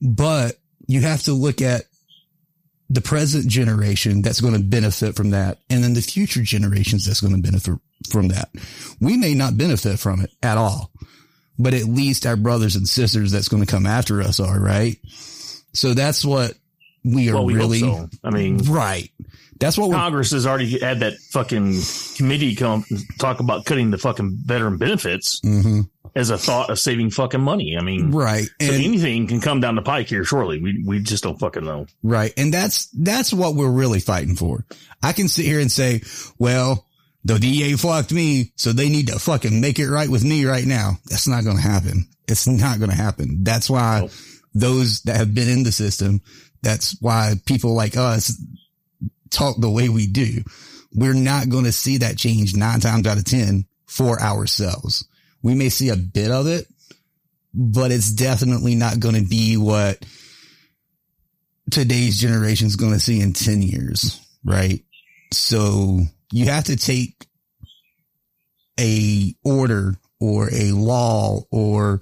But 0.00 0.56
you 0.86 1.00
have 1.00 1.22
to 1.24 1.32
look 1.32 1.62
at 1.62 1.84
the 2.90 3.00
present 3.00 3.48
generation 3.48 4.22
that's 4.22 4.40
going 4.40 4.54
to 4.54 4.60
benefit 4.62 5.16
from 5.16 5.30
that. 5.30 5.58
And 5.70 5.82
then 5.82 5.94
the 5.94 6.02
future 6.02 6.42
generations 6.42 7.06
that's 7.06 7.20
going 7.20 7.34
to 7.34 7.40
benefit 7.42 7.78
from 8.10 8.28
that. 8.28 8.50
We 9.00 9.16
may 9.16 9.34
not 9.34 9.56
benefit 9.56 9.98
from 9.98 10.20
it 10.20 10.30
at 10.42 10.58
all, 10.58 10.90
but 11.58 11.74
at 11.74 11.84
least 11.84 12.26
our 12.26 12.36
brothers 12.36 12.76
and 12.76 12.88
sisters 12.88 13.32
that's 13.32 13.48
going 13.48 13.64
to 13.64 13.70
come 13.70 13.86
after 13.86 14.20
us 14.20 14.38
are, 14.38 14.60
right? 14.60 14.98
So 15.72 15.94
that's 15.94 16.24
what 16.24 16.54
we 17.04 17.30
are 17.30 17.34
Well, 17.34 17.46
we 17.46 17.54
really, 17.54 17.80
so. 17.80 18.08
I 18.22 18.30
mean, 18.30 18.58
right. 18.70 19.10
That's 19.60 19.78
what 19.78 19.92
Congress 19.92 20.32
has 20.32 20.46
already 20.46 20.78
had 20.78 21.00
that 21.00 21.14
fucking 21.30 21.80
committee 22.16 22.54
come 22.54 22.84
talk 23.18 23.40
about 23.40 23.64
cutting 23.64 23.90
the 23.92 23.98
fucking 23.98 24.38
veteran 24.44 24.78
benefits 24.78 25.40
Mhm. 25.44 25.88
As 26.16 26.30
a 26.30 26.38
thought 26.38 26.70
of 26.70 26.78
saving 26.78 27.10
fucking 27.10 27.40
money. 27.40 27.76
I 27.76 27.82
mean, 27.82 28.12
Right. 28.12 28.46
So 28.60 28.72
And- 28.72 28.84
anything 28.84 29.26
can 29.26 29.40
come 29.40 29.60
down 29.60 29.74
the 29.74 29.82
pike 29.82 30.08
here 30.08 30.24
shortly. 30.24 30.60
We 30.60 30.82
we 30.86 31.00
just 31.00 31.24
don't 31.24 31.38
fucking 31.40 31.64
know. 31.64 31.86
Right. 32.04 32.32
And 32.36 32.54
that's, 32.54 32.86
that's 32.90 33.32
what 33.32 33.56
we're 33.56 33.70
really 33.70 33.98
fighting 33.98 34.36
for. 34.36 34.64
I 35.02 35.12
can 35.12 35.26
sit 35.26 35.44
here 35.44 35.58
and 35.58 35.72
say, 35.72 36.02
well, 36.38 36.86
the 37.24 37.34
VA 37.34 37.76
fucked 37.76 38.12
me, 38.12 38.52
so 38.54 38.72
they 38.72 38.88
need 38.88 39.08
to 39.08 39.18
fucking 39.18 39.60
make 39.60 39.78
it 39.80 39.88
right 39.90 40.08
with 40.08 40.22
me 40.24 40.44
right 40.44 40.64
now. 40.66 40.98
That's 41.06 41.26
not 41.26 41.42
going 41.42 41.56
to 41.56 41.62
happen. 41.62 42.06
It's 42.28 42.46
not 42.46 42.78
going 42.78 42.90
to 42.90 42.96
happen. 42.96 43.42
That's 43.42 43.68
why 43.68 44.08
those 44.54 45.00
that 45.02 45.16
have 45.16 45.34
been 45.34 45.48
in 45.48 45.62
the 45.64 45.72
system, 45.72 46.20
that's 46.62 46.96
why 47.00 47.34
people 47.44 47.74
like 47.74 47.96
us 47.96 48.40
talk 49.30 49.56
the 49.58 49.70
way 49.70 49.88
we 49.88 50.06
do. 50.06 50.42
We're 50.94 51.12
not 51.14 51.48
going 51.48 51.64
to 51.64 51.72
see 51.72 51.98
that 51.98 52.16
change 52.18 52.54
nine 52.54 52.78
times 52.80 53.06
out 53.06 53.18
of 53.18 53.24
10 53.24 53.64
for 53.86 54.20
ourselves. 54.22 55.06
We 55.44 55.54
may 55.54 55.68
see 55.68 55.90
a 55.90 55.96
bit 55.96 56.30
of 56.30 56.46
it, 56.46 56.66
but 57.52 57.92
it's 57.92 58.10
definitely 58.10 58.74
not 58.74 58.98
going 58.98 59.14
to 59.14 59.28
be 59.28 59.58
what 59.58 60.02
today's 61.70 62.18
generation 62.18 62.66
is 62.66 62.76
going 62.76 62.94
to 62.94 62.98
see 62.98 63.20
in 63.20 63.34
10 63.34 63.60
years, 63.60 64.26
right? 64.42 64.82
So 65.34 66.00
you 66.32 66.46
have 66.46 66.64
to 66.64 66.76
take 66.76 67.26
a 68.80 69.34
order 69.44 69.96
or 70.18 70.48
a 70.50 70.72
law 70.72 71.42
or 71.50 72.00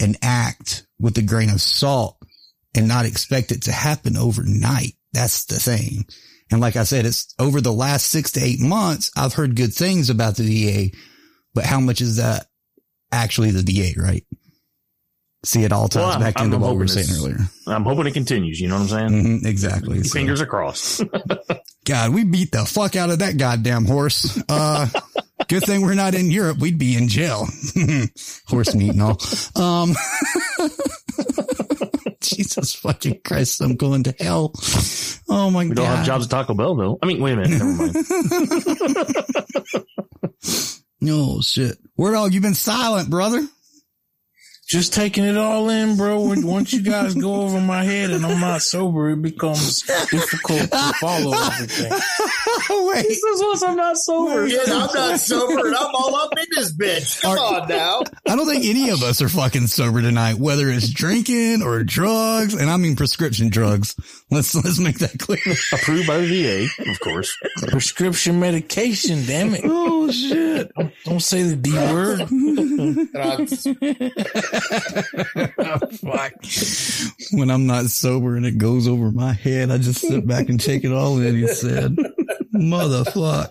an 0.00 0.14
act 0.22 0.86
with 0.98 1.18
a 1.18 1.22
grain 1.22 1.50
of 1.50 1.60
salt 1.60 2.16
and 2.74 2.88
not 2.88 3.04
expect 3.04 3.52
it 3.52 3.64
to 3.64 3.72
happen 3.72 4.16
overnight. 4.16 4.94
That's 5.12 5.44
the 5.44 5.60
thing. 5.60 6.06
And 6.50 6.62
like 6.62 6.76
I 6.76 6.84
said, 6.84 7.04
it's 7.04 7.34
over 7.38 7.60
the 7.60 7.74
last 7.74 8.06
six 8.06 8.30
to 8.32 8.40
eight 8.42 8.58
months, 8.58 9.10
I've 9.18 9.34
heard 9.34 9.54
good 9.54 9.74
things 9.74 10.08
about 10.08 10.36
the 10.36 10.44
VA, 10.90 10.96
but 11.52 11.66
how 11.66 11.78
much 11.78 12.00
is 12.00 12.16
that 12.16 12.46
actually 13.12 13.50
the 13.50 13.62
VA, 13.62 14.00
right? 14.00 14.24
See, 15.42 15.64
it 15.64 15.72
all 15.72 15.88
ties 15.88 16.02
Well, 16.02 16.18
back 16.20 16.36
I'm- 16.36 16.46
into 16.46 16.56
I'm 16.56 16.62
what 16.62 16.72
we 16.72 16.78
were 16.80 16.86
saying 16.88 17.08
earlier. 17.16 17.38
I'm 17.66 17.84
hoping 17.84 18.06
it 18.06 18.12
continues. 18.12 18.60
You 18.60 18.68
know 18.68 18.74
what 18.78 18.92
I'm 18.92 19.10
saying? 19.10 19.40
Mhm, 19.40 19.46
exactly. 19.46 20.02
So- 20.04 20.12
Fingers 20.12 20.40
are 20.42 20.46
crossed. 20.46 21.02
God, 21.86 22.12
we 22.12 22.24
beat 22.24 22.52
the 22.52 22.66
fuck 22.66 22.94
out 22.94 23.08
of 23.10 23.20
that 23.20 23.38
goddamn 23.38 23.86
horse. 23.86 24.38
Uh, 24.50 24.86
good 25.48 25.62
thing 25.64 25.80
we're 25.80 25.94
not 25.94 26.14
in 26.14 26.30
Europe. 26.30 26.58
We'd 26.58 26.78
be 26.78 26.94
in 26.94 27.08
jail. 27.08 27.48
horse 28.48 28.74
meat 28.74 28.90
and 28.92 29.00
all. 29.02 29.18
Um, 29.56 29.94
Jesus 32.20 32.74
fucking 32.74 33.20
Christ. 33.24 33.62
I'm 33.62 33.76
going 33.76 34.02
to 34.04 34.14
hell. 34.20 34.52
Oh 35.30 35.50
my 35.50 35.64
we 35.64 35.70
God. 35.70 35.70
We 35.70 35.74
don't 35.74 35.86
have 35.86 36.06
jobs 36.06 36.24
at 36.26 36.30
Taco 36.30 36.52
Bell 36.54 36.74
though. 36.76 36.98
I 37.02 37.06
mean, 37.06 37.20
wait 37.22 37.32
a 37.32 37.36
minute. 37.36 37.58
Never 37.58 37.72
mind. 37.72 37.96
Oh 41.08 41.40
shit. 41.40 41.78
WarDawg, 42.00 42.32
you've 42.32 42.42
been 42.42 42.54
silent, 42.54 43.10
brother. 43.10 43.46
Just 44.70 44.94
taking 44.94 45.24
it 45.24 45.36
all 45.36 45.68
in, 45.68 45.96
bro. 45.96 46.20
Once 46.20 46.72
you 46.72 46.80
guys 46.80 47.12
go 47.16 47.42
over 47.42 47.60
my 47.60 47.82
head 47.82 48.10
and 48.10 48.24
I'm 48.24 48.38
not 48.40 48.62
sober, 48.62 49.10
it 49.10 49.20
becomes 49.20 49.82
difficult 49.82 50.60
to 50.70 50.92
follow 51.00 51.36
everything. 51.36 51.90
Wait. 52.86 53.02
This 53.02 53.20
is 53.20 53.42
once 53.42 53.64
I'm 53.64 53.74
not 53.74 53.96
sober. 53.96 54.46
Yeah, 54.46 54.60
I'm 54.66 54.94
not 54.94 55.18
sober 55.20 55.66
and 55.66 55.74
I'm 55.74 55.92
all 55.92 56.14
up 56.14 56.30
in 56.38 56.46
this 56.52 56.72
bitch. 56.72 57.20
Come 57.20 57.36
on 57.36 57.68
now. 57.68 58.02
I 58.28 58.36
don't 58.36 58.46
think 58.46 58.64
any 58.64 58.90
of 58.90 59.02
us 59.02 59.20
are 59.20 59.28
fucking 59.28 59.66
sober 59.66 60.02
tonight, 60.02 60.34
whether 60.38 60.68
it's 60.68 60.88
drinking 60.88 61.62
or 61.62 61.82
drugs, 61.82 62.54
and 62.54 62.70
I 62.70 62.76
mean 62.76 62.94
prescription 62.94 63.48
drugs. 63.48 63.96
Let's 64.30 64.54
let's 64.54 64.78
make 64.78 65.00
that 65.00 65.18
clear. 65.18 65.40
Approved 65.72 66.06
by 66.06 66.18
the 66.18 66.68
VA, 66.78 66.90
of 66.92 67.00
course. 67.00 67.36
Prescription 67.66 68.38
medication, 68.38 69.24
damn 69.26 69.52
it. 69.52 69.62
Oh 69.64 70.08
shit. 70.12 70.72
Don't, 70.76 70.92
don't 71.04 71.18
say 71.18 71.42
the 71.42 71.56
D 71.56 71.72
word. 71.72 72.20
Oh, 75.62 76.28
when 77.32 77.50
I'm 77.50 77.66
not 77.66 77.86
sober 77.86 78.36
and 78.36 78.44
it 78.44 78.58
goes 78.58 78.88
over 78.88 79.10
my 79.10 79.32
head, 79.32 79.70
I 79.70 79.78
just 79.78 80.00
sit 80.00 80.26
back 80.26 80.48
and 80.48 80.60
take 80.60 80.84
it 80.84 80.92
all 80.92 81.20
in. 81.20 81.36
He 81.36 81.46
said, 81.46 81.96
"Motherfuck, 82.54 83.50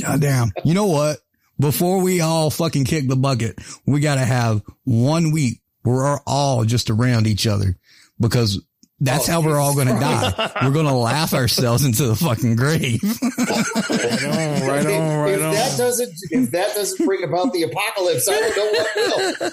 goddamn." 0.00 0.52
You 0.64 0.74
know 0.74 0.86
what? 0.86 1.18
Before 1.58 2.00
we 2.00 2.20
all 2.20 2.50
fucking 2.50 2.84
kick 2.84 3.08
the 3.08 3.16
bucket, 3.16 3.58
we 3.86 4.00
got 4.00 4.16
to 4.16 4.24
have 4.24 4.62
one 4.84 5.32
week 5.32 5.60
where 5.82 5.94
we're 5.96 6.20
all 6.26 6.64
just 6.64 6.90
around 6.90 7.26
each 7.26 7.46
other 7.46 7.76
because 8.18 8.62
that's 9.00 9.26
how 9.26 9.40
we're 9.40 9.58
all 9.58 9.74
going 9.74 9.88
to 9.88 9.96
oh, 9.96 10.00
die. 10.00 10.52
We're 10.62 10.72
going 10.72 10.86
to 10.86 10.92
laugh 10.92 11.34
ourselves 11.34 11.84
into 11.84 12.06
the 12.06 12.14
fucking 12.16 12.56
grave. 12.56 13.02
Right 13.02 14.24
on, 14.24 14.68
right 14.68 14.86
if, 14.86 15.00
on, 15.00 15.18
right 15.18 15.34
if 15.34 15.42
on. 15.42 15.54
that 15.54 15.74
doesn't 15.76 16.14
if 16.30 16.50
that 16.52 16.74
doesn't 16.74 17.04
bring 17.04 17.24
about 17.24 17.52
the 17.52 17.64
apocalypse, 17.64 18.28
I 18.28 18.38
don't 18.38 18.56
know 18.56 18.70
what 18.72 18.96
will. 18.96 19.50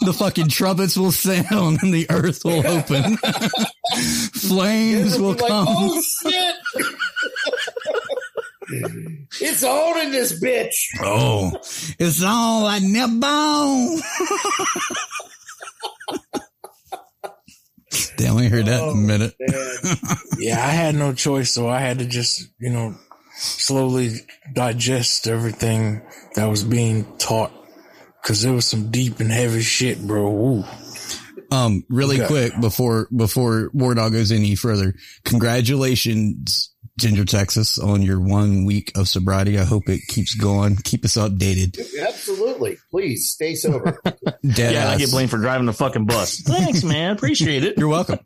the 0.06 0.12
fucking 0.12 0.48
trumpets 0.48 0.96
will 0.96 1.12
sound 1.12 1.78
and 1.82 1.94
the 1.94 2.06
earth 2.10 2.44
will 2.44 2.66
open. 2.66 3.16
Flames 4.34 5.18
will 5.18 5.30
Like, 5.30 5.46
come. 5.46 5.66
oh 5.68 6.02
shit! 6.02 6.54
it's 9.40 9.62
on 9.62 10.00
in 10.06 10.10
this 10.10 10.42
bitch. 10.42 10.74
Oh, 11.00 11.52
it's 11.98 12.22
all 12.22 12.64
like 12.64 12.82
nipple. 12.82 14.00
Damn, 18.18 18.36
we 18.36 18.46
heard 18.48 18.66
that 18.66 18.82
in 18.82 18.88
a 18.90 18.94
minute. 18.94 19.34
yeah, 20.38 20.54
I 20.64 20.70
had 20.70 20.94
no 20.94 21.12
choice, 21.12 21.50
so 21.50 21.68
I 21.68 21.80
had 21.80 21.98
to 22.00 22.06
just, 22.06 22.48
you 22.58 22.70
know, 22.70 22.94
slowly 23.36 24.12
digest 24.54 25.26
everything 25.28 26.02
that 26.34 26.46
was 26.46 26.64
being 26.64 27.04
taught. 27.18 27.52
Cause 28.24 28.42
there 28.42 28.52
was 28.52 28.66
some 28.66 28.90
deep 28.90 29.20
and 29.20 29.30
heavy 29.30 29.62
shit, 29.62 30.04
bro. 30.04 30.28
Woo. 30.30 30.64
Um, 31.52 31.84
really 31.88 32.16
Okay. 32.20 32.26
quick 32.26 32.60
before 32.60 33.06
before 33.14 33.70
WarDawg 33.72 34.10
goes 34.12 34.32
any 34.32 34.56
further, 34.56 34.94
congratulations, 35.24 36.74
Ginger 36.98 37.24
Texas, 37.26 37.78
on 37.78 38.00
your 38.02 38.18
one 38.20 38.64
week 38.64 38.92
of 38.96 39.06
sobriety. 39.08 39.58
I 39.58 39.64
hope 39.64 39.88
it 39.88 40.00
keeps 40.08 40.34
going. 40.34 40.76
Keep 40.76 41.04
us 41.04 41.16
updated. 41.16 41.78
Absolutely. 42.00 42.78
Please 42.90 43.28
stay 43.30 43.54
sober. 43.54 44.00
Dead 44.04 44.72
yeah, 44.74 44.88
I 44.88 44.92
ass. 44.94 44.98
get 44.98 45.10
blamed 45.10 45.30
for 45.30 45.36
driving 45.38 45.66
the 45.66 45.72
fucking 45.74 46.06
bus. 46.06 46.40
Thanks, 46.46 46.84
man. 46.84 47.12
Appreciate 47.14 47.64
it. 47.64 47.76
You're 47.76 47.88
welcome. 47.88 48.18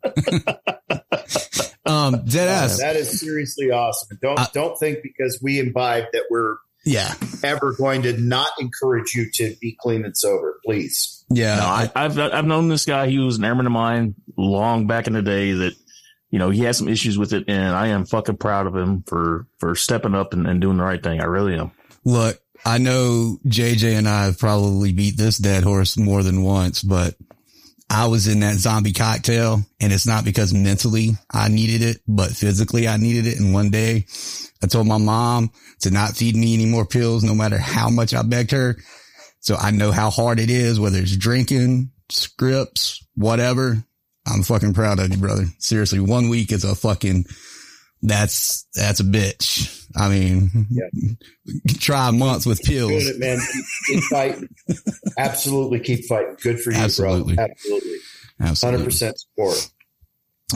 um, 1.87 2.25
dead 2.27 2.49
ass. 2.49 2.79
that 2.79 2.97
is 2.97 3.19
seriously 3.21 3.71
awesome. 3.71 4.19
Don't 4.23 4.39
don't 4.53 4.79
think 4.79 4.99
because 5.03 5.41
we 5.43 5.59
imbibe 5.59 6.05
that 6.13 6.25
we're 6.31 6.57
Yeah. 6.85 7.13
ever 7.43 7.73
going 7.77 8.03
to 8.03 8.17
not 8.19 8.51
encourage 8.61 9.15
you 9.15 9.31
to 9.35 9.55
be 9.61 9.77
clean 9.81 10.05
and 10.05 10.17
sober. 10.17 10.59
Please. 10.65 11.25
Yeah. 11.31 11.57
No, 11.57 11.63
I, 11.67 11.91
I've 11.95 12.19
I've 12.19 12.47
known 12.47 12.69
this 12.69 12.85
guy. 12.85 13.09
He 13.09 13.19
was 13.19 13.39
an 13.39 13.45
airman 13.45 13.67
of 13.67 13.73
mine 13.73 14.15
long 14.37 14.87
back 14.87 15.07
in 15.07 15.13
the 15.15 15.23
day. 15.23 15.53
That 15.53 15.73
you 16.31 16.39
know 16.39 16.51
he 16.51 16.63
had 16.63 16.77
some 16.77 16.89
issues 16.89 17.19
with 17.19 17.33
it, 17.33 17.45
and 17.49 17.75
I 17.75 17.89
am 17.89 18.07
fucking 18.07 18.37
proud 18.39 18.67
of 18.67 18.77
him 18.77 19.03
for 19.07 19.47
for 19.59 19.75
stepping 19.75 20.15
up 20.15 20.33
and, 20.33 20.47
and 20.47 20.61
doing 20.61 20.77
the 20.77 20.85
right 20.85 21.03
thing. 21.03 21.21
I 21.21 21.25
really 21.25 21.55
am. 21.55 21.73
Look, 22.05 22.41
I 22.65 22.79
know 22.79 23.39
JJ 23.47 23.97
and 23.97 24.09
I 24.09 24.25
have 24.25 24.39
probably 24.39 24.93
beat 24.93 25.17
this 25.17 25.39
dead 25.39 25.65
horse 25.65 25.97
more 25.97 26.23
than 26.23 26.43
once, 26.43 26.83
but 26.83 27.15
I 27.89 28.07
was 28.07 28.29
in 28.29 28.41
that 28.41 28.55
zombie 28.55 28.93
cocktail 28.93 29.63
and 29.81 29.93
it's 29.93 30.07
not 30.07 30.25
because 30.25 30.55
mentally 30.55 31.11
I 31.33 31.49
needed 31.49 31.83
it, 31.83 32.01
but 32.07 32.31
physically 32.31 32.87
I 32.87 32.99
needed 32.99 33.27
it. 33.27 33.41
And 33.41 33.53
one 33.53 33.71
day 33.71 34.07
I 34.63 34.69
told 34.69 34.87
my 34.87 34.99
mom 34.99 35.51
to 35.81 35.91
not 35.91 36.17
feed 36.17 36.37
me 36.37 36.55
any 36.55 36.67
more 36.67 36.87
pills, 36.87 37.25
no 37.25 37.35
matter 37.35 37.59
how 37.59 37.91
much 37.91 38.15
I 38.15 38.23
begged 38.23 38.53
her. 38.53 38.77
So 39.41 39.57
I 39.57 39.73
know 39.73 39.91
how 39.91 40.11
hard 40.11 40.39
it 40.39 40.51
is, 40.51 40.79
whether 40.79 40.99
it's 40.99 41.17
drinking, 41.17 41.91
scripts, 42.11 43.05
whatever. 43.17 43.85
I'm 44.27 44.43
fucking 44.43 44.75
proud 44.75 44.99
of 44.99 45.11
you, 45.11 45.19
brother. 45.19 45.47
Seriously, 45.59 46.01
one 46.01 46.29
week 46.29 46.53
is 46.53 46.65
a 46.65 46.75
fucking, 46.75 47.25
that's, 48.03 48.67
that's 48.75 49.01
a 49.01 49.05
bitch. 49.05 49.87
I 49.97 50.09
mean, 50.09 50.67
yeah. 50.71 50.87
try 51.79 52.09
a 52.09 52.13
month 52.13 52.47
with 52.47 52.63
pills. 52.63 53.07
It, 53.07 53.19
man. 53.19 53.39
Keep 53.87 54.05
fighting. 54.05 54.49
Absolutely 55.19 55.81
keep 55.81 56.05
fighting. 56.07 56.37
Good 56.41 56.61
for 56.61 56.71
you, 56.71 56.79
Absolutely. 56.79 57.35
bro. 57.35 57.45
Absolutely. 57.45 57.97
Absolutely. 58.41 58.87
100% 58.87 59.19
support. 59.19 59.71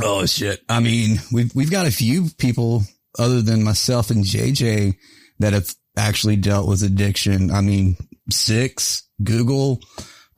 Oh 0.03 0.27
shit. 0.27 0.61
I 0.69 0.81
mean, 0.81 1.19
we've, 1.33 1.55
we've 1.55 1.71
got 1.71 1.87
a 1.87 1.93
few 1.93 2.29
people 2.39 2.83
other 3.19 3.43
than 3.43 3.63
myself 3.63 4.11
and 4.11 4.25
JJ 4.25 4.97
that 5.39 5.53
have 5.53 5.75
actually 5.97 6.37
dealt 6.37 6.69
with 6.69 6.83
addiction. 6.83 7.51
I 7.51 7.61
mean, 7.61 7.97
six, 8.31 9.09
Google, 9.23 9.81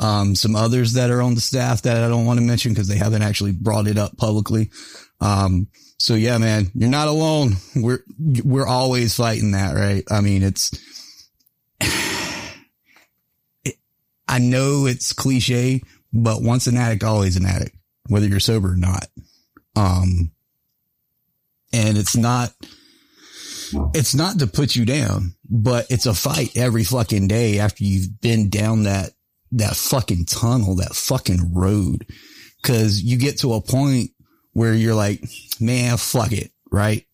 um, 0.00 0.34
some 0.34 0.56
others 0.56 0.94
that 0.94 1.10
are 1.10 1.22
on 1.22 1.34
the 1.34 1.40
staff 1.40 1.82
that 1.82 2.02
I 2.02 2.08
don't 2.08 2.26
want 2.26 2.38
to 2.38 2.44
mention 2.44 2.72
because 2.72 2.88
they 2.88 2.98
haven't 2.98 3.22
actually 3.22 3.52
brought 3.52 3.86
it 3.86 3.98
up 3.98 4.16
publicly. 4.16 4.70
Um, 5.20 5.68
so 5.98 6.14
yeah, 6.14 6.38
man, 6.38 6.70
you're 6.74 6.90
not 6.90 7.08
alone. 7.08 7.56
We're, 7.74 8.00
we're 8.18 8.66
always 8.66 9.14
fighting 9.16 9.52
that, 9.52 9.74
right? 9.74 10.04
I 10.10 10.20
mean, 10.20 10.42
it's, 10.42 10.78
it, 13.64 13.76
I 14.28 14.38
know 14.38 14.86
it's 14.86 15.12
cliche, 15.12 15.82
but 16.12 16.42
once 16.42 16.66
an 16.66 16.76
addict, 16.76 17.04
always 17.04 17.36
an 17.36 17.46
addict, 17.46 17.76
whether 18.08 18.26
you're 18.26 18.40
sober 18.40 18.72
or 18.72 18.76
not. 18.76 19.06
Um, 19.74 20.32
and 21.72 21.98
it's 21.98 22.16
not, 22.16 22.52
it's 23.94 24.14
not 24.14 24.38
to 24.38 24.46
put 24.46 24.76
you 24.76 24.84
down, 24.84 25.34
but 25.48 25.86
it's 25.90 26.06
a 26.06 26.14
fight 26.14 26.56
every 26.56 26.84
fucking 26.84 27.28
day 27.28 27.58
after 27.58 27.84
you've 27.84 28.20
been 28.20 28.48
down 28.48 28.84
that, 28.84 29.10
that 29.52 29.76
fucking 29.76 30.24
tunnel, 30.26 30.76
that 30.76 30.94
fucking 30.94 31.54
road. 31.54 32.06
Cause 32.62 33.00
you 33.00 33.18
get 33.18 33.38
to 33.40 33.54
a 33.54 33.60
point 33.60 34.10
where 34.52 34.74
you're 34.74 34.94
like, 34.94 35.22
man, 35.60 35.96
fuck 35.96 36.32
it. 36.32 36.50
Right. 36.70 37.06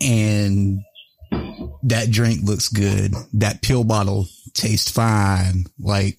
And 0.00 0.80
that 1.84 2.10
drink 2.10 2.44
looks 2.44 2.68
good. 2.68 3.12
That 3.34 3.62
pill 3.62 3.84
bottle 3.84 4.26
tastes 4.54 4.90
fine. 4.90 5.66
Like, 5.78 6.18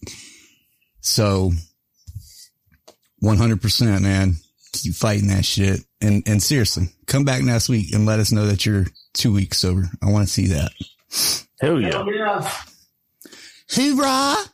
so 1.01 1.51
100%, 3.23 4.01
man. 4.01 4.35
Keep 4.73 4.95
fighting 4.95 5.29
that 5.29 5.45
shit. 5.45 5.79
And, 6.01 6.27
and 6.27 6.43
seriously, 6.43 6.89
come 7.07 7.23
back 7.23 7.41
next 7.41 7.69
week 7.69 7.93
and 7.93 8.05
let 8.05 8.19
us 8.19 8.31
know 8.31 8.45
that 8.47 8.65
you're 8.65 8.85
two 9.13 9.33
weeks 9.33 9.59
sober. 9.59 9.89
I 10.03 10.11
want 10.11 10.27
to 10.27 10.33
see 10.33 10.47
that. 10.47 10.71
Hell 11.61 11.79
yeah. 11.79 12.03
Hoorah! 13.69 14.45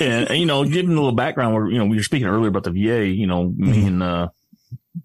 And, 0.00 0.30
and, 0.30 0.38
you 0.38 0.46
know, 0.46 0.64
giving 0.64 0.92
a 0.92 0.94
little 0.94 1.12
background 1.12 1.54
where, 1.54 1.68
you 1.68 1.78
know, 1.78 1.86
we 1.86 1.96
were 1.96 2.02
speaking 2.02 2.26
earlier 2.28 2.48
about 2.48 2.64
the 2.64 2.70
VA, 2.70 3.06
you 3.06 3.26
know, 3.26 3.52
me 3.56 3.86
and, 3.86 4.02
uh, 4.02 4.28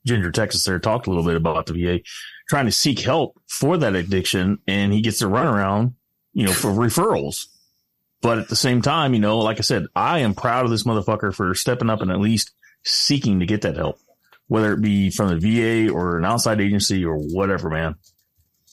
Ginger 0.05 0.31
Texas 0.31 0.63
there 0.63 0.79
talked 0.79 1.07
a 1.07 1.09
little 1.09 1.25
bit 1.25 1.35
about 1.35 1.65
the 1.65 1.73
VA 1.73 1.99
trying 2.47 2.65
to 2.65 2.71
seek 2.71 2.99
help 2.99 3.39
for 3.47 3.77
that 3.77 3.95
addiction. 3.95 4.59
And 4.67 4.93
he 4.93 5.01
gets 5.01 5.21
a 5.21 5.25
runaround, 5.25 5.93
you 6.33 6.45
know, 6.45 6.53
for 6.53 6.69
referrals. 6.69 7.45
But 8.21 8.37
at 8.37 8.49
the 8.49 8.55
same 8.55 8.81
time, 8.81 9.13
you 9.13 9.19
know, 9.19 9.39
like 9.39 9.57
I 9.57 9.61
said, 9.61 9.85
I 9.95 10.19
am 10.19 10.35
proud 10.35 10.65
of 10.65 10.71
this 10.71 10.83
motherfucker 10.83 11.33
for 11.33 11.55
stepping 11.55 11.89
up 11.89 12.01
and 12.01 12.11
at 12.11 12.19
least 12.19 12.51
seeking 12.83 13.39
to 13.39 13.45
get 13.45 13.61
that 13.61 13.77
help. 13.77 13.97
whether 14.47 14.73
it 14.73 14.81
be 14.81 15.11
from 15.11 15.29
the 15.29 15.37
VA 15.39 15.93
or 15.93 16.17
an 16.17 16.25
outside 16.25 16.59
agency 16.59 17.05
or 17.05 17.15
whatever, 17.17 17.69
man. 17.69 17.95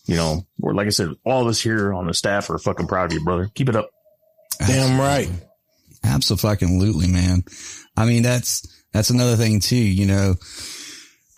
You 0.06 0.16
know, 0.16 0.46
or 0.60 0.74
like 0.74 0.86
I 0.86 0.90
said, 0.90 1.10
all 1.24 1.42
of 1.42 1.48
us 1.48 1.60
here 1.60 1.92
on 1.92 2.06
the 2.06 2.14
staff 2.14 2.48
are 2.50 2.58
fucking 2.58 2.86
proud 2.86 3.06
of 3.06 3.12
you, 3.12 3.24
brother. 3.24 3.50
Keep 3.54 3.68
it 3.68 3.76
up. 3.76 3.90
Damn 4.66 4.98
right. 4.98 5.28
Absolutely, 6.06 7.08
man. 7.08 7.44
I 7.96 8.06
mean, 8.06 8.22
that's, 8.22 8.66
that's 8.92 9.10
another 9.10 9.36
thing 9.36 9.60
too, 9.60 9.76
you 9.76 10.06
know, 10.06 10.36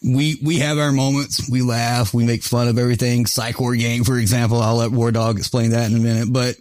we, 0.02 0.38
we 0.44 0.58
have 0.58 0.78
our 0.78 0.92
moments. 0.92 1.50
We 1.50 1.62
laugh. 1.62 2.14
We 2.14 2.24
make 2.24 2.42
fun 2.42 2.68
of 2.68 2.78
everything. 2.78 3.26
Psych 3.26 3.58
Ward 3.58 3.80
Gang, 3.80 4.04
for 4.04 4.16
example. 4.16 4.60
I'll 4.60 4.76
let 4.76 4.92
WarDawg 4.92 5.38
explain 5.38 5.70
that 5.70 5.90
in 5.90 5.96
a 5.96 6.00
minute, 6.00 6.32
but 6.32 6.54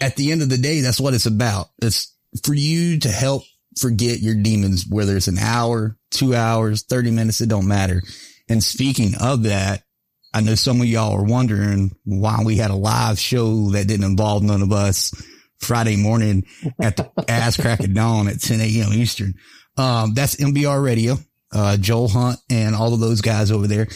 at 0.00 0.16
the 0.16 0.32
end 0.32 0.42
of 0.42 0.48
the 0.48 0.58
day, 0.58 0.80
that's 0.80 1.00
what 1.00 1.14
it's 1.14 1.26
about. 1.26 1.68
It's 1.80 2.14
for 2.44 2.54
you 2.54 2.98
to 3.00 3.08
help 3.08 3.44
forget 3.78 4.20
your 4.20 4.34
demons, 4.34 4.86
whether 4.88 5.16
it's 5.16 5.28
an 5.28 5.38
hour, 5.38 5.96
two 6.10 6.34
hours, 6.34 6.82
30 6.82 7.12
minutes, 7.12 7.40
it 7.40 7.48
don't 7.48 7.68
matter. 7.68 8.02
And 8.48 8.62
speaking 8.62 9.14
of 9.20 9.44
that, 9.44 9.82
I 10.32 10.40
know 10.40 10.54
some 10.54 10.80
of 10.80 10.86
y'all 10.86 11.16
are 11.16 11.24
wondering 11.24 11.92
why 12.04 12.42
we 12.44 12.56
had 12.56 12.70
a 12.70 12.76
live 12.76 13.18
show 13.18 13.70
that 13.70 13.88
didn't 13.88 14.06
involve 14.06 14.42
none 14.42 14.62
of 14.62 14.72
us 14.72 15.12
Friday 15.60 15.96
morning 15.96 16.46
at 16.80 16.96
the 16.96 17.10
ass 17.28 17.56
crack 17.56 17.80
of 17.80 17.94
dawn 17.94 18.28
at 18.28 18.40
10 18.40 18.60
a.m. 18.60 18.92
Eastern. 18.92 19.34
Um, 19.76 20.14
that's 20.14 20.36
MBR 20.36 20.82
radio, 20.82 21.16
uh, 21.52 21.76
Joel 21.76 22.08
Hunt 22.08 22.38
and 22.50 22.74
all 22.74 22.92
of 22.92 23.00
those 23.00 23.20
guys 23.20 23.50
over 23.50 23.66
there. 23.66 23.88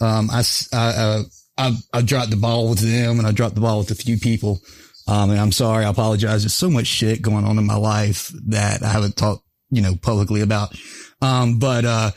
Um, 0.00 0.30
I, 0.30 0.42
I, 0.72 0.76
uh, 0.76 1.22
I, 1.56 1.76
I 1.92 2.02
dropped 2.02 2.30
the 2.30 2.36
ball 2.36 2.68
with 2.70 2.80
them 2.80 3.18
and 3.18 3.26
I 3.26 3.32
dropped 3.32 3.54
the 3.54 3.60
ball 3.60 3.78
with 3.78 3.90
a 3.90 3.94
few 3.94 4.18
people. 4.18 4.60
Um, 5.08 5.30
and 5.30 5.40
I'm 5.40 5.52
sorry. 5.52 5.84
I 5.84 5.90
apologize. 5.90 6.42
There's 6.42 6.54
so 6.54 6.70
much 6.70 6.86
shit 6.86 7.22
going 7.22 7.44
on 7.44 7.58
in 7.58 7.66
my 7.66 7.76
life 7.76 8.30
that 8.48 8.82
I 8.82 8.88
haven't 8.88 9.16
talked, 9.16 9.44
you 9.70 9.82
know, 9.82 9.96
publicly 9.96 10.42
about. 10.42 10.76
Um, 11.20 11.58
but, 11.58 11.84
uh, 11.84 12.10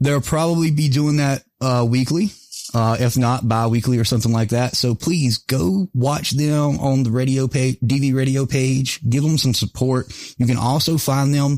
they'll 0.00 0.20
probably 0.20 0.70
be 0.70 0.88
doing 0.88 1.18
that, 1.18 1.42
uh, 1.60 1.86
weekly. 1.88 2.30
Uh, 2.76 2.94
if 3.00 3.16
not 3.16 3.48
bi-weekly 3.48 3.96
or 3.96 4.04
something 4.04 4.32
like 4.32 4.50
that. 4.50 4.76
So 4.76 4.94
please 4.94 5.38
go 5.38 5.88
watch 5.94 6.32
them 6.32 6.78
on 6.78 7.04
the 7.04 7.10
radio 7.10 7.48
page, 7.48 7.80
DV 7.80 8.14
radio 8.14 8.44
page, 8.44 9.00
give 9.08 9.22
them 9.22 9.38
some 9.38 9.54
support. 9.54 10.12
You 10.36 10.44
can 10.44 10.58
also 10.58 10.98
find 10.98 11.32
them 11.32 11.56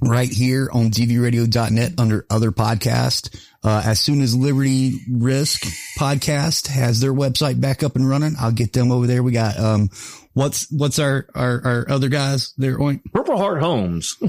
right 0.00 0.32
here 0.32 0.70
on 0.72 0.90
dvradio.net 0.90 1.92
under 1.98 2.24
other 2.30 2.50
podcast. 2.50 3.38
Uh, 3.62 3.82
as 3.84 4.00
soon 4.00 4.22
as 4.22 4.34
Liberty 4.34 5.00
Risk 5.10 5.66
podcast 5.98 6.66
has 6.68 6.98
their 7.00 7.12
website 7.12 7.60
back 7.60 7.82
up 7.82 7.94
and 7.94 8.08
running, 8.08 8.34
I'll 8.40 8.52
get 8.52 8.72
them 8.72 8.90
over 8.90 9.06
there. 9.06 9.22
We 9.22 9.32
got, 9.32 9.58
um, 9.58 9.90
what's, 10.32 10.66
what's 10.72 10.98
our, 10.98 11.26
our, 11.34 11.60
our 11.62 11.90
other 11.90 12.08
guys 12.08 12.54
there? 12.56 12.78
Oink? 12.78 13.02
Purple 13.12 13.36
Heart 13.36 13.60
Homes. 13.60 14.16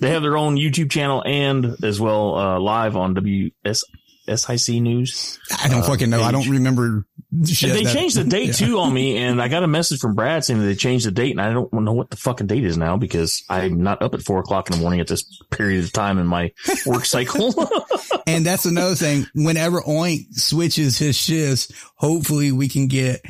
they 0.00 0.10
have 0.10 0.22
their 0.22 0.36
own 0.36 0.56
YouTube 0.56 0.90
channel 0.90 1.22
and 1.24 1.76
as 1.84 2.00
well, 2.00 2.34
uh, 2.34 2.58
live 2.58 2.96
on 2.96 3.14
WS. 3.14 3.84
SIC 4.28 4.76
News. 4.76 5.38
I 5.62 5.68
don't 5.68 5.80
uh, 5.80 5.82
fucking 5.82 6.10
know. 6.10 6.18
Page. 6.18 6.26
I 6.26 6.32
don't 6.32 6.48
remember. 6.48 7.06
Shit, 7.46 7.72
they 7.72 7.84
that, 7.84 7.94
changed 7.94 8.16
the 8.16 8.24
date 8.24 8.46
yeah. 8.60 8.66
too 8.66 8.78
on 8.78 8.92
me, 8.92 9.16
and 9.18 9.40
I 9.40 9.48
got 9.48 9.62
a 9.62 9.68
message 9.68 10.00
from 10.00 10.14
Brad 10.14 10.44
saying 10.44 10.60
that 10.60 10.66
they 10.66 10.74
changed 10.74 11.06
the 11.06 11.10
date, 11.10 11.30
and 11.30 11.40
I 11.40 11.52
don't 11.52 11.72
know 11.72 11.92
what 11.92 12.10
the 12.10 12.16
fucking 12.16 12.46
date 12.46 12.64
is 12.64 12.76
now 12.76 12.96
because 12.96 13.44
I'm 13.48 13.82
not 13.82 14.02
up 14.02 14.14
at 14.14 14.22
four 14.22 14.38
o'clock 14.40 14.70
in 14.70 14.76
the 14.76 14.82
morning 14.82 15.00
at 15.00 15.08
this 15.08 15.24
period 15.50 15.84
of 15.84 15.92
time 15.92 16.18
in 16.18 16.26
my 16.26 16.52
work 16.86 17.04
cycle. 17.06 17.54
and 18.26 18.44
that's 18.44 18.64
another 18.64 18.94
thing. 18.94 19.26
Whenever 19.34 19.80
Oink 19.80 20.34
switches 20.34 20.98
his 20.98 21.16
shifts, 21.16 21.72
hopefully 21.96 22.52
we 22.52 22.68
can 22.68 22.88
get 22.88 23.20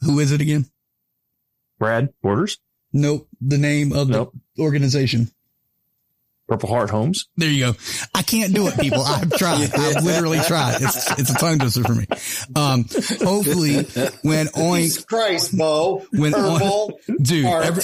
who 0.00 0.20
is 0.20 0.32
it 0.32 0.40
again? 0.40 0.66
Brad 1.78 2.12
Borders. 2.22 2.58
Nope. 2.92 3.28
The 3.40 3.58
name 3.58 3.92
of 3.92 4.08
nope. 4.08 4.32
the 4.56 4.62
organization. 4.62 5.30
Purple 6.46 6.68
Heart 6.68 6.90
Homes. 6.90 7.28
There 7.36 7.48
you 7.48 7.72
go. 7.72 7.74
I 8.14 8.22
can't 8.22 8.54
do 8.54 8.68
it, 8.68 8.78
people. 8.78 9.02
I've 9.02 9.30
tried. 9.32 9.70
I've 9.78 10.04
literally 10.04 10.40
tried. 10.40 10.82
It's 10.82 11.18
it's 11.18 11.30
a 11.30 11.34
tongue 11.34 11.58
twister 11.58 11.82
for 11.84 11.94
me. 11.94 12.06
Um, 12.54 12.84
hopefully 13.22 13.84
when 14.22 14.46
Oink 14.54 14.82
Jesus 14.82 15.04
Christ, 15.04 15.56
Bo, 15.56 16.04
when 16.12 16.32
Purple 16.32 16.98
Oink, 17.08 17.22
dude, 17.22 17.46
ever, 17.46 17.80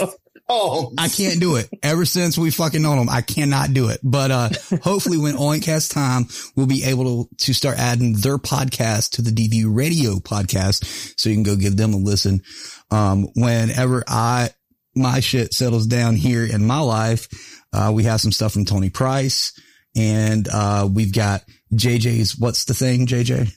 oh, 0.49 0.93
I 0.99 1.09
can't 1.09 1.41
do 1.41 1.57
it. 1.57 1.71
Ever 1.83 2.05
since 2.05 2.37
we 2.37 2.51
fucking 2.51 2.83
known 2.83 2.99
him, 2.99 3.09
I 3.09 3.23
cannot 3.23 3.73
do 3.73 3.89
it. 3.89 4.01
But 4.03 4.31
uh, 4.31 4.51
hopefully 4.83 5.17
when 5.17 5.37
Oink 5.37 5.65
has 5.65 5.89
time, 5.89 6.27
we'll 6.55 6.67
be 6.67 6.85
able 6.85 7.25
to 7.25 7.37
to 7.47 7.55
start 7.55 7.79
adding 7.79 8.13
their 8.15 8.37
podcast 8.37 9.13
to 9.13 9.23
the 9.23 9.31
DV 9.31 9.75
Radio 9.75 10.17
podcast, 10.17 11.19
so 11.19 11.31
you 11.31 11.37
can 11.37 11.45
go 11.45 11.57
give 11.57 11.79
them 11.79 11.95
a 11.95 11.99
listen. 11.99 12.43
Um, 12.91 13.29
whenever 13.35 14.05
I 14.07 14.51
my 14.95 15.21
shit 15.21 15.55
settles 15.55 15.87
down 15.87 16.17
here 16.17 16.45
in 16.45 16.67
my 16.67 16.81
life. 16.81 17.29
Uh, 17.73 17.93
we 17.95 18.05
have 18.05 18.21
some 18.21 18.33
stuff 18.33 18.53
from 18.53 18.65
Tony 18.65 18.91
Price 18.91 19.53
and, 19.97 20.49
uh, 20.49 20.89
we've 20.93 21.13
got 21.15 21.45
JJ's, 21.73 22.39
what's 22.39 22.65
the 22.65 22.75
thing, 22.75 23.07
JJ? 23.07 23.53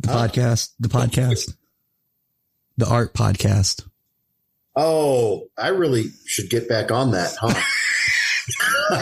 The 0.00 0.10
uh, 0.10 0.28
podcast, 0.28 0.70
the 0.80 0.88
podcast, 0.88 1.54
the 2.76 2.88
art 2.88 3.14
podcast. 3.14 3.86
Oh, 4.74 5.48
I 5.56 5.68
really 5.68 6.04
should 6.26 6.50
get 6.50 6.68
back 6.68 6.90
on 6.90 7.12
that, 7.12 7.36
huh? 7.40 7.60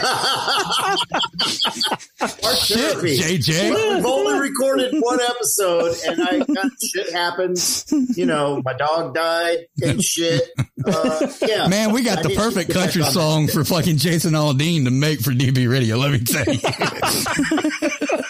Art 2.21 2.57
shit, 2.57 2.97
JJ. 2.97 3.95
We've 3.95 4.05
only 4.05 4.39
recorded 4.39 4.93
one 4.99 5.19
episode, 5.21 5.95
and 6.07 6.21
I 6.21 6.39
got 6.39 6.71
shit 6.93 7.11
happens. 7.11 7.91
You 8.15 8.25
know, 8.25 8.61
my 8.63 8.73
dog 8.73 9.15
died 9.15 9.65
and 9.81 10.03
shit. 10.03 10.43
Uh, 10.85 11.27
yeah, 11.47 11.67
man, 11.67 11.91
we 11.91 12.03
got 12.03 12.19
I 12.19 12.23
the 12.23 12.35
perfect 12.35 12.71
country 12.71 13.03
song 13.03 13.47
for 13.47 13.63
fucking 13.63 13.97
Jason 13.97 14.33
Aldean 14.33 14.85
to 14.85 14.91
make 14.91 15.21
for 15.21 15.31
DV 15.31 15.69
Radio. 15.69 15.97
Let 15.97 16.11
me 16.11 16.19
tell 16.19 16.45
you. 16.45 16.59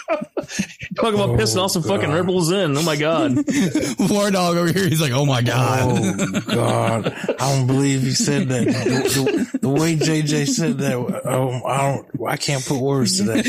Talking 0.96 1.14
about 1.14 1.30
oh, 1.30 1.36
pissing 1.36 1.62
off 1.62 1.70
some 1.70 1.82
God. 1.82 2.00
fucking 2.00 2.12
ripples 2.12 2.50
in. 2.52 2.76
Oh 2.76 2.82
my 2.82 2.96
God. 2.96 3.32
WarDawg 3.36 4.56
over 4.56 4.72
here. 4.72 4.88
He's 4.88 5.00
like, 5.00 5.12
oh 5.12 5.24
my 5.24 5.40
God. 5.40 5.88
Oh 5.90 6.40
God. 6.40 7.06
I 7.40 7.56
don't 7.56 7.66
believe 7.66 8.02
he 8.02 8.10
said 8.12 8.48
that. 8.48 8.66
The, 8.66 9.52
the, 9.52 9.58
the 9.60 9.68
way 9.68 9.96
JJ 9.96 10.48
said 10.48 10.78
that, 10.78 10.94
oh, 10.94 11.62
I 11.64 11.92
don't, 11.92 12.06
I 12.28 12.36
can't 12.36 12.64
put 12.64 12.78
words 12.78 13.18
to 13.18 13.24
that 13.24 13.44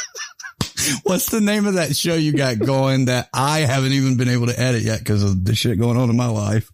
What's 1.02 1.30
the 1.30 1.40
name 1.40 1.66
of 1.66 1.74
that 1.74 1.96
show 1.96 2.14
you 2.14 2.32
got 2.32 2.58
going 2.58 3.06
that 3.06 3.28
I 3.32 3.60
haven't 3.60 3.92
even 3.92 4.16
been 4.16 4.28
able 4.28 4.46
to 4.46 4.58
edit 4.58 4.82
yet 4.82 5.00
because 5.00 5.22
of 5.22 5.44
the 5.44 5.54
shit 5.54 5.78
going 5.78 5.96
on 5.96 6.10
in 6.10 6.16
my 6.16 6.28
life? 6.28 6.70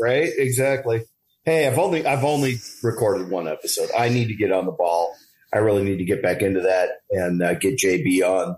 Right. 0.00 0.30
Exactly. 0.36 1.02
Hey, 1.44 1.66
I've 1.66 1.78
only, 1.78 2.06
I've 2.06 2.24
only 2.24 2.56
recorded 2.82 3.30
one 3.30 3.48
episode. 3.48 3.88
I 3.96 4.08
need 4.08 4.28
to 4.28 4.34
get 4.34 4.52
on 4.52 4.66
the 4.66 4.72
ball 4.72 5.14
I 5.52 5.58
really 5.58 5.82
need 5.82 5.98
to 5.98 6.04
get 6.04 6.22
back 6.22 6.42
into 6.42 6.60
that 6.60 6.90
and 7.10 7.42
uh, 7.42 7.54
get 7.54 7.78
JB 7.78 8.22
on 8.22 8.56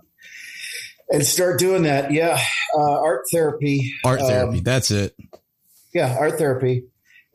and 1.09 1.25
start 1.25 1.59
doing 1.59 1.83
that. 1.83 2.11
Yeah, 2.11 2.39
uh, 2.77 3.01
art 3.01 3.23
therapy. 3.31 3.93
Art 4.05 4.19
therapy. 4.21 4.59
Um, 4.59 4.63
that's 4.63 4.91
it. 4.91 5.15
Yeah, 5.93 6.15
art 6.19 6.37
therapy, 6.37 6.85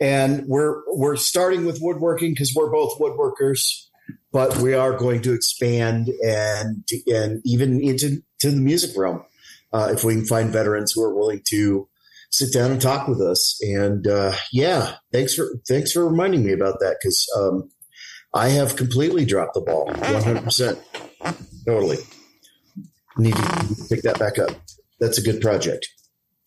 and 0.01 0.45
we're 0.47 0.83
we're 0.87 1.17
starting 1.17 1.65
with 1.65 1.79
woodworking 1.81 2.33
because 2.33 2.53
we're 2.55 2.71
both 2.71 2.99
woodworkers, 2.99 3.88
but 4.33 4.57
we 4.59 4.75
are 4.75 4.97
going 4.97 5.23
to 5.23 5.33
expand 5.33 6.09
and 6.25 6.85
and 7.07 7.41
even 7.45 7.81
into 7.81 8.23
to 8.41 8.51
the 8.51 8.61
music 8.61 8.97
realm 8.97 9.25
uh, 9.73 9.91
if 9.93 10.05
we 10.05 10.15
can 10.15 10.25
find 10.25 10.51
veterans 10.51 10.93
who 10.93 11.03
are 11.03 11.15
willing 11.15 11.43
to 11.49 11.89
sit 12.31 12.53
down 12.53 12.71
and 12.71 12.81
talk 12.81 13.09
with 13.09 13.21
us. 13.21 13.59
And 13.63 14.07
uh, 14.07 14.33
yeah, 14.53 14.97
thanks 15.13 15.35
for 15.35 15.49
thanks 15.67 15.93
for 15.93 16.09
reminding 16.09 16.45
me 16.45 16.53
about 16.53 16.81
that 16.81 16.97
because. 17.01 17.27
Um, 17.37 17.71
I 18.35 18.51
have 18.51 18.77
completely 18.77 19.25
dropped 19.25 19.55
the 19.55 19.63
ball, 19.63 19.87
100%. 19.89 20.79
Totally. 21.67 21.97
Need 23.17 23.35
to 23.35 23.87
pick 23.89 24.03
that 24.03 24.19
back 24.19 24.39
up. 24.39 24.51
That's 25.01 25.19
a 25.19 25.23
good 25.23 25.41
project. 25.41 25.89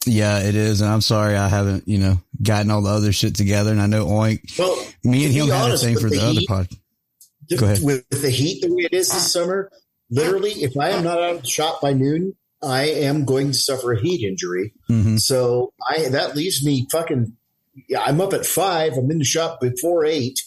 Yeah, 0.06 0.40
it 0.40 0.56
is. 0.56 0.82
And 0.82 0.90
I'm 0.90 1.02
sorry 1.02 1.36
I 1.36 1.48
haven't, 1.48 1.88
you 1.88 1.98
know, 1.98 2.18
gotten 2.42 2.72
all 2.72 2.82
the 2.82 2.90
other 2.90 3.12
shit 3.12 3.36
together. 3.36 3.72
And 3.72 3.82
I 3.82 3.88
know 3.88 4.06
Oink, 4.06 4.58
well, 4.58 4.76
me 5.04 5.26
and 5.26 5.34
him 5.34 5.48
had 5.48 5.72
a 5.72 5.78
thing 5.78 5.98
for 5.98 6.10
the, 6.10 6.18
the 6.18 6.26
other 6.26 6.42
pod. 6.48 6.68
Ahead. 7.60 7.80
With 7.82 8.10
the 8.10 8.30
heat 8.30 8.62
the 8.62 8.74
way 8.74 8.84
it 8.84 8.94
is 8.94 9.12
this 9.12 9.32
summer, 9.32 9.72
literally, 10.10 10.52
if 10.52 10.78
I 10.78 10.90
am 10.90 11.04
not 11.04 11.20
out 11.20 11.36
of 11.36 11.42
the 11.42 11.48
shop 11.48 11.82
by 11.82 11.94
noon, 11.94 12.36
I 12.64 12.84
am 12.84 13.26
going 13.26 13.48
to 13.48 13.54
suffer 13.54 13.94
a 13.94 14.00
heat 14.00 14.28
injury. 14.28 14.74
Mm-hmm. 14.90 15.18
So 15.18 15.74
I, 15.86 16.10
that 16.10 16.36
leaves 16.36 16.64
me 16.64 16.88
fucking, 16.92 17.36
I'm 18.00 18.22
up 18.22 18.34
at 18.34 18.46
five. 18.46 18.94
I'm 18.98 19.10
in 19.10 19.18
the 19.18 19.26
shop 19.26 19.60
before 19.60 20.06
eight 20.06 20.40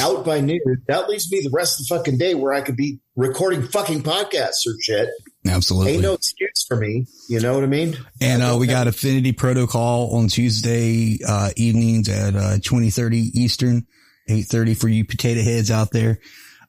out 0.00 0.24
by 0.24 0.40
noon. 0.40 0.82
That 0.86 1.08
leaves 1.08 1.30
me 1.30 1.40
the 1.42 1.50
rest 1.50 1.80
of 1.80 1.86
the 1.86 1.96
fucking 1.96 2.18
day 2.18 2.34
where 2.34 2.52
I 2.52 2.60
could 2.60 2.76
be 2.76 3.00
recording 3.16 3.62
fucking 3.62 4.02
podcasts 4.02 4.66
or 4.66 4.74
shit. 4.80 5.08
Absolutely. 5.46 5.92
Ain't 5.94 6.02
no 6.02 6.14
excuse 6.14 6.64
for 6.66 6.76
me. 6.76 7.06
You 7.28 7.40
know 7.40 7.54
what 7.54 7.64
I 7.64 7.66
mean? 7.66 7.96
And 8.20 8.42
uh, 8.42 8.56
we 8.58 8.66
got 8.66 8.86
Affinity 8.86 9.32
Protocol 9.32 10.14
on 10.16 10.28
Tuesday 10.28 11.18
uh, 11.26 11.50
evenings 11.56 12.08
at 12.08 12.36
uh, 12.36 12.54
2030 12.62 13.18
Eastern, 13.34 13.86
830 14.28 14.74
for 14.74 14.88
you 14.88 15.04
potato 15.04 15.42
heads 15.42 15.70
out 15.70 15.90
there. 15.90 16.18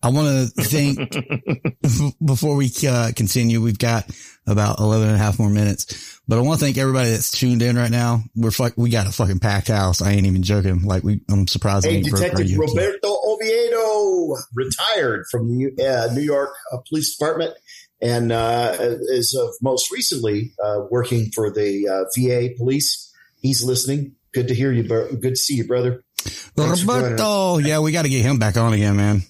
I 0.03 0.09
want 0.09 0.27
to 0.27 0.63
thank 0.63 0.99
before 2.25 2.55
we 2.55 2.69
uh, 2.87 3.11
continue. 3.15 3.61
We've 3.61 3.77
got 3.77 4.09
about 4.45 4.79
11 4.79 5.07
and 5.07 5.15
a 5.15 5.17
half 5.17 5.39
more 5.39 5.49
minutes, 5.49 6.19
but 6.27 6.37
I 6.37 6.41
want 6.41 6.59
to 6.59 6.65
thank 6.65 6.77
everybody 6.77 7.11
that's 7.11 7.31
tuned 7.31 7.61
in 7.61 7.77
right 7.77 7.89
now. 7.89 8.23
We're 8.35 8.51
fuck, 8.51 8.73
we 8.75 8.89
got 8.89 9.07
a 9.07 9.11
fucking 9.11 9.39
packed 9.39 9.69
house. 9.69 10.01
I 10.01 10.11
ain't 10.11 10.25
even 10.25 10.43
joking. 10.43 10.83
Like 10.83 11.03
we, 11.03 11.21
I'm 11.29 11.47
surprised. 11.47 11.85
Hey, 11.85 12.03
we 12.03 12.09
broke 12.09 12.21
Detective. 12.21 12.57
Roberto 12.57 13.15
Oviedo 13.25 14.35
retired 14.53 15.25
from 15.31 15.47
the 15.47 15.71
uh, 15.81 16.13
New 16.13 16.21
York 16.21 16.53
uh, 16.73 16.79
Police 16.89 17.15
Department 17.15 17.53
and 18.01 18.33
uh, 18.33 18.75
is 18.79 19.33
of 19.33 19.55
most 19.61 19.89
recently 19.89 20.53
uh, 20.61 20.81
working 20.91 21.31
for 21.33 21.49
the 21.49 21.87
uh, 21.87 22.03
VA 22.17 22.53
Police. 22.57 23.13
He's 23.41 23.63
listening. 23.63 24.15
Good 24.33 24.49
to 24.49 24.53
hear 24.53 24.71
you. 24.73 24.83
bro. 24.83 25.09
Good 25.09 25.21
to 25.21 25.35
see 25.35 25.55
you, 25.55 25.65
brother. 25.65 26.02
Thanks 26.23 26.81
for 26.81 26.87
joining 26.87 27.03
us. 27.03 27.11
Roberto. 27.11 27.57
Yeah, 27.59 27.79
we 27.79 27.91
got 27.91 28.03
to 28.03 28.09
get 28.09 28.21
him 28.21 28.39
back 28.39 28.57
on 28.57 28.73
again, 28.73 28.95
man. 28.95 29.21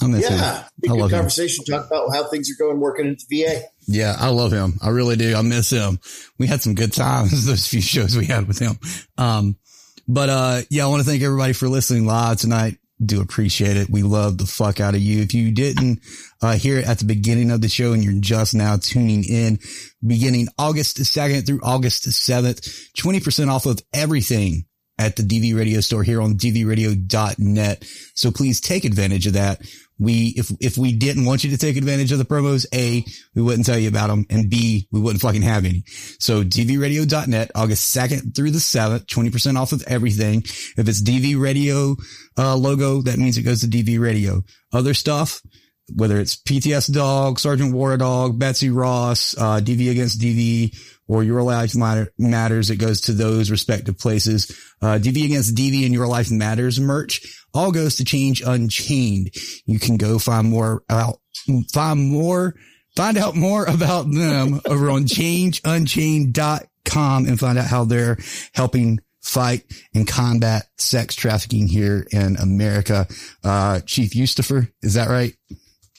I 0.00 0.06
miss 0.08 0.22
Yeah, 0.28 0.58
him. 0.62 0.64
I 0.90 0.92
love 0.92 1.10
him. 1.10 1.16
conversation. 1.18 1.64
Talk 1.64 1.86
about 1.86 2.12
how 2.14 2.24
things 2.28 2.50
are 2.50 2.62
going 2.62 2.80
working 2.80 3.06
at 3.08 3.18
the 3.28 3.42
VA. 3.44 3.62
Yeah, 3.86 4.14
I 4.18 4.28
love 4.28 4.52
him. 4.52 4.74
I 4.82 4.90
really 4.90 5.16
do. 5.16 5.34
I 5.34 5.40
miss 5.42 5.70
him. 5.70 5.98
We 6.38 6.46
had 6.46 6.60
some 6.60 6.74
good 6.74 6.92
times, 6.92 7.46
those 7.46 7.66
few 7.66 7.80
shows 7.80 8.16
we 8.16 8.26
had 8.26 8.46
with 8.46 8.58
him. 8.58 8.78
Um, 9.16 9.56
but, 10.06 10.28
uh, 10.28 10.60
yeah, 10.70 10.84
I 10.84 10.88
want 10.88 11.02
to 11.02 11.08
thank 11.08 11.22
everybody 11.22 11.52
for 11.54 11.68
listening 11.68 12.04
live 12.06 12.38
tonight. 12.38 12.76
Do 13.04 13.20
appreciate 13.20 13.76
it. 13.76 13.90
We 13.90 14.02
love 14.02 14.38
the 14.38 14.46
fuck 14.46 14.80
out 14.80 14.94
of 14.94 15.00
you. 15.00 15.20
If 15.22 15.34
you 15.34 15.50
didn't, 15.50 16.00
uh, 16.42 16.54
hear 16.56 16.78
it 16.78 16.86
at 16.86 16.98
the 16.98 17.04
beginning 17.04 17.50
of 17.50 17.60
the 17.60 17.68
show 17.68 17.92
and 17.92 18.02
you're 18.04 18.20
just 18.20 18.54
now 18.54 18.76
tuning 18.76 19.24
in, 19.24 19.58
beginning 20.06 20.48
August 20.58 20.98
2nd 20.98 21.46
through 21.46 21.60
August 21.62 22.06
7th, 22.06 22.92
20% 22.96 23.48
off 23.50 23.66
of 23.66 23.80
everything 23.92 24.64
at 24.98 25.16
the 25.16 25.22
DV 25.22 25.56
radio 25.56 25.80
store 25.80 26.02
here 26.02 26.22
on 26.22 26.34
dvradio.net. 26.34 27.84
So 28.14 28.30
please 28.30 28.60
take 28.60 28.84
advantage 28.84 29.26
of 29.26 29.34
that. 29.34 29.60
We, 29.98 30.34
if, 30.36 30.50
if 30.60 30.76
we 30.76 30.92
didn't 30.92 31.24
want 31.24 31.42
you 31.42 31.50
to 31.50 31.56
take 31.56 31.76
advantage 31.76 32.12
of 32.12 32.18
the 32.18 32.24
promos, 32.24 32.66
A, 32.74 33.04
we 33.34 33.42
wouldn't 33.42 33.64
tell 33.64 33.78
you 33.78 33.88
about 33.88 34.08
them 34.08 34.26
and 34.28 34.50
B, 34.50 34.88
we 34.92 35.00
wouldn't 35.00 35.22
fucking 35.22 35.42
have 35.42 35.64
any. 35.64 35.84
So 36.18 36.42
dvradio.net, 36.42 37.50
August 37.54 37.96
2nd 37.96 38.34
through 38.34 38.50
the 38.50 38.58
7th, 38.58 39.06
20% 39.06 39.58
off 39.58 39.72
of 39.72 39.82
everything. 39.86 40.42
If 40.76 40.88
it's 40.88 41.02
DV 41.02 41.40
radio, 41.40 41.96
uh, 42.36 42.56
logo, 42.56 43.02
that 43.02 43.18
means 43.18 43.38
it 43.38 43.42
goes 43.42 43.62
to 43.62 43.66
DV 43.66 43.98
radio. 43.98 44.42
Other 44.72 44.92
stuff, 44.92 45.40
whether 45.94 46.18
it's 46.20 46.36
PTS 46.36 46.92
Dog, 46.92 47.38
Sergeant 47.38 47.72
WarDawg, 47.72 48.38
Betsy 48.38 48.70
Ross, 48.70 49.36
uh, 49.38 49.60
DV 49.60 49.90
against 49.90 50.20
DV, 50.20 50.76
or 51.08 51.22
Your 51.22 51.42
Life 51.42 51.76
Matter, 51.76 52.12
Matters, 52.18 52.70
it 52.70 52.76
goes 52.76 53.02
to 53.02 53.12
those 53.12 53.50
respective 53.50 53.98
places. 53.98 54.50
Uh, 54.82 54.98
DV 55.00 55.24
against 55.24 55.54
DV 55.54 55.84
and 55.84 55.94
Your 55.94 56.06
Life 56.06 56.30
Matters 56.30 56.78
merch 56.80 57.42
all 57.54 57.72
goes 57.72 57.96
to 57.96 58.04
Change 58.04 58.42
Unchained. 58.42 59.30
You 59.64 59.78
can 59.78 59.96
go 59.96 60.18
find 60.18 60.48
more 60.48 60.82
out, 60.90 61.20
find 61.72 62.10
more, 62.10 62.54
find 62.94 63.16
out 63.16 63.34
more 63.34 63.64
about 63.64 64.10
them 64.10 64.60
over 64.66 64.90
on 64.90 65.04
changeunchained.com 65.04 67.26
and 67.26 67.40
find 67.40 67.58
out 67.58 67.66
how 67.66 67.84
they're 67.84 68.18
helping 68.52 69.00
fight 69.22 69.64
and 69.94 70.06
combat 70.06 70.66
sex 70.78 71.14
trafficking 71.14 71.66
here 71.66 72.06
in 72.12 72.36
America. 72.36 73.06
Uh, 73.42 73.80
Chief 73.80 74.12
Eustafer, 74.12 74.70
is 74.82 74.92
that 74.94 75.08
right? 75.08 75.34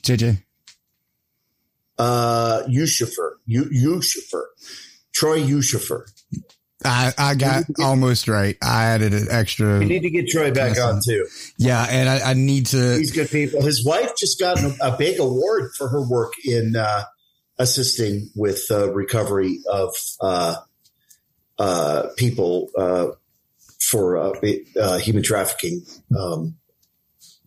JJ? 0.03 0.43
Uh, 1.97 2.61
Yushifer, 2.69 3.31
Yushifer, 3.49 4.43
Troy 5.17 5.39
Yushifer. 5.39 6.03
I, 6.85 7.11
I 7.17 7.35
got 7.35 7.63
almost 7.81 8.27
right. 8.27 8.55
I 8.61 8.85
added 8.85 9.13
an 9.13 9.27
extra. 9.31 9.79
We 9.79 9.85
need 9.85 10.03
to 10.03 10.11
get 10.11 10.27
Troy 10.27 10.51
back 10.51 10.79
on 10.79 11.01
too. 11.03 11.25
Yeah. 11.57 11.83
And 11.89 12.07
I, 12.07 12.31
I 12.31 12.33
need 12.33 12.67
to. 12.67 12.97
He's 12.97 13.11
good 13.11 13.29
people. 13.29 13.63
His 13.63 13.83
wife 13.83 14.11
just 14.17 14.39
got 14.39 14.59
a, 14.61 14.95
big 14.97 15.19
award 15.19 15.71
for 15.75 15.89
her 15.89 16.07
work 16.07 16.33
in 16.45 16.75
uh, 16.75 17.03
assisting 17.57 18.29
with 18.35 18.63
uh, 18.69 18.93
recovery 18.93 19.59
of 19.71 19.95
uh, 20.21 20.55
uh, 21.57 22.09
people 22.15 22.69
uh, 22.77 23.07
for 23.89 24.17
uh, 24.17 24.33
uh, 24.79 24.99
human 24.99 25.23
trafficking. 25.23 25.81
Um, 26.17 26.57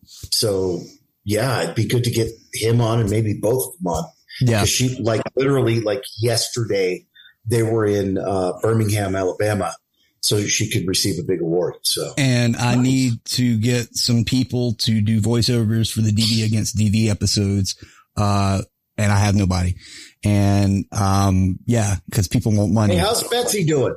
so 0.03 0.81
yeah, 1.23 1.63
it'd 1.63 1.75
be 1.75 1.87
good 1.87 2.03
to 2.03 2.11
get 2.11 2.27
him 2.53 2.81
on 2.81 2.99
and 2.99 3.09
maybe 3.09 3.33
both 3.33 3.73
of 3.73 3.77
them 3.77 3.93
on. 3.93 4.03
Yeah, 4.41 4.65
She 4.65 4.97
like 4.99 5.21
literally 5.35 5.79
like 5.79 6.03
yesterday 6.19 7.05
they 7.45 7.63
were 7.63 7.85
in 7.85 8.17
uh, 8.17 8.53
Birmingham, 8.61 9.15
Alabama, 9.15 9.75
so 10.19 10.41
she 10.43 10.69
could 10.69 10.87
receive 10.87 11.19
a 11.19 11.23
big 11.23 11.41
award. 11.41 11.75
So 11.83 12.13
And 12.17 12.55
I 12.55 12.75
need 12.75 13.23
to 13.25 13.57
get 13.57 13.95
some 13.95 14.23
people 14.23 14.73
to 14.79 15.01
do 15.01 15.19
voiceovers 15.19 15.91
for 15.91 16.01
the 16.01 16.11
DV 16.11 16.45
against 16.45 16.77
DV 16.77 17.09
episodes. 17.09 17.75
Uh, 18.15 18.61
and 18.97 19.11
I 19.11 19.17
have 19.17 19.35
nobody. 19.35 19.75
And, 20.23 20.85
um, 20.91 21.57
yeah, 21.65 21.95
cause 22.13 22.27
people 22.27 22.51
want 22.55 22.71
money. 22.71 22.95
hey, 22.95 22.99
how's 22.99 23.27
Betsy 23.27 23.63
doing? 23.63 23.95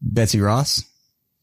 Betsy 0.00 0.40
Ross? 0.40 0.84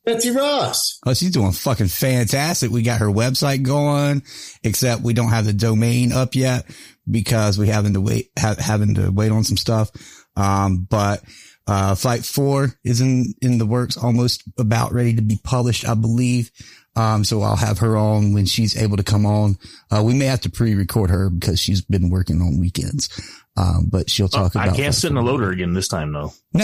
Betsy 0.06 0.32
Ross. 0.32 1.00
Oh, 1.06 1.14
she's 1.14 1.32
doing 1.32 1.52
fucking 1.52 1.90
fantastic. 1.90 2.72
We 2.72 2.82
got 2.82 3.02
her 3.02 3.08
website 3.08 3.64
going, 3.64 4.24
except 4.64 5.02
we 5.02 5.14
don't 5.14 5.32
have 5.32 5.44
the 5.46 5.52
domain 5.52 6.14
up 6.14 6.34
yet 6.34 6.66
because 7.12 7.58
we 7.58 7.68
having 7.68 7.94
to 7.94 8.00
wait, 8.00 8.32
ha- 8.40 8.56
having 8.58 8.96
to 8.96 9.10
wait 9.10 9.34
on 9.34 9.44
some 9.44 9.58
stuff. 9.58 9.92
Um, 10.38 10.88
but, 10.90 11.24
uh, 11.68 11.96
Fight 11.96 12.24
Four 12.24 12.74
is 12.86 13.02
in, 13.02 13.34
in 13.42 13.58
the 13.58 13.66
works, 13.66 13.98
almost 13.98 14.44
about 14.58 14.94
ready 14.94 15.16
to 15.16 15.22
be 15.22 15.40
published, 15.44 15.88
I 15.88 15.96
believe. 15.96 16.52
Um, 16.96 17.24
so 17.24 17.42
I'll 17.44 17.56
have 17.56 17.78
her 17.80 17.96
on 17.96 18.34
when 18.34 18.46
she's 18.48 18.76
able 18.76 18.98
to 18.98 19.04
come 19.04 19.26
on. 19.26 19.58
Uh, 19.92 20.02
we 20.04 20.16
may 20.16 20.26
have 20.26 20.42
to 20.42 20.50
pre-record 20.50 21.12
her 21.12 21.30
because 21.30 21.60
she's 21.60 21.82
been 21.82 22.10
working 22.10 22.42
on 22.42 22.60
weekends. 22.60 23.10
Um, 23.56 23.88
but 23.92 24.10
she'll 24.10 24.28
talk 24.28 24.56
I 24.56 24.66
about. 24.66 24.76
can't 24.78 24.96
sit 24.96 25.10
in 25.10 25.16
the 25.16 25.22
loader 25.22 25.50
again 25.52 25.74
this 25.74 25.88
time 25.88 26.12
though. 26.14 26.32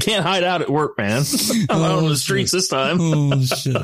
can't 0.00 0.24
hide 0.24 0.44
out 0.44 0.62
at 0.62 0.70
work, 0.70 0.96
man. 0.98 1.22
I'm 1.70 1.82
out 1.82 1.98
on 1.98 2.08
the 2.08 2.16
streets 2.16 2.50
this 2.52 2.68
time. 2.68 2.98
oh 3.00 3.42
shit. 3.42 3.76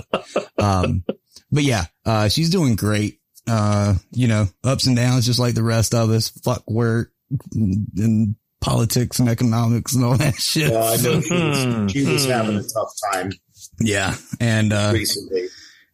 Um, 0.59 1.05
but 1.51 1.63
yeah, 1.65 1.85
uh, 2.05 2.29
she's 2.29 2.51
doing 2.51 2.77
great. 2.77 3.21
Uh, 3.47 3.95
you 4.13 4.27
know, 4.27 4.47
ups 4.65 4.87
and 4.87 4.97
downs, 4.97 5.27
just 5.27 5.39
like 5.39 5.55
the 5.55 5.63
rest 5.63 5.95
of 5.95 6.11
us. 6.11 6.29
Fuck 6.29 6.69
work 6.69 7.13
and 7.55 8.35
politics 8.61 9.19
and 9.19 9.29
economics 9.29 9.95
and 9.95 10.05
all 10.05 10.17
that 10.17 10.35
shit. 10.37 10.71
Well, 10.71 10.93
I 10.93 10.97
know 10.97 11.21
she 11.21 12.03
Hmm. 12.05 12.11
was, 12.13 12.25
having 12.25 12.57
a 12.57 12.63
tough 12.63 12.93
time 13.13 13.33
Yeah. 13.81 14.17
And, 14.41 14.73
uh, 14.73 14.91
recently. 14.95 15.49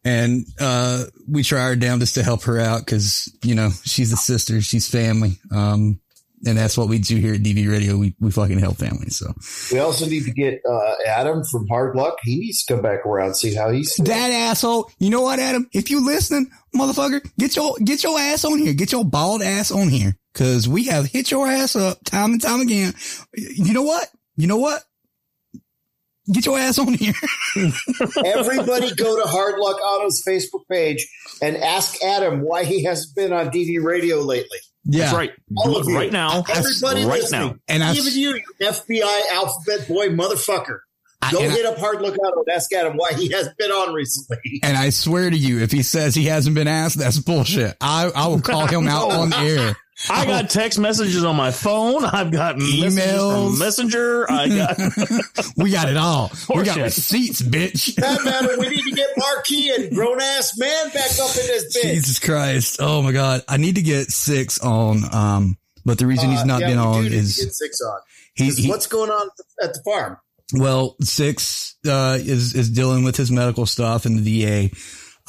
and, 0.05 0.45
uh, 0.59 1.05
we 1.27 1.43
try 1.43 1.61
our 1.61 1.75
damnedest 1.75 2.15
to 2.15 2.23
help 2.23 2.43
her 2.43 2.59
out 2.59 2.85
because, 2.85 3.29
you 3.43 3.55
know, 3.55 3.71
she's 3.83 4.13
a 4.13 4.17
sister, 4.17 4.61
she's 4.61 4.87
family. 4.87 5.39
Um, 5.51 5.99
and 6.45 6.57
that's 6.57 6.77
what 6.77 6.87
we 6.87 6.99
do 6.99 7.17
here 7.17 7.35
at 7.35 7.41
DV 7.41 7.69
Radio. 7.69 7.97
We, 7.97 8.15
we 8.19 8.31
fucking 8.31 8.59
help 8.59 8.77
families. 8.77 9.17
So 9.17 9.33
We 9.71 9.79
also 9.79 10.05
need 10.05 10.25
to 10.25 10.31
get 10.31 10.61
uh, 10.67 10.95
Adam 11.07 11.43
from 11.43 11.67
Hard 11.67 11.95
Luck. 11.95 12.17
He 12.23 12.39
needs 12.39 12.63
to 12.65 12.73
come 12.73 12.81
back 12.81 13.05
around 13.05 13.35
see 13.35 13.53
how 13.53 13.71
he's. 13.71 13.95
that 13.95 14.31
asshole, 14.31 14.91
you 14.99 15.09
know 15.09 15.21
what, 15.21 15.39
Adam? 15.39 15.69
If 15.73 15.89
you 15.91 16.05
listening, 16.05 16.51
motherfucker, 16.75 17.21
get 17.37 17.55
your, 17.55 17.75
get 17.83 18.03
your 18.03 18.19
ass 18.19 18.43
on 18.45 18.57
here. 18.59 18.73
Get 18.73 18.91
your 18.91 19.05
bald 19.05 19.41
ass 19.41 19.71
on 19.71 19.89
here. 19.89 20.15
Cause 20.33 20.67
we 20.67 20.85
have 20.85 21.07
hit 21.07 21.29
your 21.29 21.45
ass 21.47 21.75
up 21.75 22.03
time 22.05 22.31
and 22.31 22.41
time 22.41 22.61
again. 22.61 22.93
You 23.35 23.73
know 23.73 23.81
what? 23.81 24.07
You 24.37 24.47
know 24.47 24.57
what? 24.57 24.81
Get 26.31 26.45
your 26.45 26.57
ass 26.57 26.79
on 26.79 26.93
here. 26.93 27.13
Everybody 28.25 28.95
go 28.95 29.21
to 29.21 29.27
Hard 29.27 29.59
Luck 29.59 29.77
Auto's 29.83 30.23
Facebook 30.25 30.61
page 30.71 31.05
and 31.41 31.57
ask 31.57 32.01
Adam 32.03 32.41
why 32.41 32.63
he 32.63 32.83
hasn't 32.83 33.13
been 33.15 33.33
on 33.33 33.49
DV 33.49 33.83
Radio 33.83 34.19
lately. 34.21 34.59
Yeah. 34.85 35.01
That's 35.05 35.13
right. 35.15 35.31
All 35.57 35.73
Do 35.73 35.79
of 35.79 35.87
it 35.87 35.91
you. 35.91 35.97
right 35.97 36.11
now. 36.11 36.43
Everybody 36.49 37.05
right 37.05 37.21
listening. 37.21 37.47
now. 37.49 37.55
And 37.67 37.83
I've- 37.83 37.99
even 37.99 38.13
you, 38.13 38.35
you 38.35 38.43
FBI 38.67 39.21
alphabet 39.31 39.87
boy 39.87 40.09
motherfucker. 40.09 40.79
I- 41.21 41.31
Go 41.31 41.39
and 41.43 41.51
I- 41.51 41.55
hit 41.55 41.65
up 41.67 41.77
Hard 41.77 42.01
Luck 42.01 42.17
Auto 42.17 42.39
and 42.45 42.49
ask 42.55 42.73
Adam 42.73 42.93
why 42.97 43.13
he 43.13 43.29
hasn't 43.29 43.55
been 43.57 43.69
on 43.71 43.93
recently. 43.93 44.37
And 44.63 44.75
I 44.75 44.89
swear 44.89 45.29
to 45.29 45.37
you, 45.37 45.59
if 45.59 45.71
he 45.71 45.83
says 45.83 46.15
he 46.15 46.25
hasn't 46.25 46.55
been 46.55 46.67
asked, 46.67 46.97
that's 46.97 47.19
bullshit. 47.19 47.75
I, 47.79 48.09
I 48.15 48.27
will 48.27 48.41
call 48.41 48.65
him 48.65 48.87
out 48.87 49.11
on 49.11 49.33
air. 49.33 49.75
I 50.09 50.25
got 50.25 50.49
text 50.49 50.79
messages 50.79 51.23
on 51.23 51.35
my 51.35 51.51
phone. 51.51 52.03
I've 52.05 52.31
got 52.31 52.57
messages 52.57 52.95
Emails. 52.97 53.49
from 53.51 53.59
Messenger. 53.59 54.31
I 54.31 54.47
got 55.37 55.53
We 55.57 55.71
got 55.71 55.89
it 55.89 55.97
all. 55.97 56.31
We 56.49 56.63
got 56.63 56.77
Horseshit. 56.77 56.83
receipts, 56.83 57.41
bitch. 57.41 57.95
that 57.95 58.23
matter, 58.23 58.57
we 58.59 58.69
need 58.69 58.83
to 58.83 58.91
get 58.91 59.09
Marquis 59.17 59.73
and 59.75 59.93
grown 59.95 60.21
ass 60.21 60.57
man 60.57 60.87
back 60.89 61.11
up 61.19 61.29
in 61.35 61.47
this 61.47 61.75
bitch. 61.77 61.81
Jesus 61.93 62.19
Christ. 62.19 62.77
Oh 62.79 63.01
my 63.01 63.11
God. 63.11 63.43
I 63.47 63.57
need 63.57 63.75
to 63.75 63.81
get 63.81 64.11
six 64.11 64.59
on, 64.59 65.03
um, 65.13 65.57
but 65.85 65.97
the 65.97 66.07
reason 66.07 66.29
he's 66.31 66.41
Uh, 66.41 66.45
not 66.45 66.61
yeah, 66.61 66.67
been 66.67 66.79
on 66.79 67.05
is 67.05 67.35
get 67.37 67.53
six 67.53 67.79
on. 67.81 67.99
he, 68.35 68.47
'Cause 68.47 68.57
he 68.57 68.69
what's 68.69 68.87
going 68.87 69.09
on 69.11 69.29
at 69.61 69.73
the 69.73 69.81
farm? 69.83 70.17
well, 70.53 70.95
six, 71.01 71.75
uh, 71.87 72.17
is, 72.19 72.53
is 72.55 72.69
dealing 72.69 73.03
with 73.03 73.15
his 73.15 73.31
medical 73.31 73.65
stuff 73.65 74.05
in 74.05 74.21
the 74.21 74.43
VA. 74.43 74.69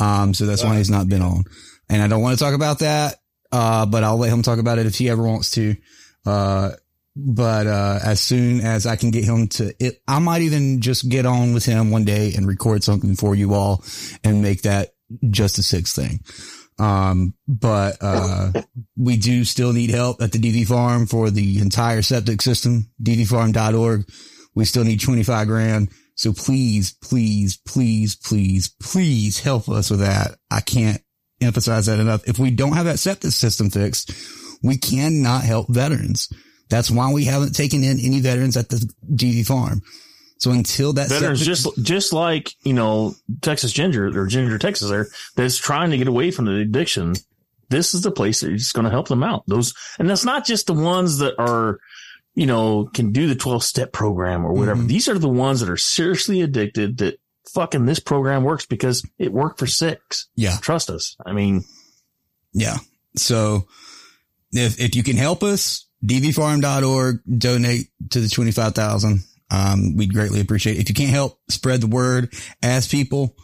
Um, 0.04 0.34
so 0.34 0.46
that's 0.46 0.64
why 0.64 0.78
he's 0.78 0.90
not 0.90 1.08
been 1.08 1.22
on. 1.22 1.44
And 1.88 2.02
I 2.02 2.08
don't 2.08 2.22
want 2.22 2.36
to 2.38 2.44
talk 2.44 2.54
about 2.54 2.80
that. 2.80 3.18
Uh, 3.52 3.84
but 3.86 4.02
I'll 4.02 4.16
let 4.16 4.30
him 4.30 4.42
talk 4.42 4.58
about 4.58 4.78
it 4.78 4.86
if 4.86 4.96
he 4.96 5.10
ever 5.10 5.22
wants 5.22 5.50
to. 5.52 5.76
Uh, 6.24 6.70
but, 7.14 7.66
uh, 7.66 7.98
as 8.02 8.20
soon 8.20 8.60
as 8.62 8.86
I 8.86 8.96
can 8.96 9.10
get 9.10 9.24
him 9.24 9.48
to 9.48 9.74
it, 9.78 10.00
I 10.08 10.18
might 10.18 10.42
even 10.42 10.80
just 10.80 11.08
get 11.10 11.26
on 11.26 11.52
with 11.52 11.66
him 11.66 11.90
one 11.90 12.04
day 12.04 12.32
and 12.34 12.46
record 12.48 12.82
something 12.82 13.16
for 13.16 13.34
you 13.34 13.52
all 13.52 13.84
and 14.24 14.40
make 14.40 14.62
that 14.62 14.94
just 15.28 15.58
a 15.58 15.62
six 15.62 15.94
thing. 15.94 16.20
Um, 16.78 17.34
but, 17.46 17.98
uh, 18.00 18.52
we 18.96 19.18
do 19.18 19.44
still 19.44 19.74
need 19.74 19.90
help 19.90 20.22
at 20.22 20.32
the 20.32 20.38
DV 20.38 20.66
farm 20.66 21.06
for 21.06 21.30
the 21.30 21.60
entire 21.60 22.00
septic 22.00 22.40
system, 22.40 22.90
dvfarm.org. 23.02 24.10
We 24.54 24.64
still 24.64 24.84
need 24.84 25.00
25 25.00 25.46
grand. 25.48 25.90
So 26.14 26.32
please, 26.32 26.94
please, 27.02 27.58
please, 27.58 28.16
please, 28.16 28.74
please 28.80 29.40
help 29.40 29.68
us 29.68 29.90
with 29.90 30.00
that. 30.00 30.36
I 30.50 30.60
can't 30.60 31.02
emphasize 31.42 31.86
that 31.86 31.98
enough. 31.98 32.22
If 32.28 32.38
we 32.38 32.50
don't 32.50 32.72
have 32.74 32.86
that 32.86 32.98
septic 32.98 33.32
system 33.32 33.70
fixed, 33.70 34.12
we 34.62 34.76
cannot 34.78 35.42
help 35.44 35.68
veterans. 35.68 36.32
That's 36.68 36.90
why 36.90 37.12
we 37.12 37.24
haven't 37.24 37.52
taken 37.54 37.84
in 37.84 38.00
any 38.00 38.20
veterans 38.20 38.56
at 38.56 38.68
the 38.68 38.76
DV 39.14 39.46
farm. 39.46 39.82
So 40.38 40.50
until 40.50 40.92
that 40.94 41.08
veterans 41.08 41.44
septic- 41.44 41.74
just 41.76 41.82
just 41.86 42.12
like 42.12 42.52
you 42.64 42.72
know 42.72 43.14
Texas 43.42 43.72
Ginger 43.72 44.06
or 44.18 44.26
Ginger 44.26 44.58
Texas 44.58 44.90
there 44.90 45.06
that's 45.36 45.56
trying 45.58 45.90
to 45.90 45.98
get 45.98 46.08
away 46.08 46.30
from 46.30 46.46
the 46.46 46.56
addiction. 46.56 47.14
This 47.68 47.94
is 47.94 48.02
the 48.02 48.10
place 48.10 48.40
that's 48.40 48.72
going 48.72 48.84
to 48.84 48.90
help 48.90 49.08
them 49.08 49.22
out. 49.22 49.44
Those 49.46 49.72
and 49.98 50.10
that's 50.10 50.24
not 50.24 50.44
just 50.44 50.66
the 50.66 50.74
ones 50.74 51.18
that 51.18 51.34
are 51.38 51.78
you 52.34 52.46
know 52.46 52.88
can 52.92 53.12
do 53.12 53.28
the 53.28 53.34
twelve 53.36 53.62
step 53.62 53.92
program 53.92 54.44
or 54.44 54.52
whatever. 54.52 54.82
Mhm. 54.82 54.88
These 54.88 55.08
are 55.08 55.18
the 55.18 55.28
ones 55.28 55.60
that 55.60 55.68
are 55.70 55.76
seriously 55.76 56.40
addicted. 56.40 56.98
That 56.98 57.20
fucking 57.50 57.86
this 57.86 57.98
program 57.98 58.44
works 58.44 58.66
because 58.66 59.06
it 59.18 59.32
worked 59.32 59.58
for 59.58 59.66
six. 59.66 60.28
Yeah. 60.34 60.56
trust 60.60 60.90
us. 60.90 61.16
I 61.24 61.32
mean, 61.32 61.64
Yeah. 62.52 62.76
So 63.16 63.66
if, 64.52 64.80
if 64.80 64.96
you 64.96 65.02
can 65.02 65.16
help 65.16 65.42
us, 65.42 65.86
dvfarm.org, 66.04 67.20
donate 67.38 67.88
to 68.10 68.20
the 68.20 68.28
25,000. 68.28 69.20
Um, 69.50 69.96
we'd 69.96 70.14
greatly 70.14 70.40
appreciate 70.40 70.76
it. 70.76 70.80
If 70.80 70.88
you 70.88 70.94
can't 70.94 71.10
help, 71.10 71.38
spread 71.48 71.80
the 71.82 71.86
word, 71.86 72.32
ask 72.62 72.90
people. 72.90 73.36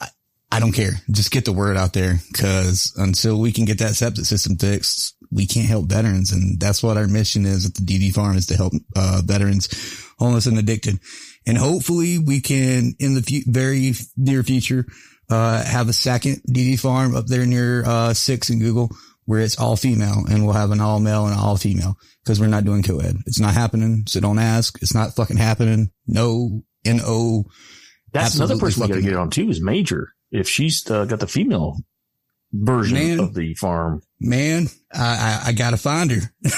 I, 0.00 0.08
I 0.52 0.60
don't 0.60 0.72
care. 0.72 0.92
Just 1.10 1.30
get 1.30 1.44
the 1.46 1.52
word 1.52 1.76
out 1.76 1.94
there 1.94 2.16
because 2.30 2.92
until 2.96 3.40
we 3.40 3.52
can 3.52 3.64
get 3.64 3.78
that 3.78 3.94
septic 3.94 4.26
system 4.26 4.56
fixed, 4.56 5.16
we 5.30 5.46
can't 5.46 5.66
help 5.68 5.86
veterans. 5.86 6.32
And 6.32 6.60
that's 6.60 6.82
what 6.82 6.98
our 6.98 7.06
mission 7.06 7.46
is 7.46 7.64
at 7.64 7.74
the 7.74 7.80
DV 7.82 8.12
farm 8.12 8.36
is 8.36 8.46
to 8.46 8.56
help, 8.56 8.74
uh, 8.94 9.22
veterans 9.24 9.68
homeless 10.18 10.46
and 10.46 10.58
addicted. 10.58 11.00
And 11.48 11.58
hopefully 11.58 12.18
we 12.18 12.40
can 12.40 12.94
in 13.00 13.14
the 13.14 13.44
very 13.46 13.94
near 14.16 14.42
future, 14.42 14.86
uh, 15.30 15.64
have 15.64 15.88
a 15.88 15.92
second 15.92 16.42
DV 16.48 16.78
farm 16.78 17.16
up 17.16 17.26
there 17.26 17.46
near, 17.46 17.84
uh, 17.84 18.14
six 18.14 18.50
in 18.50 18.60
Google 18.60 18.90
where 19.28 19.40
it's 19.40 19.58
all 19.58 19.76
female 19.76 20.24
and 20.30 20.42
we'll 20.42 20.54
have 20.54 20.70
an 20.70 20.80
all 20.80 21.00
male 21.00 21.26
and 21.26 21.38
all 21.38 21.58
female 21.58 21.98
because 22.24 22.40
we're 22.40 22.46
not 22.46 22.64
doing 22.64 22.82
co-ed. 22.82 23.14
It's 23.26 23.38
not 23.38 23.52
happening. 23.52 24.04
So 24.06 24.20
don't 24.20 24.38
ask. 24.38 24.78
It's 24.80 24.94
not 24.94 25.16
fucking 25.16 25.36
happening. 25.36 25.90
No, 26.06 26.62
N-O. 26.86 27.44
that's 28.10 28.36
another 28.36 28.56
person 28.56 28.82
we 28.82 28.88
got 28.88 28.94
to 28.94 29.02
get 29.02 29.16
on 29.16 29.28
too 29.28 29.50
is 29.50 29.60
Major. 29.60 30.14
If 30.30 30.48
she's 30.48 30.90
uh, 30.90 31.04
got 31.04 31.20
the 31.20 31.26
female 31.26 31.76
version 32.52 32.94
Man. 32.94 33.20
of 33.20 33.34
the 33.34 33.54
farm, 33.54 34.02
Man, 34.20 34.66
I, 34.92 35.42
I, 35.44 35.48
I 35.48 35.52
gotta 35.52 35.76
find 35.76 36.10
her. 36.10 36.32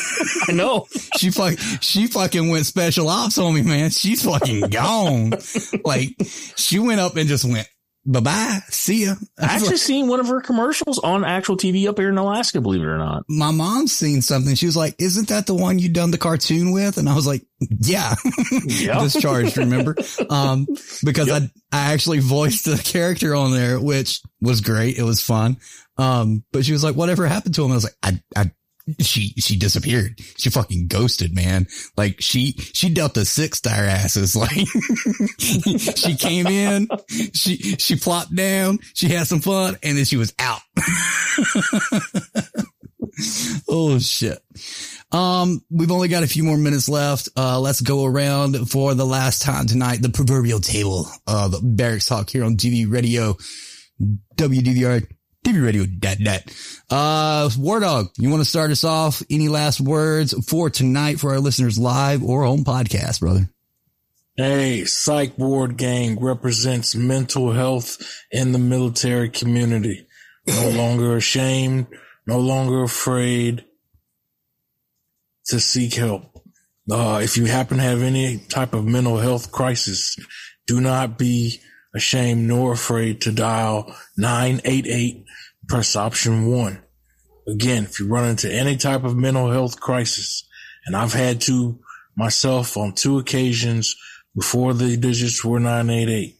I 0.48 0.52
know. 0.52 0.86
she 1.18 1.30
fuck, 1.30 1.58
she 1.80 2.06
fucking 2.06 2.48
went 2.48 2.64
special 2.64 3.08
ops 3.08 3.36
on 3.36 3.54
me, 3.54 3.62
man. 3.62 3.90
She's 3.90 4.24
fucking 4.24 4.70
gone. 4.70 5.34
like 5.84 6.10
she 6.56 6.78
went 6.78 7.00
up 7.00 7.16
and 7.16 7.28
just 7.28 7.44
went, 7.44 7.68
bye 8.06 8.20
bye. 8.20 8.60
See 8.68 9.04
ya. 9.04 9.14
I 9.38 9.54
actually 9.56 9.76
seen 9.76 10.08
one 10.08 10.20
of 10.20 10.28
her 10.28 10.40
commercials 10.40 10.98
on 10.98 11.24
actual 11.24 11.56
TV 11.56 11.86
up 11.88 11.98
here 11.98 12.08
in 12.08 12.18
Alaska, 12.18 12.60
believe 12.60 12.82
it 12.82 12.86
or 12.86 12.98
not. 12.98 13.24
my 13.28 13.50
mom's 13.50 13.92
seen 13.96 14.22
something. 14.22 14.54
She 14.54 14.66
was 14.66 14.76
like, 14.76 14.94
isn't 14.98 15.28
that 15.28 15.46
the 15.46 15.54
one 15.54 15.78
you 15.78 15.88
done 15.88 16.10
the 16.10 16.18
cartoon 16.18 16.72
with? 16.72 16.96
And 16.98 17.08
I 17.08 17.14
was 17.14 17.26
like, 17.26 17.42
yeah, 17.80 18.14
Yeah. 18.66 18.98
discharged, 19.02 19.56
remember? 19.58 19.96
Um, 20.28 20.66
because 21.04 21.30
I, 21.30 21.38
I 21.72 21.92
actually 21.92 22.20
voiced 22.20 22.64
the 22.64 22.76
character 22.82 23.34
on 23.34 23.52
there, 23.52 23.78
which 23.78 24.20
was 24.40 24.60
great. 24.60 24.96
It 24.98 25.02
was 25.04 25.22
fun. 25.22 25.58
Um, 25.98 26.44
but 26.52 26.64
she 26.64 26.72
was 26.72 26.82
like, 26.82 26.96
whatever 26.96 27.26
happened 27.26 27.54
to 27.56 27.64
him? 27.64 27.72
I 27.72 27.74
was 27.74 27.84
like, 27.84 27.96
I, 28.02 28.20
I, 28.34 28.50
she, 29.00 29.32
she 29.38 29.56
disappeared. 29.56 30.20
She 30.36 30.50
fucking 30.50 30.88
ghosted, 30.88 31.34
man. 31.34 31.66
Like 31.96 32.20
she, 32.20 32.52
she 32.52 32.92
dealt 32.92 33.16
a 33.16 33.24
six 33.24 33.64
our 33.66 33.84
asses. 33.84 34.36
Like 34.40 34.66
she 35.96 36.16
came 36.16 36.46
in, 36.46 36.88
she, 37.34 37.56
she 37.56 37.96
plopped 37.96 38.34
down, 38.34 38.78
she 38.94 39.08
had 39.08 39.26
some 39.26 39.40
fun 39.40 39.76
and 39.82 39.98
then 39.98 40.04
she 40.04 40.16
was 40.16 40.32
out. 40.38 40.60
oh 43.68 43.98
shit. 43.98 44.38
Um, 45.12 45.62
we've 45.70 45.90
only 45.90 46.08
got 46.08 46.22
a 46.22 46.28
few 46.28 46.44
more 46.44 46.56
minutes 46.56 46.88
left. 46.88 47.28
Uh, 47.36 47.60
let's 47.60 47.80
go 47.80 48.04
around 48.04 48.70
for 48.70 48.94
the 48.94 49.04
last 49.04 49.42
time 49.42 49.66
tonight, 49.66 50.02
the 50.02 50.08
proverbial 50.08 50.60
table 50.60 51.08
of 51.26 51.54
Barracks 51.62 52.06
Talk 52.06 52.30
here 52.30 52.44
on 52.44 52.56
DV 52.56 52.90
Radio, 52.90 53.36
WDVR, 54.36 55.06
DVRadio.net. 55.44 56.54
Uh, 56.90 57.48
WarDawg, 57.48 58.10
you 58.18 58.30
want 58.30 58.42
to 58.42 58.48
start 58.48 58.70
us 58.70 58.84
off? 58.84 59.22
Any 59.30 59.48
last 59.48 59.80
words 59.80 60.34
for 60.46 60.70
tonight 60.70 61.18
for 61.18 61.30
our 61.30 61.40
listeners 61.40 61.78
live 61.78 62.22
or 62.22 62.44
home 62.44 62.64
podcast, 62.64 63.20
brother? 63.20 63.48
Hey, 64.36 64.84
Psych 64.84 65.36
Ward 65.38 65.76
Gang 65.76 66.20
represents 66.20 66.94
mental 66.94 67.52
health 67.52 67.98
in 68.30 68.52
the 68.52 68.58
military 68.58 69.28
community. 69.28 70.06
No 70.46 70.70
longer 70.74 71.16
ashamed, 71.16 71.86
no 72.26 72.38
longer 72.38 72.82
afraid 72.82 73.64
to 75.46 75.58
seek 75.58 75.94
help. 75.94 76.22
Uh, 76.90 77.20
if 77.22 77.36
you 77.36 77.46
happen 77.46 77.78
to 77.78 77.82
have 77.82 78.02
any 78.02 78.38
type 78.38 78.72
of 78.74 78.84
mental 78.84 79.18
health 79.18 79.52
crisis, 79.52 80.16
do 80.66 80.80
not 80.80 81.18
be 81.18 81.60
ashamed 81.94 82.46
nor 82.48 82.72
afraid 82.72 83.20
to 83.22 83.32
dial 83.32 83.94
988, 84.16 85.24
press 85.68 85.96
option 85.96 86.46
one. 86.46 86.82
Again, 87.48 87.84
if 87.84 87.98
you 87.98 88.06
run 88.08 88.28
into 88.28 88.52
any 88.52 88.76
type 88.76 89.04
of 89.04 89.16
mental 89.16 89.50
health 89.50 89.80
crisis, 89.80 90.46
and 90.86 90.96
I've 90.96 91.12
had 91.12 91.40
to 91.42 91.78
myself 92.16 92.76
on 92.76 92.92
two 92.92 93.18
occasions 93.18 93.96
before 94.36 94.74
the 94.74 94.96
digits 94.96 95.44
were 95.44 95.58
988, 95.58 96.36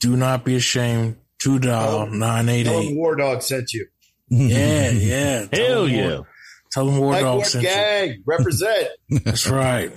do 0.00 0.16
not 0.16 0.44
be 0.44 0.56
ashamed 0.56 1.16
to 1.40 1.58
dial 1.58 1.98
Tell 1.98 2.06
them 2.06 2.18
988. 2.18 2.96
WarDawg 2.96 3.42
sent 3.42 3.72
you. 3.72 3.86
Yeah, 4.28 4.90
yeah. 4.90 5.46
Hell 5.52 5.88
yeah. 5.88 6.16
War- 6.18 6.28
Tell 6.72 6.86
them 6.86 6.98
War 6.98 7.12
Mike 7.12 7.22
Dog 7.22 7.34
Ward 7.36 7.46
sent 7.46 7.62
you. 7.64 7.70
Gang, 7.70 8.22
represent. 8.26 8.88
That's 9.24 9.48
right. 9.48 9.92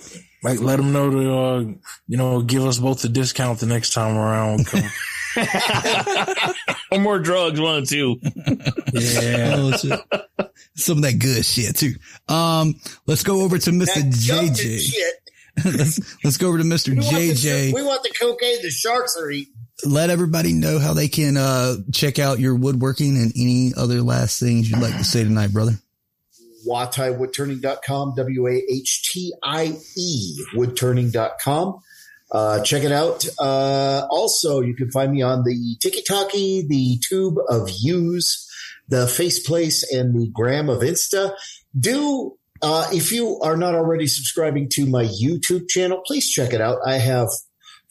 Like, 0.50 0.62
let 0.62 0.78
them 0.78 0.92
know 0.94 1.10
to, 1.10 1.38
uh, 1.38 1.60
you 2.08 2.18
know, 2.18 2.42
give 2.42 2.66
us 2.66 2.80
both 2.80 3.04
a 3.04 3.10
discount 3.10 3.60
the 3.60 3.66
next 3.66 3.94
time 3.94 4.18
around. 4.18 4.66
Come. 4.68 4.84
Or 6.92 7.00
more 7.00 7.20
drugs, 7.20 7.60
one 7.60 7.84
or 7.84 7.86
two. 7.86 8.20
Yeah. 8.94 9.72
Oh. 9.84 10.48
Some 10.76 10.98
of 10.98 11.04
that 11.04 11.20
good 11.20 11.44
shit 11.46 11.76
too. 11.76 11.96
Um, 12.30 12.76
let's 13.06 13.24
go 13.24 13.42
over 13.42 13.58
to 13.58 13.72
Mr. 13.72 14.10
JJ. 14.10 14.94
let's, 15.66 16.24
let's 16.24 16.38
go 16.38 16.48
over 16.48 16.60
to 16.60 16.64
Mr. 16.64 16.90
We 16.90 16.96
want, 16.98 17.10
the, 17.10 17.34
JJ. 17.34 17.74
we 17.74 17.84
want 17.84 18.04
the 18.04 18.14
cocaine 18.18 18.62
the 18.62 18.70
sharks 18.70 19.18
are 19.18 19.30
eating. 19.30 19.54
let 19.86 20.10
everybody 20.10 20.54
know 20.54 20.80
how 20.80 20.94
they 20.94 21.08
can 21.08 21.36
uh 21.36 21.76
check 21.92 22.20
out 22.20 22.40
your 22.40 22.56
woodworking 22.56 23.18
and 23.18 23.34
any 23.36 23.74
other 23.76 24.02
last 24.02 24.40
things 24.40 24.70
you'd 24.70 24.80
like 24.80 24.98
to 24.98 25.04
say 25.04 25.24
tonight, 25.24 25.52
brother. 25.52 25.74
WahtieWoodturning.com, 26.68 28.14
W-A-H-T-I-E, 28.16 29.76
woodturning.com. 30.56 31.80
Uh, 32.30 32.62
check 32.62 32.84
it 32.84 32.92
out. 32.92 33.26
Uh, 33.40 34.06
also, 34.10 34.60
you 34.62 34.76
can 34.76 34.92
find 34.92 35.14
me 35.14 35.22
on 35.22 35.44
the 35.44 35.78
TikTok, 35.80 36.32
the 36.34 37.00
Tube 37.08 37.38
of 37.50 37.70
Use, 37.80 38.50
the 38.90 39.08
Face 39.08 39.40
Place, 39.40 39.84
and 39.94 40.14
the 40.14 40.30
Gram 40.34 40.70
of 40.70 40.80
Insta. 40.80 41.34
Do, 41.78 42.38
uh, 42.62 42.90
if 42.92 43.12
you 43.12 43.40
are 43.42 43.56
not 43.56 43.76
already 43.76 44.08
subscribing 44.08 44.68
to 44.74 44.86
my 44.86 45.06
YouTube 45.06 45.70
channel, 45.70 46.02
please 46.06 46.30
check 46.30 46.54
it 46.54 46.60
out. 46.60 46.80
I 46.86 46.98
have 46.98 47.30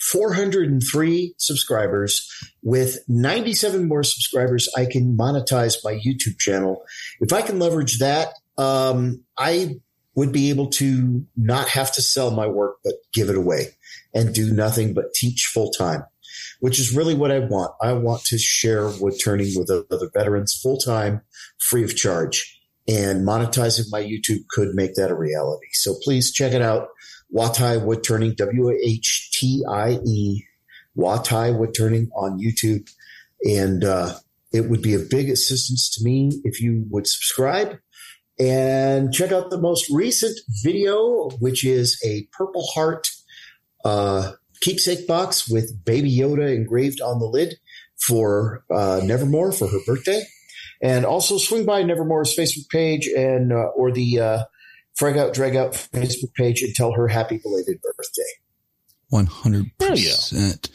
403 0.01 1.35
subscribers. 1.39 2.29
With 2.63 2.99
97 3.09 3.89
more 3.89 4.03
subscribers, 4.03 4.69
I 4.77 4.87
can 4.87 5.17
monetize 5.17 5.77
my 5.85 5.95
YouTube 5.95 6.39
channel. 6.39 6.85
If 7.21 7.33
I 7.33 7.43
can 7.43 7.59
leverage 7.59 7.99
that, 7.99 8.35
um, 8.59 9.25
I 9.37 9.81
would 10.15 10.33
be 10.33 10.51
able 10.51 10.69
to 10.69 11.25
not 11.37 11.69
have 11.69 11.93
to 11.93 12.03
sell 12.03 12.31
my 12.31 12.47
work, 12.47 12.79
but 12.83 12.95
give 13.13 13.29
it 13.29 13.37
away 13.37 13.77
and 14.15 14.35
do 14.35 14.53
nothing 14.53 14.95
but 14.95 15.13
teach 15.15 15.51
full 15.53 15.71
time, 15.71 16.05
which 16.61 16.81
is 16.81 16.95
really 16.97 17.15
what 17.15 17.31
I 17.31 17.41
want. 17.41 17.73
I 17.83 17.93
want 17.93 18.25
to 18.25 18.39
share 18.39 18.89
wood 18.99 19.15
turning 19.23 19.53
with 19.57 19.71
other 19.71 20.11
veterans 20.15 20.55
full 20.55 20.79
time, 20.79 21.21
free 21.59 21.85
of 21.85 21.95
charge. 21.95 22.55
And 22.89 23.27
monetizing 23.27 23.91
my 23.91 24.01
YouTube 24.01 24.47
could 24.49 24.75
make 24.75 24.95
that 24.95 25.11
a 25.11 25.15
reality. 25.15 25.67
So 25.73 25.97
please 26.03 26.33
check 26.33 26.53
it 26.53 26.63
out. 26.63 26.89
Wah-Tie 27.31 27.79
Wood 27.79 28.05
Turning, 28.05 28.35
W 28.35 28.71
H 28.71 29.31
T 29.33 29.65
I 29.69 29.99
E, 30.07 30.45
Wah-Tie 30.95 31.51
Wood 31.51 31.75
Turning 31.77 32.09
on 32.15 32.39
YouTube. 32.39 32.89
And 33.45 33.83
uh, 33.83 34.15
it 34.53 34.71
would 34.71 34.83
be 34.83 34.95
a 34.95 35.01
big 35.01 35.29
assistance 35.29 35.91
to 35.97 36.05
me 36.05 36.41
if 36.45 36.61
you 36.61 36.87
would 36.89 37.09
subscribe 37.09 37.77
and 38.39 39.13
check 39.13 39.33
out 39.33 39.51
the 39.51 39.61
most 39.61 39.91
recent 39.91 40.39
video, 40.63 41.31
which 41.39 41.65
is 41.65 42.01
a 42.05 42.29
Purple 42.33 42.67
Heart 42.75 43.09
uh, 43.85 44.33
keepsake 44.61 45.07
box 45.07 45.49
with 45.49 45.85
Baby 45.85 46.15
Yoda 46.15 46.55
engraved 46.55 47.01
on 47.01 47.19
the 47.19 47.27
lid 47.27 47.55
for 47.99 48.65
uh, 48.71 49.01
Nevermore 49.03 49.53
for 49.53 49.69
her 49.69 49.79
birthday. 49.87 50.23
And 50.83 51.07
also 51.07 51.39
swing 51.39 51.65
by 51.65 51.83
Nevermore's 51.83 52.37
Facebook 52.37 52.69
page 52.69 53.09
and 53.09 53.53
uh, 53.53 53.69
or 53.77 53.91
the 53.91 54.21
uh, 54.21 54.45
Frag 54.97 55.17
Out 55.17 55.33
Drag 55.33 55.57
Out 55.57 55.73
Facebook 55.73 56.35
page 56.35 56.63
and 56.63 56.75
tell 56.75 56.93
her 56.93 57.09
happy 57.09 57.41
belated 57.43 57.81
birthday. 57.81 58.23
One 59.09 59.27
hundred 59.27 59.71
percent. 59.79 60.69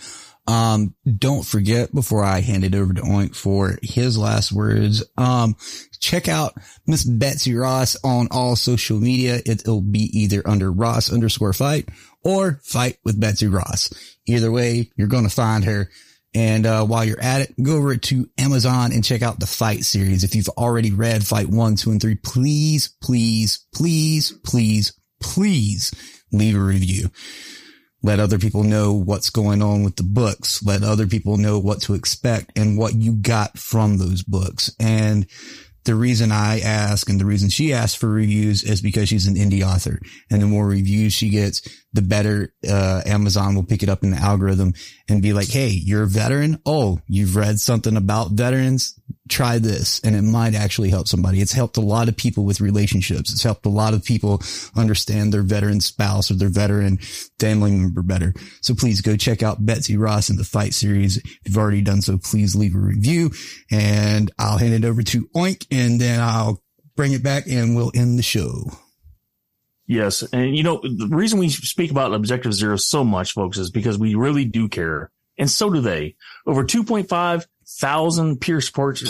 Um, 0.51 0.95
don't 1.05 1.45
forget 1.45 1.95
before 1.95 2.25
I 2.25 2.41
hand 2.41 2.65
it 2.65 2.75
over 2.75 2.93
to 2.93 3.01
Oink 3.01 3.37
for 3.37 3.79
his 3.81 4.17
last 4.17 4.51
words. 4.51 5.01
Um, 5.17 5.55
check 6.01 6.27
out 6.27 6.55
Miss 6.85 7.05
Betsy 7.05 7.55
Ross 7.55 7.95
on 8.03 8.27
all 8.31 8.57
social 8.57 8.99
media. 8.99 9.39
It'll 9.45 9.79
be 9.79 10.09
either 10.11 10.45
under 10.45 10.69
Ross 10.69 11.09
underscore 11.09 11.53
fight 11.53 11.87
or 12.21 12.59
fight 12.63 12.97
with 13.05 13.17
Betsy 13.17 13.47
Ross. 13.47 13.93
Either 14.25 14.51
way, 14.51 14.91
you're 14.97 15.07
going 15.07 15.23
to 15.23 15.29
find 15.29 15.63
her. 15.63 15.89
And, 16.33 16.65
uh, 16.65 16.85
while 16.85 17.05
you're 17.05 17.21
at 17.21 17.41
it, 17.41 17.63
go 17.63 17.77
over 17.77 17.95
to 17.95 18.29
Amazon 18.37 18.91
and 18.91 19.05
check 19.05 19.21
out 19.21 19.39
the 19.39 19.47
fight 19.47 19.85
series. 19.85 20.25
If 20.25 20.35
you've 20.35 20.49
already 20.49 20.91
read 20.91 21.25
fight 21.25 21.47
one, 21.47 21.77
two, 21.77 21.91
and 21.91 22.01
three, 22.01 22.15
please, 22.15 22.89
please, 23.01 23.65
please, 23.73 24.33
please, 24.43 24.91
please 25.21 25.93
leave 26.33 26.57
a 26.57 26.59
review. 26.59 27.09
Let 28.03 28.19
other 28.19 28.39
people 28.39 28.63
know 28.63 28.93
what's 28.93 29.29
going 29.29 29.61
on 29.61 29.83
with 29.83 29.95
the 29.95 30.03
books. 30.03 30.63
Let 30.63 30.83
other 30.83 31.07
people 31.07 31.37
know 31.37 31.59
what 31.59 31.81
to 31.83 31.93
expect 31.93 32.57
and 32.57 32.77
what 32.77 32.95
you 32.95 33.13
got 33.13 33.57
from 33.57 33.97
those 33.97 34.23
books. 34.23 34.73
And 34.79 35.27
the 35.83 35.95
reason 35.95 36.31
I 36.31 36.59
ask 36.59 37.09
and 37.09 37.19
the 37.19 37.25
reason 37.25 37.49
she 37.49 37.73
asks 37.73 37.95
for 37.95 38.07
reviews 38.07 38.63
is 38.63 38.81
because 38.81 39.09
she's 39.09 39.27
an 39.27 39.35
indie 39.35 39.65
author 39.65 39.99
and 40.29 40.41
the 40.41 40.47
more 40.47 40.67
reviews 40.67 41.13
she 41.13 41.29
gets, 41.29 41.61
the 41.93 42.01
better, 42.01 42.53
uh, 42.67 43.01
Amazon 43.05 43.55
will 43.55 43.65
pick 43.65 43.83
it 43.83 43.89
up 43.89 44.03
in 44.03 44.11
the 44.11 44.17
algorithm 44.17 44.73
and 45.09 45.21
be 45.21 45.33
like, 45.33 45.49
Hey, 45.49 45.69
you're 45.69 46.03
a 46.03 46.07
veteran. 46.07 46.61
Oh, 46.65 46.99
you've 47.07 47.35
read 47.35 47.59
something 47.59 47.97
about 47.97 48.31
veterans. 48.31 48.97
Try 49.29 49.59
this 49.59 49.99
and 50.03 50.15
it 50.15 50.21
might 50.21 50.55
actually 50.55 50.89
help 50.89 51.07
somebody. 51.07 51.41
It's 51.41 51.51
helped 51.51 51.77
a 51.77 51.81
lot 51.81 52.07
of 52.07 52.17
people 52.17 52.45
with 52.45 52.61
relationships. 52.61 53.31
It's 53.31 53.43
helped 53.43 53.65
a 53.65 53.69
lot 53.69 53.93
of 53.93 54.03
people 54.03 54.41
understand 54.75 55.33
their 55.33 55.43
veteran 55.43 55.81
spouse 55.81 56.31
or 56.31 56.35
their 56.35 56.49
veteran 56.49 56.97
family 57.39 57.71
member 57.71 58.01
better. 58.01 58.33
So 58.61 58.73
please 58.73 59.01
go 59.01 59.15
check 59.17 59.43
out 59.43 59.65
Betsy 59.65 59.97
Ross 59.97 60.29
in 60.29 60.37
the 60.37 60.43
fight 60.43 60.73
series. 60.73 61.17
If 61.17 61.39
you've 61.45 61.57
already 61.57 61.81
done 61.81 62.01
so, 62.01 62.17
please 62.17 62.55
leave 62.55 62.75
a 62.75 62.79
review 62.79 63.31
and 63.69 64.31
I'll 64.39 64.57
hand 64.57 64.73
it 64.73 64.85
over 64.85 65.01
to 65.03 65.27
Oink 65.35 65.65
and 65.71 65.99
then 65.99 66.19
I'll 66.19 66.61
bring 66.95 67.13
it 67.13 67.23
back 67.23 67.47
and 67.47 67.75
we'll 67.75 67.91
end 67.95 68.17
the 68.17 68.23
show. 68.23 68.65
Yes. 69.91 70.23
And 70.31 70.55
you 70.55 70.63
know, 70.63 70.79
the 70.81 71.09
reason 71.11 71.37
we 71.37 71.49
speak 71.49 71.91
about 71.91 72.13
Objective 72.13 72.53
Zero 72.53 72.77
so 72.77 73.03
much, 73.03 73.33
folks, 73.33 73.57
is 73.57 73.69
because 73.71 73.97
we 73.97 74.15
really 74.15 74.45
do 74.45 74.69
care. 74.69 75.11
And 75.37 75.51
so 75.51 75.69
do 75.69 75.81
they. 75.81 76.15
Over 76.45 76.63
2.5 76.63 77.45
thousand 77.67 78.39
peer 78.39 78.61
support 78.61 79.03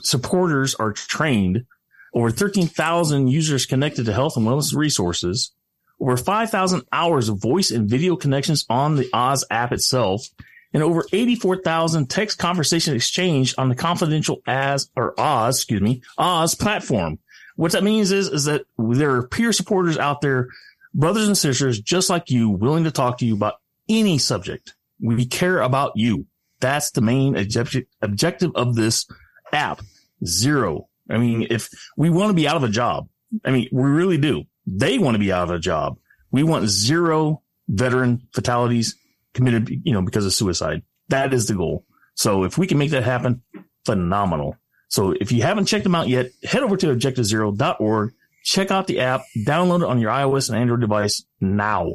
supporters 0.00 0.74
are 0.74 0.92
trained. 0.92 1.66
Over 2.14 2.30
13,000 2.30 3.28
users 3.28 3.66
connected 3.66 4.06
to 4.06 4.14
health 4.14 4.38
and 4.38 4.46
wellness 4.46 4.74
resources. 4.74 5.52
Over 6.00 6.16
5,000 6.16 6.82
hours 6.90 7.28
of 7.28 7.38
voice 7.38 7.70
and 7.70 7.86
video 7.88 8.16
connections 8.16 8.64
on 8.70 8.96
the 8.96 9.10
Oz 9.12 9.44
app 9.50 9.70
itself. 9.70 10.26
And 10.72 10.82
over 10.82 11.04
84,000 11.12 12.08
text 12.08 12.38
conversation 12.38 12.94
exchanged 12.96 13.56
on 13.58 13.68
the 13.68 13.74
confidential 13.74 14.40
as 14.46 14.88
or 14.96 15.12
Oz, 15.20 15.58
excuse 15.58 15.82
me, 15.82 16.00
Oz 16.16 16.54
platform. 16.54 17.18
What 17.56 17.72
that 17.72 17.84
means 17.84 18.12
is, 18.12 18.28
is 18.28 18.44
that 18.44 18.64
there 18.78 19.12
are 19.12 19.26
peer 19.26 19.52
supporters 19.52 19.98
out 19.98 20.20
there, 20.20 20.48
brothers 20.94 21.26
and 21.26 21.36
sisters, 21.36 21.80
just 21.80 22.10
like 22.10 22.30
you, 22.30 22.50
willing 22.50 22.84
to 22.84 22.90
talk 22.90 23.18
to 23.18 23.26
you 23.26 23.34
about 23.34 23.54
any 23.88 24.18
subject. 24.18 24.74
We 25.00 25.26
care 25.26 25.60
about 25.60 25.92
you. 25.96 26.26
That's 26.60 26.92
the 26.92 27.00
main 27.00 27.36
objective, 27.36 27.84
objective 28.00 28.52
of 28.54 28.74
this 28.74 29.06
app. 29.52 29.80
Zero. 30.24 30.88
I 31.10 31.18
mean, 31.18 31.48
if 31.50 31.68
we 31.96 32.08
want 32.08 32.30
to 32.30 32.34
be 32.34 32.46
out 32.46 32.56
of 32.56 32.62
a 32.62 32.68
job, 32.68 33.08
I 33.44 33.50
mean, 33.50 33.68
we 33.72 33.82
really 33.82 34.18
do. 34.18 34.44
They 34.66 34.98
want 34.98 35.16
to 35.16 35.18
be 35.18 35.32
out 35.32 35.42
of 35.42 35.50
a 35.50 35.58
job. 35.58 35.98
We 36.30 36.44
want 36.44 36.68
zero 36.68 37.42
veteran 37.68 38.28
fatalities 38.32 38.96
committed, 39.34 39.68
you 39.84 39.92
know, 39.92 40.02
because 40.02 40.24
of 40.24 40.32
suicide. 40.32 40.82
That 41.08 41.34
is 41.34 41.46
the 41.46 41.54
goal. 41.54 41.84
So 42.14 42.44
if 42.44 42.56
we 42.56 42.66
can 42.66 42.78
make 42.78 42.90
that 42.90 43.02
happen, 43.02 43.42
phenomenal. 43.84 44.56
So 44.92 45.14
if 45.18 45.32
you 45.32 45.40
haven't 45.40 45.64
checked 45.64 45.84
them 45.84 45.94
out 45.94 46.08
yet, 46.08 46.32
head 46.44 46.62
over 46.62 46.76
to 46.76 46.88
objectivezero.org, 46.88 48.12
check 48.44 48.70
out 48.70 48.86
the 48.86 49.00
app, 49.00 49.22
download 49.38 49.80
it 49.80 49.88
on 49.88 49.98
your 49.98 50.10
iOS 50.10 50.50
and 50.50 50.58
Android 50.58 50.82
device 50.82 51.24
now. 51.40 51.94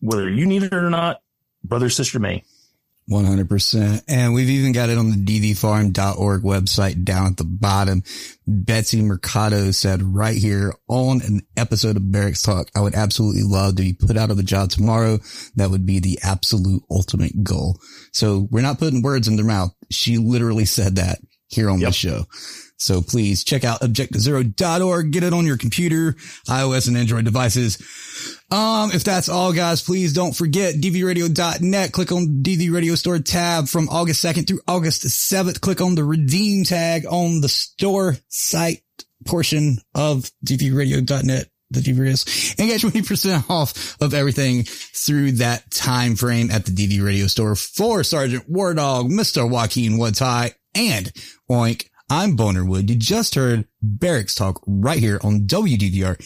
Whether 0.00 0.30
you 0.30 0.46
need 0.46 0.62
it 0.62 0.72
or 0.72 0.88
not, 0.88 1.20
brother, 1.62 1.90
sister 1.90 2.18
may. 2.18 2.42
100%. 3.10 4.04
And 4.08 4.32
we've 4.32 4.48
even 4.48 4.72
got 4.72 4.88
it 4.88 4.96
on 4.96 5.10
the 5.10 5.16
dvfarm.org 5.16 6.42
website 6.42 7.04
down 7.04 7.26
at 7.26 7.36
the 7.36 7.44
bottom. 7.44 8.02
Betsy 8.46 9.02
Mercado 9.02 9.70
said 9.70 10.02
right 10.02 10.36
here 10.38 10.72
on 10.88 11.20
an 11.20 11.42
episode 11.58 11.98
of 11.98 12.10
Barracks 12.10 12.40
Talk, 12.40 12.70
I 12.74 12.80
would 12.80 12.94
absolutely 12.94 13.42
love 13.42 13.76
to 13.76 13.82
be 13.82 13.92
put 13.92 14.16
out 14.16 14.30
of 14.30 14.38
a 14.38 14.42
job 14.42 14.70
tomorrow. 14.70 15.18
That 15.56 15.68
would 15.68 15.84
be 15.84 15.98
the 15.98 16.18
absolute 16.22 16.82
ultimate 16.90 17.44
goal. 17.44 17.78
So 18.12 18.48
we're 18.50 18.62
not 18.62 18.78
putting 18.78 19.02
words 19.02 19.28
in 19.28 19.36
their 19.36 19.44
mouth. 19.44 19.74
She 19.90 20.16
literally 20.16 20.64
said 20.64 20.96
that 20.96 21.18
here 21.52 21.70
on 21.70 21.80
yep. 21.80 21.90
the 21.90 21.94
show. 21.94 22.26
So 22.82 23.00
please 23.00 23.44
check 23.44 23.62
out 23.62 23.80
objectivezero.org. 23.80 25.12
Get 25.12 25.22
it 25.22 25.32
on 25.32 25.46
your 25.46 25.56
computer, 25.56 26.14
iOS 26.48 26.88
and 26.88 26.96
Android 26.96 27.24
devices. 27.24 27.78
Um, 28.50 28.90
if 28.92 29.04
that's 29.04 29.28
all 29.28 29.52
guys, 29.52 29.82
please 29.82 30.12
don't 30.12 30.34
forget 30.34 30.74
dvradio.net. 30.74 31.92
Click 31.92 32.10
on 32.10 32.42
DV 32.42 32.72
Radio 32.72 32.96
Store 32.96 33.20
tab 33.20 33.68
from 33.68 33.88
August 33.88 34.24
2nd 34.24 34.48
through 34.48 34.60
August 34.66 35.04
7th. 35.04 35.60
Click 35.60 35.80
on 35.80 35.94
the 35.94 36.02
redeem 36.02 36.64
tag 36.64 37.06
on 37.06 37.40
the 37.40 37.48
store 37.48 38.16
site 38.28 38.82
portion 39.24 39.78
of 39.94 40.28
dvradio.net 40.44 41.51
the 41.72 41.80
DV 41.80 42.58
and 42.58 42.68
get 42.68 42.80
20% 42.80 43.48
off 43.50 43.96
of 44.00 44.14
everything 44.14 44.64
through 44.64 45.32
that 45.32 45.70
time 45.70 46.16
frame 46.16 46.50
at 46.50 46.66
the 46.66 46.72
DV 46.72 47.04
radio 47.04 47.26
store 47.26 47.54
for 47.54 48.04
Sergeant 48.04 48.50
WarDawg, 48.50 49.10
Mr. 49.10 49.48
Joaquin 49.48 49.92
Juatai, 49.92 50.52
and 50.74 51.12
Oink. 51.50 51.88
I'm 52.10 52.36
Bonerwood. 52.36 52.88
You 52.90 52.96
just 52.96 53.34
heard 53.34 53.66
Barracks 53.80 54.34
Talk 54.34 54.62
right 54.66 54.98
here 54.98 55.18
on 55.24 55.46
WDVR, 55.46 56.16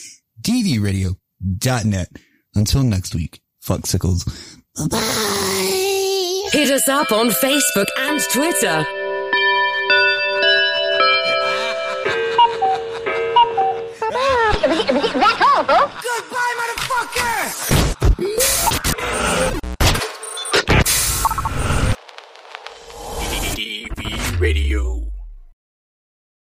DVRadio.net. 0.41 2.09
Until 2.55 2.83
next 2.83 3.15
week, 3.15 3.41
fuck 3.61 3.87
sickles. 3.87 4.25
Bye. 4.91 6.49
Hit 6.53 6.71
us 6.71 6.89
up 6.89 7.13
on 7.13 7.29
Facebook 7.29 7.87
and 7.99 8.21
Twitter. 8.33 9.06
That's 14.87 15.43
all, 15.43 15.65
folks. 15.65 15.95
Goodbye, 16.01 16.55
motherfucker! 16.61 18.27
DV 23.57 24.41
Radio. 24.41 25.06